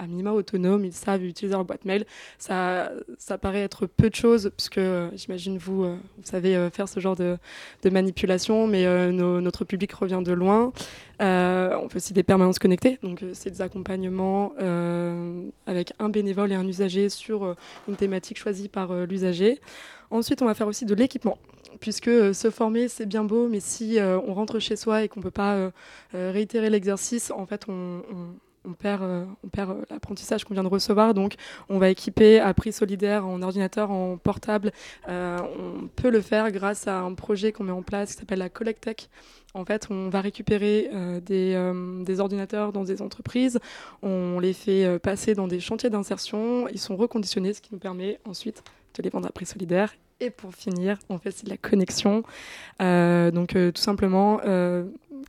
à 0.00 0.06
minima 0.06 0.32
autonomes, 0.32 0.84
ils 0.84 0.92
savent 0.92 1.24
utiliser 1.24 1.52
leur 1.52 1.64
boîte 1.64 1.84
mail. 1.84 2.06
Ça, 2.38 2.90
ça 3.18 3.36
paraît 3.38 3.60
être 3.60 3.86
peu 3.86 4.08
de 4.08 4.14
choses, 4.14 4.50
puisque 4.56 4.78
euh, 4.78 5.10
j'imagine 5.14 5.58
vous, 5.58 5.84
euh, 5.84 5.96
vous 6.16 6.24
savez 6.24 6.56
euh, 6.56 6.70
faire 6.70 6.88
ce 6.88 7.00
genre 7.00 7.16
de, 7.16 7.38
manipulation, 7.90 8.66
mais 8.66 8.86
notre 9.12 9.64
public 9.64 9.92
revient 9.92 10.22
de 10.24 10.32
loin. 10.32 10.72
on 11.20 11.88
fait 11.88 11.96
aussi 11.96 12.12
des 12.12 12.22
permanences 12.22 12.58
connectées, 12.58 12.98
donc 13.02 13.22
c'est 13.34 13.50
des 13.50 13.62
accompagnements 13.62 14.52
avec 15.66 15.92
un 15.98 16.08
bénévole 16.08 16.52
et 16.52 16.54
un 16.54 16.66
usager 16.66 17.08
sur 17.08 17.56
une 17.88 17.96
thématique 17.96 18.38
choisie 18.38 18.68
par 18.68 18.94
l'usager. 19.06 19.60
Ensuite, 20.10 20.40
on 20.42 20.46
va 20.46 20.54
faire 20.54 20.68
aussi 20.68 20.84
de 20.86 20.94
l'équipement 20.94 21.38
puisque 21.80 22.10
se 22.34 22.50
former, 22.50 22.88
c'est 22.88 23.06
bien 23.06 23.24
beau, 23.24 23.48
mais 23.48 23.60
si 23.60 23.98
on 24.00 24.34
rentre 24.34 24.60
chez 24.60 24.76
soi 24.76 25.02
et 25.02 25.08
qu'on 25.08 25.20
ne 25.20 25.24
peut 25.24 25.30
pas 25.32 25.70
réitérer 26.12 26.70
l'exercice, 26.70 27.32
en 27.32 27.46
fait, 27.46 27.64
on 27.68 28.02
euh, 28.66 29.24
on 29.42 29.48
perd 29.48 29.70
euh, 29.70 29.84
l'apprentissage 29.90 30.44
qu'on 30.44 30.54
vient 30.54 30.62
de 30.62 30.68
recevoir. 30.68 31.14
Donc, 31.14 31.34
on 31.68 31.78
va 31.78 31.88
équiper 31.88 32.40
à 32.40 32.52
prix 32.54 32.72
solidaire 32.72 33.26
en 33.26 33.42
ordinateur, 33.42 33.90
en 33.90 34.16
portable. 34.16 34.72
Euh, 35.08 35.38
on 35.58 35.88
peut 35.88 36.10
le 36.10 36.20
faire 36.20 36.50
grâce 36.52 36.86
à 36.86 37.00
un 37.00 37.14
projet 37.14 37.52
qu'on 37.52 37.64
met 37.64 37.72
en 37.72 37.82
place 37.82 38.12
qui 38.12 38.18
s'appelle 38.18 38.38
la 38.38 38.48
Collectech. 38.48 39.08
En 39.54 39.64
fait, 39.64 39.88
on 39.90 40.08
va 40.10 40.20
récupérer 40.20 40.88
des, 41.26 41.72
des, 42.04 42.20
ordinateurs 42.20 42.72
dans 42.72 42.84
des 42.84 43.02
entreprises, 43.02 43.58
on 44.00 44.38
les 44.38 44.52
fait 44.52 45.00
passer 45.00 45.34
dans 45.34 45.48
des 45.48 45.58
chantiers 45.58 45.90
d'insertion, 45.90 46.68
ils 46.68 46.78
sont 46.78 46.94
reconditionnés, 46.94 47.52
ce 47.52 47.60
qui 47.60 47.70
nous 47.72 47.80
permet 47.80 48.20
ensuite 48.24 48.62
de 48.94 49.02
les 49.02 49.10
vendre 49.10 49.26
à 49.26 49.32
prix 49.32 49.46
solidaire. 49.46 49.92
Et 50.20 50.30
pour 50.30 50.54
finir, 50.54 50.98
on 51.08 51.18
fait 51.18 51.30
aussi 51.30 51.44
de 51.44 51.50
la 51.50 51.56
connexion. 51.56 52.22
donc, 52.78 53.54
tout 53.54 53.80
simplement, 53.80 54.40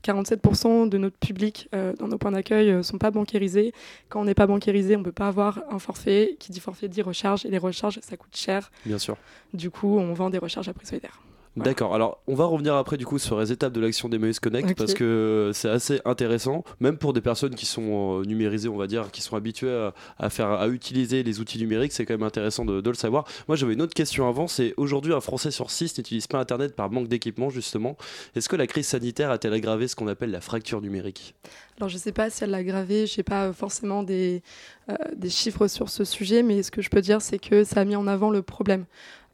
47% 0.03 0.89
de 0.89 0.97
notre 0.97 1.17
public 1.17 1.69
euh, 1.75 1.93
dans 1.93 2.07
nos 2.07 2.17
points 2.17 2.31
d'accueil 2.31 2.67
ne 2.67 2.77
euh, 2.77 2.83
sont 2.83 2.97
pas 2.97 3.11
bancarisés. 3.11 3.73
Quand 4.09 4.21
on 4.21 4.25
n'est 4.25 4.33
pas 4.33 4.47
bancarisé, 4.47 4.95
on 4.95 4.99
ne 4.99 5.03
peut 5.03 5.11
pas 5.11 5.27
avoir 5.27 5.61
un 5.69 5.79
forfait. 5.79 6.35
Qui 6.39 6.51
dit 6.51 6.59
forfait 6.59 6.87
dit 6.87 7.01
recharge. 7.01 7.45
Et 7.45 7.49
les 7.49 7.57
recharges, 7.57 7.99
ça 8.01 8.17
coûte 8.17 8.35
cher. 8.35 8.71
Bien 8.85 8.97
sûr. 8.97 9.17
Du 9.53 9.69
coup, 9.69 9.97
on 9.97 10.13
vend 10.13 10.29
des 10.29 10.37
recharges 10.37 10.69
à 10.69 10.73
prix 10.73 10.85
solidaire. 10.85 11.21
D'accord. 11.57 11.93
Alors, 11.93 12.21
on 12.27 12.35
va 12.35 12.45
revenir 12.45 12.75
après 12.75 12.95
du 12.95 13.05
coup 13.05 13.19
sur 13.19 13.39
les 13.39 13.51
étapes 13.51 13.73
de 13.73 13.81
l'action 13.81 14.07
d'Emmaüs 14.07 14.39
Connect 14.39 14.77
parce 14.77 14.93
que 14.93 15.51
c'est 15.53 15.69
assez 15.69 15.99
intéressant, 16.05 16.63
même 16.79 16.97
pour 16.97 17.11
des 17.11 17.19
personnes 17.19 17.55
qui 17.55 17.65
sont 17.65 18.21
euh, 18.21 18.23
numérisées, 18.23 18.69
on 18.69 18.77
va 18.77 18.87
dire, 18.87 19.11
qui 19.11 19.21
sont 19.21 19.35
habituées 19.35 19.89
à, 20.17 20.29
faire, 20.29 20.51
à 20.51 20.69
utiliser 20.69 21.23
les 21.23 21.41
outils 21.41 21.59
numériques. 21.59 21.91
C'est 21.91 22.05
quand 22.05 22.13
même 22.13 22.23
intéressant 22.23 22.63
de, 22.63 22.81
le 22.81 22.93
savoir. 22.93 23.25
Moi, 23.49 23.57
j'avais 23.57 23.73
une 23.73 23.81
autre 23.81 23.93
question 23.93 24.29
avant. 24.29 24.47
C'est 24.47 24.73
aujourd'hui 24.77 25.13
un 25.13 25.19
Français 25.19 25.51
sur 25.51 25.71
six 25.71 25.97
n'utilise 25.97 26.27
pas 26.27 26.39
Internet 26.39 26.73
par 26.73 26.89
manque 26.89 27.09
d'équipement, 27.09 27.49
justement. 27.49 27.97
Est-ce 28.35 28.47
que 28.47 28.55
la 28.55 28.65
crise 28.65 28.87
sanitaire 28.87 29.29
a-t-elle 29.29 29.53
aggravé 29.53 29.89
ce 29.89 29.97
qu'on 29.97 30.07
appelle 30.07 30.31
la 30.31 30.41
fracture 30.41 30.81
numérique? 30.81 31.35
Alors 31.77 31.89
je 31.89 31.95
ne 31.95 31.99
sais 31.99 32.11
pas 32.11 32.29
si 32.29 32.43
elle 32.43 32.51
l'a 32.51 32.57
aggravé, 32.57 33.07
je 33.07 33.17
n'ai 33.17 33.23
pas 33.23 33.51
forcément 33.53 34.03
des, 34.03 34.43
euh, 34.89 34.95
des 35.15 35.31
chiffres 35.31 35.67
sur 35.67 35.89
ce 35.89 36.03
sujet, 36.03 36.43
mais 36.43 36.61
ce 36.61 36.69
que 36.69 36.81
je 36.81 36.89
peux 36.89 37.01
dire, 37.01 37.21
c'est 37.21 37.39
que 37.39 37.63
ça 37.63 37.81
a 37.81 37.85
mis 37.85 37.95
en 37.95 38.05
avant 38.05 38.29
le 38.29 38.43
problème. 38.43 38.85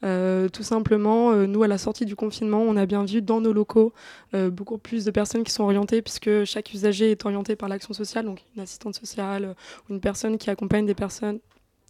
Euh, 0.03 0.47
tout 0.49 0.63
simplement, 0.63 1.31
euh, 1.31 1.47
nous, 1.47 1.63
à 1.63 1.67
la 1.67 1.77
sortie 1.77 2.05
du 2.05 2.15
confinement, 2.15 2.61
on 2.61 2.75
a 2.77 2.85
bien 2.85 3.03
vu 3.03 3.21
dans 3.21 3.41
nos 3.41 3.53
locaux 3.53 3.93
euh, 4.33 4.49
beaucoup 4.49 4.77
plus 4.77 5.05
de 5.05 5.11
personnes 5.11 5.43
qui 5.43 5.51
sont 5.51 5.63
orientées, 5.63 6.01
puisque 6.01 6.43
chaque 6.45 6.73
usager 6.73 7.11
est 7.11 7.25
orienté 7.25 7.55
par 7.55 7.69
l'action 7.69 7.93
sociale, 7.93 8.25
donc 8.25 8.43
une 8.55 8.61
assistante 8.61 8.95
sociale 8.95 9.55
ou 9.89 9.93
une 9.93 10.01
personne 10.01 10.37
qui 10.37 10.49
accompagne 10.49 10.85
des 10.85 10.95
personnes 10.95 11.39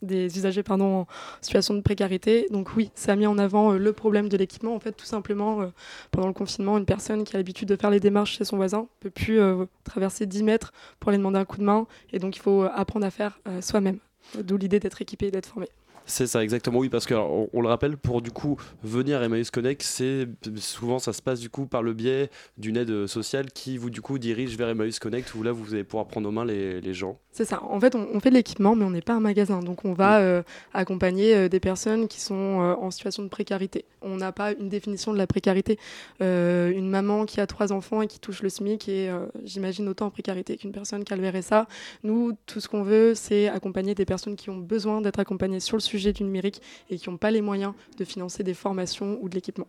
des 0.03 0.37
usagers 0.37 0.61
pardon, 0.61 0.85
en 0.85 1.07
situation 1.41 1.73
de 1.73 1.81
précarité. 1.81 2.45
Donc 2.51 2.75
oui, 2.75 2.91
ça 2.93 3.13
a 3.13 3.15
mis 3.15 3.25
en 3.25 3.39
avant 3.39 3.71
le 3.71 3.93
problème 3.93 4.29
de 4.29 4.37
l'équipement. 4.37 4.75
En 4.75 4.79
fait, 4.79 4.91
tout 4.91 5.07
simplement, 5.07 5.71
pendant 6.11 6.27
le 6.27 6.33
confinement, 6.33 6.77
une 6.77 6.85
personne 6.85 7.23
qui 7.23 7.35
a 7.35 7.39
l'habitude 7.39 7.67
de 7.67 7.75
faire 7.75 7.89
les 7.89 7.99
démarches 7.99 8.37
chez 8.37 8.45
son 8.45 8.57
voisin 8.57 8.81
ne 8.81 8.85
peut 8.99 9.09
plus 9.09 9.39
traverser 9.85 10.27
10 10.27 10.43
mètres 10.43 10.71
pour 10.99 11.09
aller 11.09 11.17
demander 11.17 11.39
un 11.39 11.45
coup 11.45 11.57
de 11.57 11.63
main. 11.63 11.87
Et 12.13 12.19
donc, 12.19 12.35
il 12.35 12.39
faut 12.39 12.61
apprendre 12.61 13.07
à 13.07 13.09
faire 13.09 13.39
soi-même. 13.59 13.97
D'où 14.37 14.57
l'idée 14.57 14.79
d'être 14.79 15.01
équipé 15.01 15.27
et 15.27 15.31
d'être 15.31 15.47
formé. 15.47 15.67
C'est 16.09 16.25
ça, 16.25 16.41
exactement, 16.41 16.79
oui, 16.79 16.87
parce 16.87 17.05
qu'on 17.05 17.49
on 17.51 17.61
le 17.61 17.67
rappelle, 17.67 17.97
pour 17.97 18.21
du 18.21 18.31
coup 18.31 18.57
venir 18.81 19.19
à 19.19 19.25
Emmaüs 19.25 19.51
Connect, 19.51 19.83
c'est 19.83 20.25
souvent 20.55 20.99
ça 20.99 21.11
se 21.11 21.21
passe 21.21 21.41
du 21.41 21.49
coup 21.49 21.67
par 21.67 21.83
le 21.83 21.93
biais 21.93 22.29
d'une 22.57 22.77
aide 22.77 23.07
sociale 23.07 23.51
qui 23.51 23.77
vous 23.77 23.89
du 23.89 24.01
coup 24.01 24.17
dirige 24.17 24.57
vers 24.57 24.69
Emmaüs 24.69 24.99
Connect 24.99 25.35
où 25.35 25.43
là 25.43 25.51
vous 25.51 25.73
allez 25.73 25.83
pouvoir 25.83 26.07
prendre 26.07 26.29
en 26.29 26.31
main 26.31 26.45
les, 26.45 26.79
les 26.79 26.93
gens. 26.93 27.19
C'est 27.33 27.43
ça, 27.43 27.61
en 27.61 27.79
fait 27.79 27.93
on, 27.93 28.19
fait 28.21 28.29
de 28.29 28.35
l'équipement 28.35 28.73
mais 28.73 28.85
on 28.85 28.89
n'est 28.89 29.01
pas 29.01 29.13
un 29.13 29.19
magasin, 29.19 29.59
donc 29.59 29.83
on 29.83 29.93
va 29.93 30.19
euh, 30.19 30.43
accompagner 30.73 31.35
euh, 31.35 31.49
des 31.49 31.59
personnes 31.59 32.07
qui 32.07 32.21
sont 32.21 32.61
euh, 32.61 32.73
en 32.75 32.89
situation 32.89 33.21
de 33.21 33.27
précarité. 33.27 33.83
On 34.01 34.15
n'a 34.15 34.31
pas 34.31 34.53
une 34.53 34.69
définition 34.69 35.11
de 35.11 35.17
la 35.17 35.27
précarité. 35.27 35.77
une 36.21 36.89
maman 36.89 37.25
qui 37.25 37.41
a 37.41 37.47
trois 37.47 37.73
enfants 37.73 38.01
et 38.01 38.07
qui 38.07 38.19
touche 38.19 38.41
le 38.41 38.49
SMIC 38.49 38.87
est, 38.87 39.11
j'imagine, 39.43 39.89
autant 39.89 40.05
en 40.05 40.09
précarité 40.11 40.55
qu'une 40.55 40.71
personne 40.71 41.03
qui 41.03 41.13
a 41.13 41.17
le 41.17 41.27
RSA. 41.27 41.67
Nous, 42.03 42.33
tout 42.45 42.61
ce 42.61 42.69
qu'on 42.69 42.83
veut, 42.83 43.13
c'est 43.15 43.49
accompagner 43.49 43.95
des 43.95 44.05
personnes 44.05 44.35
qui 44.35 44.49
ont 44.49 44.57
besoin 44.57 45.01
d'être 45.01 45.19
accompagnées 45.19 45.59
sur 45.59 45.75
le 45.75 45.81
sujet 45.81 45.96
du 46.03 46.23
numérique 46.23 46.61
et 46.89 46.97
qui 46.97 47.09
n'ont 47.09 47.17
pas 47.17 47.31
les 47.31 47.41
moyens 47.41 47.73
de 47.97 48.05
financer 48.05 48.43
des 48.43 48.53
formations 48.53 49.17
ou 49.21 49.29
de 49.29 49.35
l'équipement. 49.35 49.67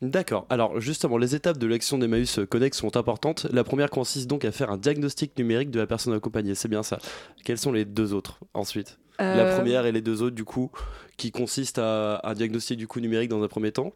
D'accord. 0.00 0.46
Alors 0.48 0.80
justement, 0.80 1.18
les 1.18 1.34
étapes 1.34 1.58
de 1.58 1.66
l'action 1.66 1.98
d'Emmaüs 1.98 2.40
Connect 2.48 2.74
sont 2.74 2.96
importantes. 2.96 3.46
La 3.50 3.64
première 3.64 3.90
consiste 3.90 4.28
donc 4.28 4.44
à 4.44 4.52
faire 4.52 4.70
un 4.70 4.76
diagnostic 4.76 5.36
numérique 5.36 5.70
de 5.70 5.80
la 5.80 5.86
personne 5.86 6.12
accompagnée. 6.14 6.54
C'est 6.54 6.68
bien 6.68 6.84
ça. 6.84 6.98
Quelles 7.44 7.58
sont 7.58 7.72
les 7.72 7.84
deux 7.84 8.14
autres 8.14 8.38
ensuite? 8.54 8.98
La 9.18 9.38
euh, 9.38 9.56
première 9.56 9.86
et 9.86 9.90
les 9.90 10.00
deux 10.00 10.22
autres 10.22 10.36
du 10.36 10.44
coup, 10.44 10.70
qui 11.16 11.32
consistent 11.32 11.80
à 11.80 12.20
un 12.22 12.34
diagnostic 12.34 12.78
du 12.78 12.86
coup 12.86 13.00
numérique 13.00 13.28
dans 13.28 13.42
un 13.42 13.48
premier 13.48 13.72
temps? 13.72 13.92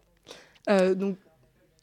Euh, 0.69 0.97
donc 0.97 1.17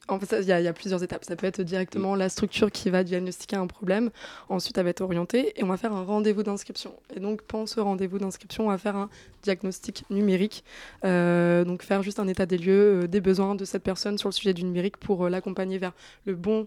en 0.08 0.18
fait, 0.18 0.40
il 0.40 0.48
y, 0.48 0.52
a 0.52 0.72
plusieurs 0.72 1.02
étapes. 1.02 1.24
Ça 1.24 1.36
peut 1.36 1.46
être 1.46 1.62
directement 1.62 2.14
la 2.16 2.28
structure 2.28 2.70
qui 2.70 2.90
va 2.90 3.04
diagnostiquer 3.04 3.56
un 3.56 3.66
problème. 3.66 4.10
Ensuite, 4.48 4.76
elle 4.78 4.84
va 4.84 4.90
être 4.90 5.02
orientée 5.02 5.52
et 5.58 5.62
on 5.62 5.68
va 5.68 5.76
faire 5.76 5.92
un 5.92 6.02
rendez-vous 6.02 6.42
d'inscription. 6.42 6.94
Et 7.14 7.20
donc, 7.20 7.42
pendant 7.42 7.66
ce 7.66 7.80
rendez-vous 7.80 8.18
d'inscription, 8.18 8.66
on 8.66 8.70
va 8.70 8.78
faire 8.78 8.96
un 8.96 9.08
diagnostic 9.42 10.04
numérique. 10.10 10.64
Euh, 11.04 11.64
donc, 11.64 11.82
faire 11.82 12.02
juste 12.02 12.18
un 12.18 12.26
état 12.26 12.46
des 12.46 12.58
lieux, 12.58 13.04
euh, 13.04 13.06
des 13.06 13.20
besoins 13.20 13.54
de 13.54 13.64
cette 13.64 13.82
personne 13.82 14.18
sur 14.18 14.28
le 14.28 14.32
sujet 14.32 14.52
du 14.52 14.64
numérique 14.64 14.96
pour 14.96 15.26
euh, 15.26 15.30
l'accompagner 15.30 15.78
vers 15.78 15.92
le 16.24 16.34
bon, 16.34 16.66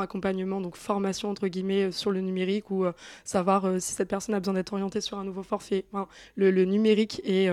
accompagnement, 0.00 0.60
donc 0.60 0.76
formation 0.76 1.30
entre 1.30 1.48
guillemets 1.48 1.92
sur 1.92 2.10
le 2.10 2.20
numérique 2.20 2.70
ou 2.70 2.86
savoir 3.24 3.80
si 3.80 3.92
cette 3.92 4.08
personne 4.08 4.34
a 4.34 4.40
besoin 4.40 4.54
d'être 4.54 4.72
orientée 4.72 5.00
sur 5.00 5.18
un 5.18 5.24
nouveau 5.24 5.42
forfait. 5.42 5.84
le, 6.34 6.64
numérique 6.64 7.20
et 7.24 7.48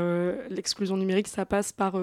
l'exclusion 0.49 0.97
numérique, 0.97 1.27
ça 1.27 1.45
passe 1.45 1.71
par 1.71 1.95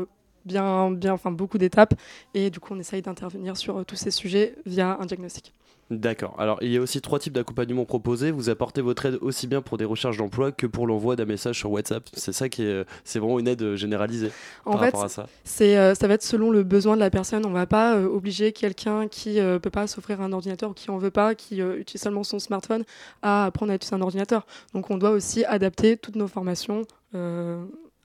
bien, 0.46 0.90
bien, 0.90 1.12
enfin 1.12 1.30
beaucoup 1.30 1.58
d'étapes. 1.58 1.94
Et 2.34 2.50
du 2.50 2.60
coup, 2.60 2.74
on 2.74 2.78
essaye 2.78 3.02
d'intervenir 3.02 3.56
sur 3.56 3.78
euh, 3.78 3.84
tous 3.84 3.96
ces 3.96 4.10
sujets 4.10 4.54
via 4.64 4.96
un 5.00 5.06
diagnostic. 5.06 5.52
D'accord. 5.88 6.34
Alors, 6.38 6.58
il 6.62 6.72
y 6.72 6.76
a 6.76 6.80
aussi 6.80 7.00
trois 7.00 7.20
types 7.20 7.32
d'accompagnement 7.32 7.84
proposés. 7.84 8.32
Vous 8.32 8.50
apportez 8.50 8.80
votre 8.80 9.06
aide 9.06 9.18
aussi 9.20 9.46
bien 9.46 9.62
pour 9.62 9.78
des 9.78 9.84
recherches 9.84 10.16
d'emploi 10.16 10.50
que 10.50 10.66
pour 10.66 10.88
l'envoi 10.88 11.14
d'un 11.14 11.26
message 11.26 11.58
sur 11.60 11.70
WhatsApp. 11.70 12.02
C'est 12.12 12.32
ça 12.32 12.48
qui 12.48 12.64
est, 12.64 12.84
c'est 13.04 13.20
vraiment 13.20 13.38
une 13.38 13.46
aide 13.46 13.62
euh, 13.62 13.76
généralisée 13.76 14.32
en 14.64 14.72
par 14.72 14.80
rapport 14.80 15.04
à 15.04 15.08
ça. 15.08 15.28
C'est, 15.44 15.78
euh, 15.78 15.94
ça 15.94 16.08
va 16.08 16.14
être 16.14 16.24
selon 16.24 16.50
le 16.50 16.64
besoin 16.64 16.96
de 16.96 17.00
la 17.00 17.10
personne. 17.10 17.46
On 17.46 17.50
va 17.50 17.66
pas 17.66 18.00
obliger 18.00 18.50
quelqu'un 18.52 19.06
qui 19.06 19.36
ne 19.36 19.58
peut 19.58 19.70
pas 19.70 19.86
s'offrir 19.86 20.20
un 20.20 20.32
ordinateur 20.32 20.70
ou 20.70 20.74
qui 20.74 20.90
en 20.90 20.98
veut 20.98 21.12
pas, 21.12 21.36
qui 21.36 21.60
utilise 21.60 22.02
seulement 22.02 22.24
son 22.24 22.40
smartphone, 22.40 22.82
à 23.22 23.44
apprendre 23.44 23.70
à 23.70 23.76
utiliser 23.76 23.94
un 23.94 24.02
ordinateur. 24.02 24.44
Donc, 24.74 24.90
on 24.90 24.98
doit 24.98 25.10
aussi 25.10 25.44
adapter 25.44 25.96
toutes 25.96 26.16
nos 26.16 26.26
formations 26.26 26.82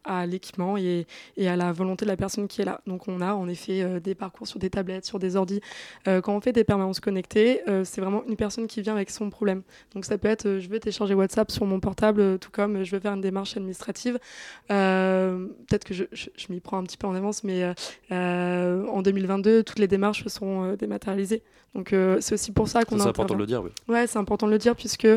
à 0.04 0.26
l'équipement 0.26 0.78
et, 0.78 1.06
et, 1.38 1.47
à 1.47 1.56
la 1.56 1.72
volonté 1.72 2.06
de 2.06 2.10
la 2.10 2.18
personne 2.18 2.47
qui 2.47 2.62
est 2.62 2.66
là. 2.66 2.82
Donc 2.88 3.08
on 3.08 3.22
a 3.22 3.34
en 3.34 3.47
effet 3.47 3.82
euh, 3.84 3.99
des 3.99 4.16
parcours 4.16 4.47
sur 4.47 4.60
des 4.60 4.70
tablettes, 4.70 5.06
sur 5.06 5.20
des 5.20 5.36
ordis. 5.36 5.62
Euh, 6.08 6.22
quand 6.22 6.36
on 6.36 6.41
fait 6.41 6.54
des 6.54 6.64
permanences 6.64 6.99
connectées, 6.99 7.62
euh, 7.68 7.84
c'est 7.84 8.02
vraiment 8.02 8.24
une 8.28 8.36
personne 8.36 8.68
qui 8.68 8.82
vient 8.82 8.93
avec 8.95 9.10
son 9.10 9.30
problème. 9.30 9.62
Donc 9.93 10.06
ça 10.06 10.18
peut 10.18 10.28
être 10.28 10.60
je 10.60 10.70
veux 10.70 10.80
télécharger 10.80 11.14
WhatsApp 11.14 11.52
sur 11.52 11.66
mon 11.66 11.80
portable, 11.80 12.39
tout 12.39 12.52
comme 12.52 12.84
je 12.84 12.91
veux 12.91 12.99
faire 12.99 13.14
une 13.14 13.22
démarche 13.22 13.56
administrative. 13.58 14.20
Peut-être 14.68 15.84
que 15.84 15.93
je, 15.93 16.06
je, 16.14 16.28
m'y 16.49 16.60
prends 16.60 16.78
un 16.78 16.84
petit 16.84 16.97
peu 16.97 17.08
en 17.08 17.16
avance, 17.16 17.43
mais 17.43 17.74
en 18.10 19.02
2022, 19.02 19.64
toutes 19.64 19.80
les 19.80 19.88
démarches 19.88 20.28
seront 20.28 20.74
dématérialisées. 20.74 21.43
Donc 21.76 21.95
c'est 22.20 22.34
aussi 22.34 22.52
pour 22.52 22.68
ça 22.68 22.84
qu'on 22.84 22.97
C'est 22.99 23.08
important 23.08 23.34
de 23.34 23.39
le 23.39 23.45
dire, 23.45 23.64
oui. 23.64 23.70
Ouais, 23.88 24.08
c'est 24.08 24.20
important 24.20 24.45
de 24.47 24.52
le 24.52 24.58
dire 24.58 24.76
puisque 24.76 25.08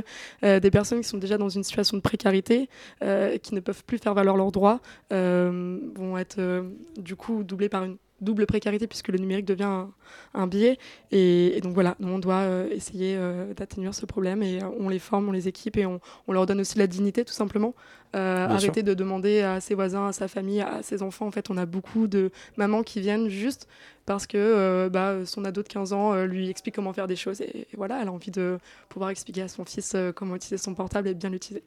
des 0.42 0.70
personnes 0.70 1.00
qui 1.00 1.08
sont 1.08 1.18
déjà 1.18 1.38
dans 1.38 1.48
une 1.48 1.64
situation 1.64 1.96
de 1.96 2.02
précarité, 2.02 2.68
qui 3.00 3.54
ne 3.54 3.60
peuvent 3.60 3.84
plus 3.84 3.98
faire 3.98 4.14
valoir 4.14 4.36
leurs 4.36 4.52
droits, 4.52 4.73
euh, 5.12 5.78
vont 5.94 6.18
être 6.18 6.38
euh, 6.38 6.62
du 6.96 7.16
coup 7.16 7.42
doublés 7.44 7.68
par 7.68 7.84
une 7.84 7.96
double 8.20 8.46
précarité 8.46 8.86
puisque 8.86 9.08
le 9.08 9.18
numérique 9.18 9.44
devient 9.44 9.86
un, 10.34 10.46
biais. 10.46 10.78
Et, 11.10 11.60
donc 11.62 11.74
voilà, 11.74 11.94
on 12.00 12.18
doit 12.18 12.42
euh, 12.42 12.70
essayer 12.70 13.18
d'atténuer 13.54 13.92
ce 13.92 14.06
problème 14.06 14.42
et 14.42 14.60
on 14.78 14.88
les 14.88 15.00
forme, 15.00 15.28
on 15.28 15.32
les 15.32 15.46
équipe 15.46 15.76
et 15.76 15.84
on, 15.84 16.00
leur 16.28 16.46
donne 16.46 16.60
aussi 16.60 16.78
la 16.78 16.86
dignité 16.86 17.24
tout 17.24 17.34
simplement. 17.34 17.74
arrêter 18.14 18.82
de 18.82 18.94
demander 18.94 19.40
à 19.40 19.60
ses 19.60 19.74
voisins, 19.74 20.06
à 20.06 20.12
sa 20.12 20.28
famille, 20.28 20.62
à 20.62 20.82
ses 20.82 21.02
enfants. 21.02 21.26
En 21.26 21.32
fait, 21.32 21.50
on 21.50 21.58
a 21.58 21.66
beaucoup 21.66 22.06
de 22.06 22.30
mamans 22.56 22.82
qui 22.82 23.00
viennent 23.00 23.28
juste 23.28 23.68
parce 24.06 24.26
que 24.26 24.88
bah, 24.88 25.26
son 25.26 25.44
ado 25.44 25.62
de 25.62 25.68
15 25.68 25.92
ans 25.92 26.24
lui 26.24 26.48
explique 26.48 26.76
comment 26.76 26.94
faire 26.94 27.08
des 27.08 27.16
choses. 27.16 27.42
Et, 27.42 27.62
et, 27.72 27.76
voilà, 27.76 28.00
elle 28.00 28.08
a 28.08 28.12
envie 28.12 28.30
de 28.30 28.58
pouvoir 28.88 29.10
expliquer 29.10 29.42
à 29.42 29.48
son 29.48 29.66
fils 29.66 29.94
comment 30.14 30.36
utiliser 30.36 30.56
son 30.56 30.74
portable 30.74 31.08
et 31.08 31.14
bien 31.14 31.28
l'utiliser. 31.28 31.64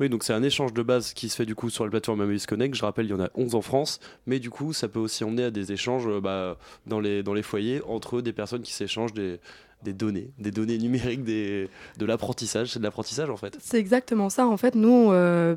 Oui, 0.00 0.08
donc 0.08 0.24
c'est 0.24 0.32
un 0.32 0.42
échange 0.42 0.72
de 0.72 0.82
base 0.82 1.12
qui 1.12 1.28
se 1.28 1.36
fait 1.36 1.44
du 1.44 1.54
coup 1.54 1.68
sur 1.68 1.84
la 1.84 1.90
plateforme 1.90 2.22
Amadeus 2.22 2.46
Connect. 2.48 2.74
Je 2.74 2.82
rappelle, 2.82 3.04
il 3.04 3.10
y 3.10 3.14
en 3.14 3.20
a 3.20 3.28
11 3.34 3.54
en 3.54 3.60
France, 3.60 4.00
mais 4.26 4.38
du 4.38 4.48
coup, 4.48 4.72
ça 4.72 4.88
peut 4.88 4.98
aussi 4.98 5.24
emmener 5.24 5.44
à 5.44 5.50
des 5.50 5.72
échanges 5.72 6.06
euh, 6.08 6.22
bah, 6.22 6.56
dans, 6.86 7.00
les, 7.00 7.22
dans 7.22 7.34
les 7.34 7.42
foyers 7.42 7.82
entre 7.86 8.22
des 8.22 8.32
personnes 8.32 8.62
qui 8.62 8.72
s'échangent 8.72 9.12
des, 9.12 9.40
des 9.82 9.92
données, 9.92 10.30
des 10.38 10.50
données 10.50 10.78
numériques, 10.78 11.24
de 11.24 11.68
l'apprentissage. 12.00 12.72
C'est 12.72 12.78
de 12.78 12.84
l'apprentissage 12.84 13.30
en 13.30 13.36
fait. 13.36 13.56
C'est 13.60 13.78
exactement 13.78 14.30
ça. 14.30 14.46
En 14.46 14.56
fait, 14.56 14.74
nous, 14.74 15.10
euh, 15.12 15.56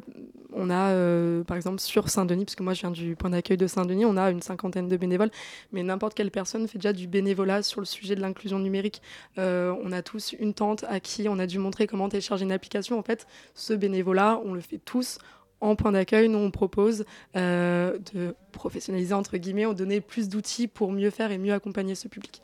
on 0.55 0.69
a, 0.69 0.91
euh, 0.91 1.43
par 1.43 1.57
exemple, 1.57 1.79
sur 1.79 2.09
Saint-Denis, 2.09 2.45
parce 2.45 2.55
que 2.55 2.63
moi 2.63 2.73
je 2.73 2.81
viens 2.81 2.91
du 2.91 3.15
point 3.15 3.29
d'accueil 3.29 3.57
de 3.57 3.67
Saint-Denis, 3.67 4.05
on 4.05 4.17
a 4.17 4.29
une 4.31 4.41
cinquantaine 4.41 4.87
de 4.87 4.97
bénévoles, 4.97 5.31
mais 5.71 5.83
n'importe 5.83 6.13
quelle 6.13 6.31
personne 6.31 6.67
fait 6.67 6.77
déjà 6.77 6.93
du 6.93 7.07
bénévolat 7.07 7.63
sur 7.63 7.81
le 7.81 7.85
sujet 7.85 8.15
de 8.15 8.21
l'inclusion 8.21 8.59
numérique. 8.59 9.01
Euh, 9.37 9.75
on 9.83 9.91
a 9.91 10.01
tous 10.01 10.33
une 10.39 10.53
tante 10.53 10.85
à 10.87 10.99
qui 10.99 11.27
on 11.29 11.39
a 11.39 11.47
dû 11.47 11.59
montrer 11.59 11.87
comment 11.87 12.09
télécharger 12.09 12.43
une 12.43 12.51
application. 12.51 12.97
En 12.97 13.03
fait, 13.03 13.27
ce 13.53 13.73
bénévolat, 13.73 14.41
on 14.45 14.53
le 14.53 14.61
fait 14.61 14.79
tous 14.83 15.17
en 15.61 15.77
point 15.77 15.93
d'accueil, 15.93 16.27
nous 16.27 16.39
on 16.39 16.51
propose 16.51 17.05
euh, 17.37 17.97
de 18.13 18.35
professionnaliser 18.51 19.13
entre 19.13 19.37
guillemets, 19.37 19.65
on 19.65 19.73
donner 19.73 20.01
plus 20.01 20.27
d'outils 20.27 20.67
pour 20.67 20.91
mieux 20.91 21.09
faire 21.09 21.31
et 21.31 21.37
mieux 21.37 21.53
accompagner 21.53 21.95
ce 21.95 22.09
public. 22.09 22.41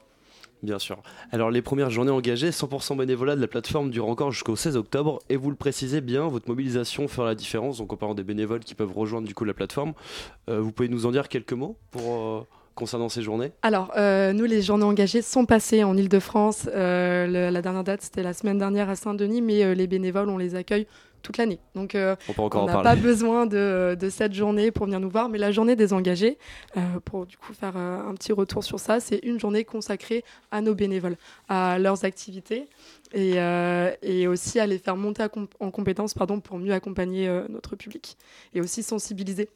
Bien 0.61 0.77
sûr. 0.77 1.01
Alors 1.31 1.51
les 1.51 1.61
premières 1.61 1.89
journées 1.89 2.11
engagées, 2.11 2.49
100% 2.49 2.97
bénévolat 2.97 3.35
de 3.37 3.41
la 3.41 3.47
plateforme 3.47 3.89
durent 3.89 4.09
encore 4.09 4.31
jusqu'au 4.31 4.57
16 4.57 4.75
octobre 4.75 5.19
et 5.29 5.37
vous 5.37 5.49
le 5.49 5.55
précisez 5.55 6.01
bien, 6.01 6.27
votre 6.27 6.49
mobilisation 6.49 7.07
fera 7.07 7.27
la 7.27 7.35
différence. 7.35 7.77
Donc 7.77 7.93
en 7.93 7.95
parlant 7.95 8.15
des 8.15 8.23
bénévoles 8.23 8.59
qui 8.59 8.75
peuvent 8.75 8.91
rejoindre 8.91 9.27
du 9.27 9.33
coup 9.33 9.45
la 9.45 9.53
plateforme, 9.53 9.93
euh, 10.49 10.59
vous 10.59 10.71
pouvez 10.73 10.89
nous 10.89 11.05
en 11.05 11.11
dire 11.11 11.29
quelques 11.29 11.53
mots 11.53 11.77
pour 11.91 12.13
euh, 12.13 12.47
concernant 12.75 13.07
ces 13.07 13.21
journées? 13.21 13.53
Alors 13.61 13.91
euh, 13.95 14.33
nous 14.33 14.43
les 14.43 14.61
journées 14.61 14.83
engagées 14.83 15.21
sont 15.21 15.45
passées 15.45 15.85
en 15.85 15.95
Ile-de-France. 15.95 16.65
La 16.65 17.61
dernière 17.61 17.85
date 17.85 18.01
c'était 18.01 18.23
la 18.23 18.33
semaine 18.33 18.57
dernière 18.57 18.89
à 18.89 18.97
Saint-Denis, 18.97 19.41
mais 19.41 19.73
les 19.75 19.87
bénévoles 19.87 20.29
on 20.29 20.37
les 20.37 20.55
accueille 20.55 20.87
toute 21.21 21.37
l'année. 21.37 21.59
Donc 21.75 21.95
euh, 21.95 22.15
on 22.37 22.65
n'a 22.65 22.81
pas 22.81 22.95
besoin 22.95 23.45
de, 23.45 23.97
de, 23.99 24.09
cette 24.09 24.33
journée 24.33 24.71
pour 24.71 24.85
venir 24.85 24.99
nous 24.99 25.09
voir, 25.09 25.29
mais 25.29 25.37
la 25.37 25.51
journée 25.51 25.75
des 25.75 25.93
engagés, 25.93 26.37
euh, 26.77 26.81
pour 27.03 27.25
du 27.25 27.37
coup 27.37 27.53
faire 27.53 27.73
euh, 27.75 28.07
un 28.07 28.13
petit 28.15 28.31
retour 28.31 28.63
sur 28.63 28.79
ça, 28.79 28.99
c'est 28.99 29.19
une 29.23 29.39
journée 29.39 29.63
consacrée 29.63 30.23
à 30.51 30.61
nos 30.61 30.75
bénévoles, 30.75 31.17
à 31.47 31.79
leurs 31.79 32.05
activités 32.05 32.67
et, 33.13 33.37
et 34.03 34.27
aussi 34.27 34.59
à 34.59 34.67
les 34.67 34.77
faire 34.77 34.95
monter 34.95 35.25
en 35.59 35.71
compétences 35.71 36.13
pardon, 36.13 36.39
pour 36.39 36.59
mieux 36.59 36.73
accompagner 36.73 37.27
notre 37.49 37.75
public 37.75 38.17
et 38.53 38.61
aussi 38.61 38.83
sensibiliser 38.83 39.49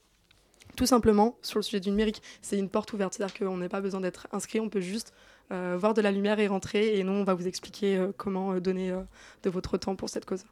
tout 0.76 0.86
simplement 0.86 1.38
sur 1.42 1.60
le 1.60 1.64
sujet 1.64 1.80
du 1.80 1.90
numérique. 1.90 2.22
C'est 2.42 2.58
une 2.58 2.70
porte 2.70 2.94
ouverte, 2.94 3.14
c'est-à-dire 3.14 3.38
qu'on 3.38 3.58
n'a 3.58 3.70
pas 3.70 3.82
besoin 3.82 4.02
d'être 4.02 4.28
inscrit, 4.32 4.60
on 4.60 4.70
peut 4.70 4.82
juste 4.82 5.14
euh, 5.52 5.78
voir 5.80 5.94
de 5.94 6.02
la 6.02 6.12
lumière 6.12 6.40
et 6.40 6.48
rentrer, 6.48 6.98
et 6.98 7.04
nous, 7.04 7.12
on 7.12 7.24
va 7.24 7.34
vous 7.34 7.48
expliquer 7.48 7.98
euh, 7.98 8.12
comment 8.16 8.60
donner 8.60 8.92
euh, 8.92 9.02
de 9.44 9.50
votre 9.50 9.78
temps 9.78 9.96
pour 9.96 10.10
cette 10.10 10.26
cause. 10.26 10.46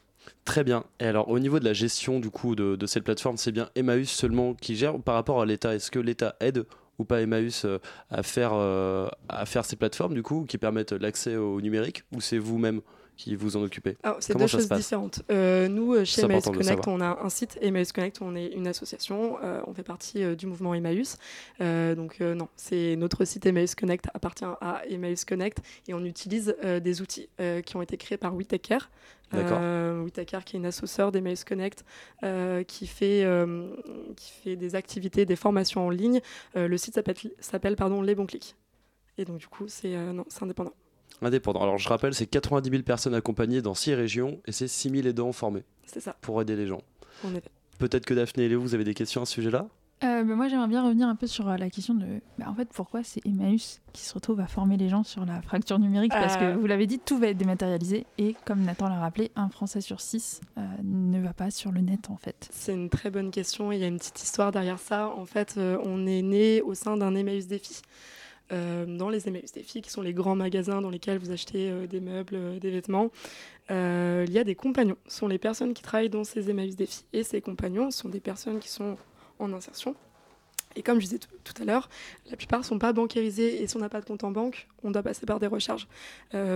Très 0.46 0.64
bien. 0.64 0.84
Et 1.00 1.06
alors, 1.06 1.30
au 1.30 1.40
niveau 1.40 1.60
de 1.60 1.66
la 1.66 1.74
gestion 1.74 2.20
du 2.20 2.30
coup 2.30 2.56
de, 2.56 2.86
cette 2.86 3.04
plateforme, 3.04 3.38
c'est 3.38 3.52
bien 3.52 3.70
Emmaüs 3.76 4.10
seulement 4.10 4.54
qui 4.54 4.76
gère 4.76 5.00
par 5.00 5.16
rapport 5.16 5.42
à 5.42 5.46
l'État 5.46 5.76
Est-ce 5.76 5.92
que 5.92 6.00
l'État 6.00 6.36
aide 6.40 6.66
ou 7.00 7.06
pas 7.06 7.22
Emmaüs 7.22 7.66
à 8.10 8.24
faire, 8.24 8.54
à 8.54 9.46
faire 9.46 9.66
ces 9.66 9.76
plateformes 9.76 10.14
du 10.14 10.24
coup 10.24 10.46
qui 10.48 10.58
permettent 10.58 10.92
l'accès 10.92 11.36
au 11.36 11.62
numérique 11.62 12.04
ou 12.14 12.22
c'est 12.22 12.38
vous-même 12.38 12.82
qui 13.22 13.36
vous 13.36 13.56
en 13.56 13.62
occupez 13.62 13.98
C'est 14.20 14.36
deux 14.36 14.48
choses 14.48 14.68
différentes. 14.68 15.22
Euh, 15.30 15.68
nous, 15.68 16.04
chez 16.06 16.24
Emmaüs 16.24 16.44
Connect, 16.44 16.88
on 16.88 17.02
a 17.02 17.20
un 17.22 17.30
site 17.30 17.58
Emmaüs 17.62 17.92
Connect, 17.92 18.20
on 18.22 18.36
est 18.36 18.48
une 18.48 18.68
association, 18.68 19.38
euh, 19.44 19.62
on 19.68 19.74
fait 19.76 19.84
partie 19.84 20.24
euh, 20.24 20.36
du 20.36 20.48
mouvement 20.48 20.74
Emmaüs. 20.74 21.18
donc 21.60 22.20
non, 22.20 22.48
c'est 22.56 22.96
notre 22.96 23.26
site 23.26 23.46
Emmaüs 23.46 23.76
Connect 23.76 24.08
appartient 24.14 24.46
à 24.62 24.82
Emmaüs 24.90 25.24
Connect 25.26 25.60
et 25.88 25.94
on 25.94 26.04
utilise 26.04 26.56
des 26.64 27.02
outils 27.02 27.30
qui 27.66 27.76
ont 27.76 27.82
été 27.82 27.98
créés 27.98 28.18
par 28.18 28.36
Witaker. 28.36 28.90
Euh, 29.34 30.10
qui 30.10 30.56
est 30.56 30.60
une 30.60 30.66
associeur 30.66 31.12
d'Emmaüs 31.12 31.46
Connect 31.46 31.86
qui, 32.68 32.88
fait, 32.88 33.26
qui 34.16 34.32
fait 34.44 34.56
des 34.56 34.76
activités, 34.76 35.26
des 35.26 35.36
formations 35.36 35.86
en 35.86 35.90
ligne. 35.90 36.22
le 36.56 36.78
site 36.78 37.00
s'appelle 37.40 37.76
pardon, 37.76 38.02
Les 38.02 38.16
Bons 38.16 38.26
Clics. 38.26 38.56
Et 39.18 39.26
donc 39.26 39.38
du 39.38 39.48
coup, 39.48 39.66
c'est 39.68 39.96
indépendant 40.42 40.74
indépendant. 41.22 41.62
Alors 41.62 41.78
je 41.78 41.88
rappelle, 41.90 42.14
c'est 42.14 42.28
90 42.28 42.70
000 42.70 42.84
personnes 42.84 43.14
accompagnées 43.14 43.62
dans 43.62 43.74
6 43.74 43.94
régions 43.94 44.42
et 44.46 44.52
c'est 44.52 44.68
6 44.68 44.90
000 44.90 45.08
aidants 45.08 45.32
formés. 45.32 45.64
C'est 45.86 46.02
ça. 46.02 46.16
Pour 46.22 46.42
aider 46.42 46.56
les 46.56 46.68
gens. 46.68 46.82
Peut-être 47.78 48.06
que 48.06 48.14
Daphné 48.14 48.44
et 48.44 48.50
Léo, 48.50 48.62
vous 48.62 48.76
avez 48.76 48.84
des 48.84 48.94
questions 48.94 49.22
à 49.22 49.26
ce 49.26 49.34
sujet-là? 49.34 49.68
Euh, 50.04 50.24
bah 50.24 50.36
moi, 50.36 50.48
j'aimerais 50.48 50.68
bien 50.68 50.84
revenir 50.84 51.08
un 51.08 51.16
peu 51.16 51.28
sur 51.28 51.48
euh, 51.48 51.58
la 51.58 51.70
question 51.70 51.94
de, 51.94 52.22
bah, 52.40 52.46
en 52.48 52.56
fait, 52.56 52.68
pourquoi 52.74 53.04
c'est 53.04 53.24
Emmaüs 53.24 53.82
qui 53.94 54.02
se 54.02 54.14
retrouve 54.16 54.40
à 54.40 54.48
former 54.48 54.76
les 54.76 54.90
gens 54.90 55.04
sur 55.04 55.26
la 55.26 55.44
fracture 55.44 55.78
numérique? 55.78 56.12
Parce 56.12 56.38
que 56.38 56.56
vous 56.56 56.66
l'avez 56.66 56.88
dit, 56.88 56.98
tout 56.98 57.20
va 57.20 57.28
être 57.28 57.38
dématérialisé 57.38 58.08
et, 58.18 58.36
comme 58.46 58.62
Nathan 58.62 58.90
l'a 58.90 59.00
rappelé, 59.00 59.32
un 59.36 59.50
Français 59.50 59.80
sur 59.80 60.02
six 60.02 60.42
euh, 60.58 60.62
ne 60.84 61.22
va 61.22 61.34
pas 61.34 61.52
sur 61.52 61.72
le 61.72 61.82
net, 61.82 62.10
en 62.10 62.18
fait. 62.18 62.50
C'est 62.52 62.74
une 62.74 62.90
très 62.90 63.12
bonne 63.12 63.30
question. 63.30 63.72
Il 63.72 63.80
y 63.80 63.84
a 63.84 63.88
une 63.88 64.00
petite 64.00 64.24
histoire 64.24 64.52
derrière 64.52 64.80
ça. 64.80 65.10
En 65.10 65.26
fait, 65.26 65.60
on 65.60 66.08
est 66.08 66.24
né 66.24 66.62
au 66.64 66.74
sein 66.74 66.98
d'un 66.98 67.14
Emmaüs 67.14 67.46
Défi. 67.46 67.82
Euh, 68.52 68.86
dans 68.86 69.10
les 69.10 69.28
Emmaüs 69.28 69.52
Défi, 69.52 69.82
qui 69.82 69.90
sont 69.90 70.02
les 70.02 70.14
grands 70.14 70.36
magasins 70.36 70.82
dans 70.82 70.90
lesquels 70.90 71.18
vous 71.18 71.32
achetez 71.32 71.70
euh, 71.70 71.88
des 71.88 72.02
meubles, 72.02 72.36
euh, 72.36 72.60
des 72.60 72.70
vêtements, 72.70 73.12
il 73.70 74.32
y 74.32 74.38
a 74.38 74.44
des 74.44 74.56
compagnons. 74.56 74.98
Ce 75.08 75.20
sont 75.20 75.28
les 75.28 75.38
personnes 75.38 75.74
qui 75.74 75.82
travaillent 75.82 76.10
dans 76.10 76.26
ces 76.26 76.50
Emmaüs 76.50 76.76
Défi. 76.76 77.06
Et 77.14 77.24
ces 77.24 77.40
compagnons 77.40 77.90
sont 77.90 78.10
des 78.10 78.20
personnes 78.20 78.60
qui 78.60 78.68
sont 78.68 78.98
en 79.40 79.54
insertion. 79.54 79.96
Et 80.76 80.84
comme 80.84 81.00
je 81.00 81.06
disais 81.06 81.20
tout 81.20 81.54
à 81.62 81.64
l'heure, 81.64 81.90
la 82.30 82.36
plupart 82.36 82.60
ne 82.60 82.66
sont 82.66 82.80
pas 82.80 82.92
bancarisés 82.92 83.62
et 83.62 83.68
si 83.68 83.78
on 83.78 83.80
n'a 83.80 83.88
pas 83.88 84.02
de 84.02 84.06
compte 84.06 84.26
en 84.26 84.32
banque, 84.32 84.68
on 84.84 84.92
doit 84.92 85.04
passer 85.04 85.26
par 85.26 85.40
des 85.40 85.48
recharges. 85.48 85.88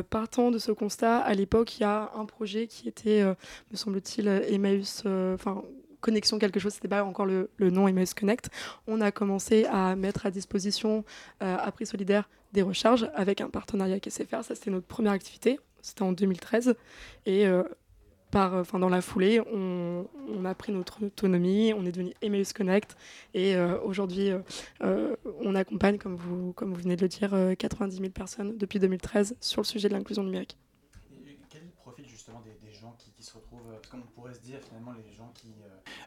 partant 0.09 0.51
de 0.51 0.57
ce 0.57 0.73
constat, 0.73 1.19
à 1.19 1.33
l'époque, 1.33 1.77
il 1.77 1.81
y 1.81 1.85
a 1.85 2.11
un 2.15 2.25
projet 2.25 2.67
qui 2.67 2.89
était, 2.89 3.23
me 3.23 3.77
semble-t-il, 3.77 4.27
Emmaüs, 4.27 5.03
enfin 5.05 5.63
connexion 6.05 6.37
quelque 6.37 6.59
chose, 6.59 6.73
c'était 6.73 6.87
pas 6.87 7.03
encore 7.03 7.25
le, 7.25 7.49
nom 7.59 7.87
Emmaüs 7.87 8.13
Connect, 8.13 8.49
on 8.85 9.01
a 9.01 9.11
commencé 9.11 9.65
à 9.65 9.95
mettre 9.95 10.25
à 10.27 10.31
disposition 10.31 11.03
euh, 11.41 11.57
à 11.59 11.71
prix 11.71 11.87
solidaire 11.87 12.29
des 12.53 12.61
recharges 12.61 13.09
avec 13.15 13.41
un 13.41 13.49
partenariat 13.49 13.93
avec 13.93 14.09
SFR. 14.09 14.43
Ça, 14.43 14.55
c'était 14.55 14.71
notre 14.71 14.87
première 14.87 15.11
activité. 15.11 15.59
C'était 15.81 16.03
en 16.03 16.13
2013. 16.13 16.75
Et 17.25 17.45
euh, 17.45 17.63
par, 18.31 18.53
enfin, 18.55 18.79
dans 18.79 18.89
la 18.89 19.01
foulée, 19.01 19.39
on, 19.39 20.05
a 20.45 20.53
pris 20.55 20.71
notre 20.71 21.03
autonomie, 21.05 21.73
on 21.73 21.85
est 21.85 21.91
devenu 21.91 22.13
Emmaüs 22.21 22.53
Connect. 22.53 22.95
Et 23.33 23.55
euh, 23.55 23.79
aujourd'hui, 23.81 24.31
euh, 24.81 25.15
on 25.41 25.55
accompagne, 25.55 25.97
comme 25.97 26.15
vous, 26.15 26.53
comme 26.53 26.73
vous 26.73 26.81
venez 26.81 26.95
de 26.95 27.01
le 27.01 27.07
dire, 27.07 27.35
90 27.57 27.97
000 27.97 28.09
personnes 28.09 28.57
depuis 28.57 28.79
2013 28.79 29.37
sur 29.39 29.61
le 29.61 29.65
sujet 29.65 29.89
de 29.89 29.93
l'inclusion 29.93 30.23
numérique. 30.23 30.57
Quel 31.49 31.69
profil 31.77 32.05
justement 32.07 32.41
des, 32.41 32.73
gens 32.73 32.95
qui, 32.97 33.11
se 33.25 33.33
retrouvent 33.33 33.61
Parce 33.81 33.87
qu'on 33.89 34.01
pourrait 34.13 34.33
se 34.33 34.39
dire 34.39 34.59
finalement 34.67 34.91
les 34.93 35.13
gens 35.13 35.31
qui 35.33 35.47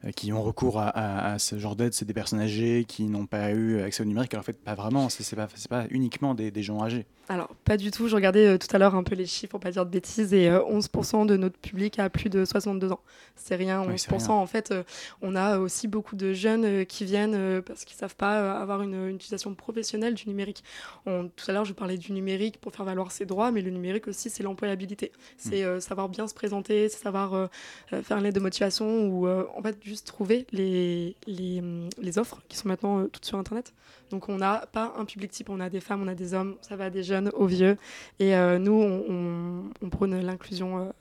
euh, 0.04 0.12
qui 0.12 0.32
ont 0.32 0.42
recours 0.42 0.78
à, 0.78 0.88
à, 0.88 1.32
à 1.32 1.38
ce 1.38 1.58
genre 1.58 1.74
d'aide, 1.74 1.92
c'est 1.92 2.04
des 2.04 2.14
personnes 2.14 2.40
âgées 2.40 2.84
qui 2.86 3.04
n'ont 3.04 3.26
pas 3.26 3.50
eu 3.50 3.80
accès 3.80 4.02
au 4.02 4.06
numérique. 4.06 4.32
Alors 4.34 4.42
en 4.42 4.46
fait, 4.46 4.52
pas 4.52 4.74
vraiment, 4.74 5.08
c'est 5.08 5.36
pas, 5.36 5.48
pas 5.68 5.86
uniquement 5.90 6.34
des, 6.34 6.50
des, 6.50 6.62
gens 6.62 6.82
âgés. 6.82 7.06
Alors, 7.28 7.48
pas 7.64 7.76
du 7.76 7.90
tout. 7.90 8.08
Je 8.08 8.14
regardais 8.14 8.46
euh, 8.46 8.58
tout 8.58 8.68
à 8.74 8.78
l'heure 8.78 8.94
un 8.94 9.02
peu 9.02 9.14
les 9.14 9.26
chiffres, 9.26 9.50
pour 9.50 9.60
pas 9.60 9.70
dire 9.70 9.84
de 9.84 9.90
bêtises, 9.90 10.32
et 10.32 10.48
euh, 10.48 10.60
11% 10.60 11.26
de 11.26 11.36
notre 11.36 11.58
public 11.58 11.98
a 11.98 12.08
plus 12.10 12.30
de 12.30 12.44
62 12.44 12.92
ans. 12.92 13.00
C'est 13.36 13.56
rien, 13.56 13.82
11%. 13.82 13.88
Oui, 13.88 14.18
rien. 14.18 14.28
En 14.30 14.46
fait, 14.46 14.70
euh, 14.70 14.82
on 15.20 15.34
a 15.34 15.58
aussi 15.58 15.88
beaucoup 15.88 16.16
de 16.16 16.32
jeunes 16.32 16.64
euh, 16.64 16.84
qui 16.84 17.04
viennent 17.04 17.62
parce 17.62 17.84
qu'ils 17.84 17.96
savent 17.96 18.16
pas 18.16 18.58
avoir 18.60 18.82
une, 18.82 18.94
une, 18.94 19.16
utilisation 19.16 19.54
professionnelle 19.54 20.14
du 20.14 20.28
numérique. 20.28 20.62
On, 21.06 21.28
tout 21.28 21.50
à 21.50 21.52
l'heure, 21.52 21.64
je 21.64 21.72
parlais 21.72 21.98
du 21.98 22.12
numérique 22.12 22.60
pour 22.60 22.72
faire 22.72 22.84
valoir 22.84 23.10
ses 23.10 23.26
droits, 23.26 23.50
mais 23.50 23.62
le 23.62 23.70
numérique 23.70 24.08
aussi, 24.08 24.30
c'est 24.30 24.42
l'employabilité. 24.42 25.12
C'est 25.36 25.64
mmh. 25.64 25.80
savoir 25.80 26.08
bien 26.08 26.26
se 26.26 26.34
présenter, 26.34 26.88
c'est 26.88 26.98
savoir 27.08 27.48
faire 27.90 28.16
une 28.18 28.24
lettre 28.24 28.36
de 28.36 28.40
motivation 28.42 29.06
ou 29.08 29.28
en 29.28 29.62
fait 29.62 29.76
juste 29.82 30.06
trouver 30.06 30.46
les, 30.52 31.16
les, 31.26 31.62
les 32.00 32.18
offres 32.18 32.40
qui 32.48 32.56
sont 32.56 32.68
maintenant 32.68 33.06
toutes 33.06 33.24
sur 33.24 33.38
Internet. 33.38 33.72
Donc, 34.10 34.28
on 34.28 34.36
n'a 34.36 34.66
pas 34.72 34.94
un 34.96 35.04
public 35.04 35.30
type, 35.30 35.50
on 35.50 35.60
a 35.60 35.68
des 35.68 35.80
femmes, 35.80 36.02
on 36.02 36.08
a 36.08 36.14
des 36.14 36.34
hommes, 36.34 36.56
ça 36.62 36.76
va 36.76 36.90
des 36.90 37.02
jeunes 37.02 37.30
aux 37.34 37.46
vieux. 37.46 37.76
Et 38.18 38.34
euh, 38.34 38.58
nous, 38.58 38.72
on, 38.72 39.04
on, 39.08 39.64
on 39.82 39.90
prône 39.90 40.18
l'inclusion. 40.20 40.78
Euh, 40.78 40.92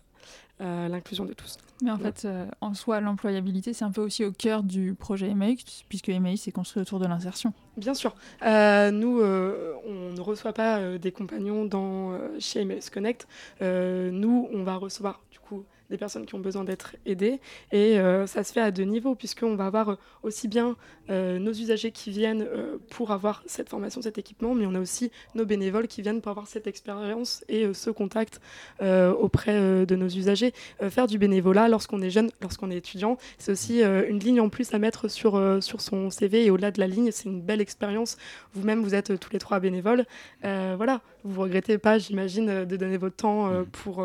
euh, 0.60 0.88
l'inclusion 0.88 1.24
de 1.24 1.34
tous. 1.34 1.58
Mais 1.84 1.92
en 1.92 1.98
ouais. 1.98 2.12
fait, 2.12 2.26
euh, 2.26 2.48
en 2.62 2.74
soi, 2.74 3.00
l'employabilité, 3.00 3.74
c'est 3.74 3.86
un 3.86 3.92
peu 3.92 4.02
aussi 4.02 4.26
au 4.26 4.32
cœur 4.32 4.64
du 4.64 4.96
projet 4.96 5.30
Emmaüs, 5.30 5.86
puisque 5.88 6.10
Emmaüs 6.10 6.48
est 6.48 6.52
construit 6.52 6.82
autour 6.82 6.98
de 6.98 7.06
l'insertion. 7.06 7.54
Bien 7.78 7.94
sûr. 7.94 8.16
Euh, 8.42 8.90
nous, 8.90 9.22
on 9.22 10.14
ne 10.14 10.20
reçoit 10.20 10.54
pas 10.54 10.98
des 10.98 11.12
compagnons 11.12 11.66
dans, 11.66 12.18
chez 12.40 12.62
Emmaüs 12.62 12.90
Connect. 12.90 13.28
nous, 13.62 14.50
on 14.52 14.64
va 14.64 14.78
recevoir, 14.78 15.22
du 15.32 15.38
coup, 15.38 15.64
des 15.90 15.98
personnes 15.98 16.26
qui 16.26 16.36
ont 16.36 16.40
besoin 16.40 16.64
d'être 16.64 16.96
aidées. 17.06 17.40
Et 17.72 18.00
euh, 18.00 18.28
ça 18.28 18.44
se 18.44 18.54
fait 18.54 18.62
à 18.62 18.72
deux 18.72 18.84
niveaux, 18.84 19.16
puisqu'on 19.16 19.56
va 19.56 19.68
avoir 19.68 19.98
aussi 20.24 20.48
bien 20.48 20.76
euh, 21.10 21.40
nos 21.40 21.52
usagers 21.52 21.92
qui 21.92 22.12
viennent 22.12 22.44
euh, 22.44 22.78
pour 22.90 23.12
avoir 23.12 23.44
cette 23.46 23.70
formation, 23.70 24.02
cet 24.02 24.18
équipement, 24.18 24.54
mais 24.54 24.66
on 24.66 24.76
a 24.76 24.80
aussi 24.80 25.12
nos 25.36 25.46
bénévoles 25.46 25.88
qui 25.88 26.02
viennent 26.02 26.22
pour 26.22 26.32
avoir 26.32 26.48
cette 26.48 26.68
expérience 26.68 27.44
et 27.50 27.74
ce 27.74 27.90
contact 27.90 28.42
auprès 28.80 29.86
de 29.86 29.96
nos 29.96 30.08
usagers. 30.08 30.54
faire 30.90 31.08
du 31.08 31.18
bénévolat 31.18 31.68
lorsqu'on 31.68 32.02
est 32.02 32.10
jeune, 32.10 32.30
lorsqu'on 32.42 32.72
est 32.72 32.78
étudiant, 32.78 33.18
c'est 33.38 33.52
aussi 33.52 33.82
une 33.82 34.20
ligne 34.20 34.42
en 34.42 34.50
plus 34.50 34.74
à 34.74 34.80
mettre 34.80 35.08
sur, 35.08 35.42
sur 35.62 35.82
son 35.82 36.10
CV. 36.10 36.46
Et 36.46 36.52
au-delà 36.52 36.72
de 36.72 36.80
la 36.80 36.88
ligne, 36.88 37.12
c'est 37.12 37.26
une 37.26 37.42
belle 37.42 37.62
expérience. 37.62 38.18
Vous-même, 38.54 38.84
vous 38.84 38.96
êtes 38.96 39.20
tous 39.20 39.32
les 39.32 39.40
trois 39.40 39.60
bénévoles. 39.60 40.06
voilà, 40.44 41.02
vous 41.24 41.40
ne 41.40 41.44
regrettez 41.44 41.78
pas, 41.78 41.98
j'imagine, 41.98 42.66
de 42.66 42.76
donner 42.78 42.98
votre 42.98 43.16
temps 43.16 43.52
pour 43.72 44.04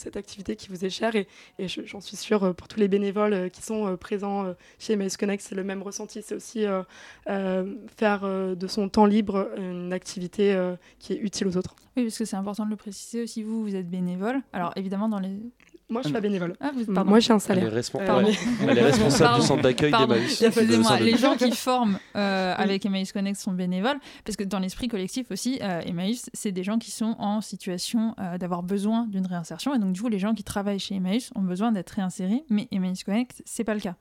cette 0.00 0.16
activité 0.16 0.56
qui 0.56 0.68
vous 0.68 0.84
est 0.84 0.90
chère 0.90 1.14
et, 1.14 1.26
j'en 1.58 2.00
suis 2.00 2.16
sûre 2.16 2.54
pour 2.54 2.68
tous 2.68 2.80
les 2.80 2.88
bénévoles 2.88 3.50
qui 3.50 3.62
sont 3.62 3.96
présents 3.96 4.54
chez 4.78 4.94
Emmaüs 4.94 5.16
Connect, 5.16 5.42
c'est 5.42 5.54
le 5.54 5.64
même 5.64 5.82
ressenti. 5.82 6.22
C'est 6.22 6.34
aussi 6.34 6.64
faire 7.26 8.20
de 8.22 8.66
son 8.66 8.88
temps 8.88 9.06
libre 9.06 9.50
une 9.56 9.92
activité 9.92 10.58
qui 10.98 11.12
est 11.12 11.18
utile 11.18 11.48
aux 11.48 11.56
autres. 11.56 11.76
Oui, 11.96 12.04
parce 12.04 12.18
que 12.18 12.24
c'est 12.24 12.36
important 12.36 12.64
de 12.64 12.70
le 12.70 12.76
préciser 12.76 13.22
aussi, 13.22 13.42
vous, 13.42 13.62
vous 13.62 13.76
êtes 13.76 13.88
bénévole. 13.88 14.40
Alors 14.52 14.72
évidemment, 14.76 15.08
dans 15.08 15.18
les 15.18 15.36
moi, 15.90 16.02
je 16.02 16.08
suis 16.08 16.12
pas 16.12 16.20
bénévole. 16.20 16.54
Ah, 16.60 16.72
Moi, 17.04 17.20
j'ai 17.20 17.32
un 17.32 17.38
salaire. 17.38 17.64
Elle 17.66 17.72
est, 17.72 18.82
responsable 18.82 19.40
du 19.40 19.46
centre 19.46 19.62
d'accueil 19.62 19.90
d'Emmaüs. 19.90 20.42
Excusez-moi, 20.42 21.00
les 21.00 21.16
gens 21.16 21.36
qui 21.36 21.50
forment 21.52 21.98
euh, 22.16 22.54
avec 22.56 22.86
Emmaüs 22.86 23.12
Connect 23.12 23.38
sont 23.38 23.52
bénévoles, 23.52 23.98
parce 24.24 24.36
que 24.36 24.44
dans 24.44 24.58
l'esprit 24.60 24.88
collectif 24.88 25.30
aussi, 25.30 25.58
euh, 25.62 25.80
Emmaüs, 25.80 26.30
c'est 26.32 26.52
des 26.52 26.62
gens 26.62 26.78
qui 26.78 26.90
sont 26.90 27.16
en 27.18 27.40
situation 27.40 28.14
euh, 28.20 28.38
d'avoir 28.38 28.62
besoin 28.62 29.06
d'une 29.06 29.26
réinsertion. 29.26 29.74
Et 29.74 29.78
donc, 29.78 29.92
du 29.92 30.00
coup, 30.00 30.08
les 30.08 30.18
gens 30.18 30.34
qui 30.34 30.44
travaillent 30.44 30.78
chez 30.78 30.94
Emmaüs 30.94 31.30
ont 31.34 31.42
besoin 31.42 31.72
d'être 31.72 31.90
réinsérés, 31.90 32.44
mais 32.48 32.68
Emmaüs 32.70 33.02
Connect, 33.04 33.42
c'est 33.44 33.64
pas 33.64 33.74
le 33.74 33.80
cas 33.80 33.96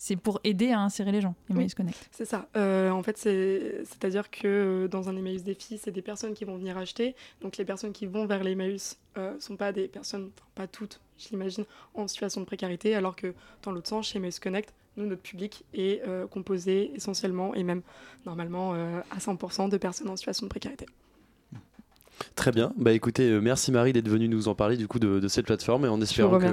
c'est 0.00 0.14
pour 0.14 0.40
aider 0.44 0.70
à 0.70 0.80
insérer 0.80 1.10
les 1.10 1.20
gens, 1.20 1.34
Emmaüs 1.50 1.74
Connect. 1.74 2.08
C'est 2.12 2.24
ça. 2.24 2.48
Euh, 2.56 2.90
en 2.90 3.02
fait, 3.02 3.18
c'est-à-dire 3.18 4.30
que 4.30 4.46
euh, 4.46 4.88
dans 4.88 5.08
un 5.08 5.16
Emmaüs 5.16 5.42
Défi, 5.42 5.76
c'est 5.76 5.90
des 5.90 6.02
personnes 6.02 6.34
qui 6.34 6.44
vont 6.44 6.56
venir 6.56 6.78
acheter. 6.78 7.16
Donc 7.40 7.56
les 7.56 7.64
personnes 7.64 7.92
qui 7.92 8.06
vont 8.06 8.24
vers 8.24 8.44
l'Emmaüs 8.44 8.96
ne 9.16 9.22
euh, 9.22 9.40
sont 9.40 9.56
pas 9.56 9.72
des 9.72 9.88
personnes, 9.88 10.30
pas 10.54 10.68
toutes, 10.68 11.00
je 11.18 11.30
l'imagine, 11.30 11.64
en 11.94 12.06
situation 12.06 12.40
de 12.40 12.46
précarité, 12.46 12.94
alors 12.94 13.16
que 13.16 13.34
dans 13.64 13.72
l'autre 13.72 13.88
sens, 13.88 14.06
chez 14.06 14.18
Emmaüs 14.18 14.38
Connect, 14.38 14.72
nous, 14.96 15.06
notre 15.06 15.22
public 15.22 15.64
est 15.74 16.02
composé 16.28 16.90
essentiellement 16.96 17.54
et 17.54 17.62
même 17.62 17.82
normalement 18.26 18.72
à 18.72 19.18
100% 19.18 19.68
de 19.68 19.76
personnes 19.76 20.08
en 20.08 20.16
situation 20.16 20.46
de 20.46 20.50
précarité. 20.50 20.86
Très 22.34 22.50
bien. 22.50 22.72
Bah 22.76 22.92
écoutez, 22.92 23.38
merci 23.40 23.70
Marie 23.70 23.92
d'être 23.92 24.08
venue 24.08 24.26
nous 24.26 24.48
en 24.48 24.56
parler 24.56 24.76
du 24.76 24.88
coup 24.88 24.98
de, 24.98 25.28
cette 25.28 25.46
plateforme 25.46 25.84
et 25.84 25.88
en 25.88 26.00
espérant 26.00 26.40
que 26.40 26.52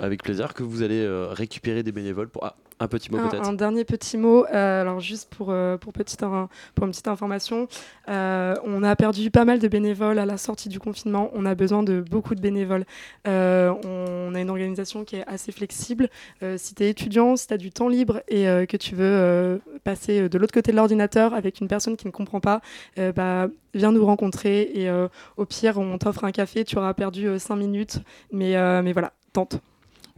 avec 0.00 0.22
plaisir 0.22 0.54
que 0.54 0.62
vous 0.62 0.82
allez 0.82 1.00
euh, 1.00 1.28
récupérer 1.30 1.82
des 1.82 1.92
bénévoles 1.92 2.28
pour 2.28 2.44
ah, 2.44 2.56
un 2.80 2.88
petit 2.88 3.10
mot 3.10 3.18
peut-être. 3.18 3.46
Un, 3.46 3.52
dernier 3.52 3.84
petit 3.84 4.16
mot, 4.16 4.44
euh, 4.46 4.80
alors 4.82 5.00
juste 5.00 5.34
pour, 5.34 5.48
euh, 5.50 5.76
pour, 5.76 5.92
petite, 5.92 6.20
pour 6.20 6.86
une 6.86 6.90
petite 6.90 7.08
information, 7.08 7.66
on 8.06 8.82
a 8.82 8.96
perdu 8.96 9.30
pas 9.30 9.44
mal 9.44 9.58
de 9.58 9.68
bénévoles 9.68 10.18
à 10.18 10.26
la 10.26 10.36
sortie 10.36 10.68
du 10.68 10.78
confinement, 10.78 11.30
on 11.34 11.44
a 11.44 11.54
besoin 11.54 11.82
de 11.82 12.00
beaucoup 12.00 12.34
de 12.34 12.40
bénévoles. 12.40 12.84
on 13.24 14.34
a 14.34 14.40
une 14.40 14.50
organisation 14.50 15.04
qui 15.04 15.16
est 15.16 15.26
assez 15.26 15.52
flexible. 15.52 16.08
si 16.56 16.74
tu 16.74 16.84
es 16.84 16.90
étudiant, 16.90 17.36
si 17.36 17.48
tu 17.48 17.54
as 17.54 17.58
du 17.58 17.70
temps 17.70 17.88
libre 17.88 18.22
et 18.28 18.44
que 18.66 18.76
tu 18.76 18.94
veux 18.94 19.60
passer 19.84 20.28
de 20.28 20.38
l'autre 20.38 20.54
côté 20.54 20.70
de 20.70 20.76
l'ordinateur 20.76 21.34
avec 21.34 21.60
une 21.60 21.68
personne 21.68 21.96
qui 21.96 22.06
ne 22.06 22.12
comprend 22.12 22.40
pas, 22.40 22.60
bah, 22.96 23.48
viens 23.74 23.92
nous 23.92 24.06
rencontrer 24.06 24.70
et 24.74 24.90
au 25.36 25.44
pire 25.44 25.78
on 25.78 25.98
t'offre 25.98 26.24
un 26.24 26.32
café, 26.32 26.64
tu 26.64 26.78
auras 26.78 26.94
perdu 26.94 27.38
5 27.38 27.56
minutes, 27.56 27.98
mais, 28.30 28.54
mais 28.82 28.92
voilà, 28.92 29.12
tente. 29.32 29.60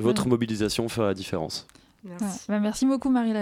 Votre 0.00 0.28
mobilisation 0.28 0.88
fera 0.88 1.08
la 1.08 1.14
différence. 1.14 1.66
Merci. 2.04 2.46
Bah, 2.48 2.60
merci 2.60 2.86
beaucoup 2.86 3.10
Marie 3.10 3.32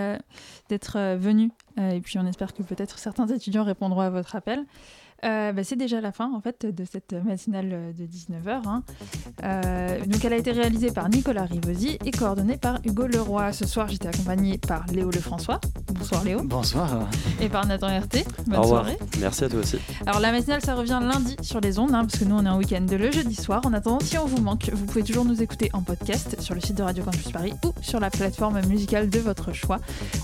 d'être 0.69 0.97
euh, 0.97 1.17
venue 1.17 1.51
euh, 1.79 1.91
et 1.91 2.01
puis 2.01 2.19
on 2.19 2.27
espère 2.27 2.55
que 2.55 2.63
peut-être 2.63 2.99
certains 2.99 3.29
étudiants 3.29 3.63
répondront 3.63 4.01
à 4.01 4.11
votre 4.11 4.35
appel. 4.35 4.65
Euh, 5.25 5.53
bah, 5.53 5.65
c'est 5.65 5.77
déjà 5.77 6.01
la 6.01 6.13
fin 6.13 6.33
en 6.33 6.41
fait 6.41 6.65
de 6.65 6.85
cette 6.85 7.13
matinale 7.13 7.93
de 7.97 8.05
19h. 8.05 8.63
Hein. 8.67 8.83
Euh, 9.43 10.05
donc 10.07 10.25
elle 10.25 10.33
a 10.33 10.37
été 10.37 10.53
réalisée 10.53 10.93
par 10.93 11.09
Nicolas 11.09 11.45
Rivosi 11.45 11.99
et 12.05 12.11
coordonnée 12.13 12.57
par 12.57 12.79
Hugo 12.85 13.07
Leroy. 13.07 13.53
Ce 13.53 13.67
soir 13.67 13.89
j'étais 13.89 14.09
accompagnée 14.09 14.59
par 14.59 14.87
Léo 14.87 15.11
Lefrançois. 15.11 15.61
Bonsoir 15.93 16.23
Léo. 16.23 16.43
Bonsoir. 16.45 17.09
Et 17.41 17.49
par 17.49 17.67
Nathan 17.67 17.89
RT. 17.89 18.25
Bonne 18.47 18.65
soirée. 18.65 18.99
Merci 19.21 19.45
à 19.45 19.49
toi 19.49 19.61
aussi. 19.61 19.79
Alors 20.07 20.21
la 20.21 20.31
matinale 20.31 20.61
ça 20.65 20.75
revient 20.75 21.01
lundi 21.03 21.37
sur 21.43 21.61
les 21.61 21.79
ondes 21.79 21.95
hein, 21.95 22.05
parce 22.05 22.19
que 22.19 22.25
nous 22.25 22.37
on 22.37 22.45
est 22.47 22.49
en 22.49 22.59
week-end 22.59 22.83
de 22.83 22.97
le 22.97 23.11
jeudi 23.11 23.35
soir. 23.35 23.63
En 23.67 23.73
attendant 23.73 24.01
si 24.01 24.19
on 24.19 24.27
vous 24.27 24.41
manque, 24.41 24.71
vous 24.73 24.87
pouvez 24.87 25.03
toujours 25.03 25.25
nous 25.25 25.43
écouter 25.43 25.71
en 25.73 25.83
podcast 25.83 26.41
sur 26.41 26.55
le 26.55 26.61
site 26.61 26.77
de 26.77 26.83
Radio 26.85 27.03
Campus 27.03 27.33
Paris 27.33 27.55
ou 27.65 27.73
sur 27.83 27.99
la 27.99 28.11
plateforme 28.11 28.61
musicale 28.67 29.11
de 29.11 29.19
votre 29.19 29.53
choix. 29.53 29.79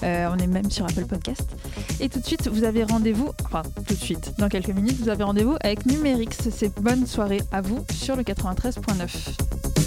Euh, 0.04 0.28
on 0.32 0.38
est 0.38 0.46
même 0.46 0.70
sur 0.70 0.84
Apple 0.84 1.06
Podcast. 1.06 1.50
Et 2.00 2.08
tout 2.08 2.20
de 2.20 2.26
suite 2.26 2.46
vous 2.46 2.62
avez 2.62 2.84
rendez-vous, 2.84 3.30
enfin 3.44 3.62
tout 3.88 3.94
de 3.94 3.98
suite, 3.98 4.34
dans 4.38 4.48
quelques 4.48 4.68
vous 4.92 5.08
avez 5.08 5.24
rendez-vous 5.24 5.56
avec 5.60 5.86
Numérix. 5.86 6.36
C'est 6.50 6.74
bonne 6.80 7.06
soirée 7.06 7.40
à 7.52 7.60
vous 7.60 7.84
sur 7.92 8.16
le 8.16 8.22
93.9. 8.22 9.83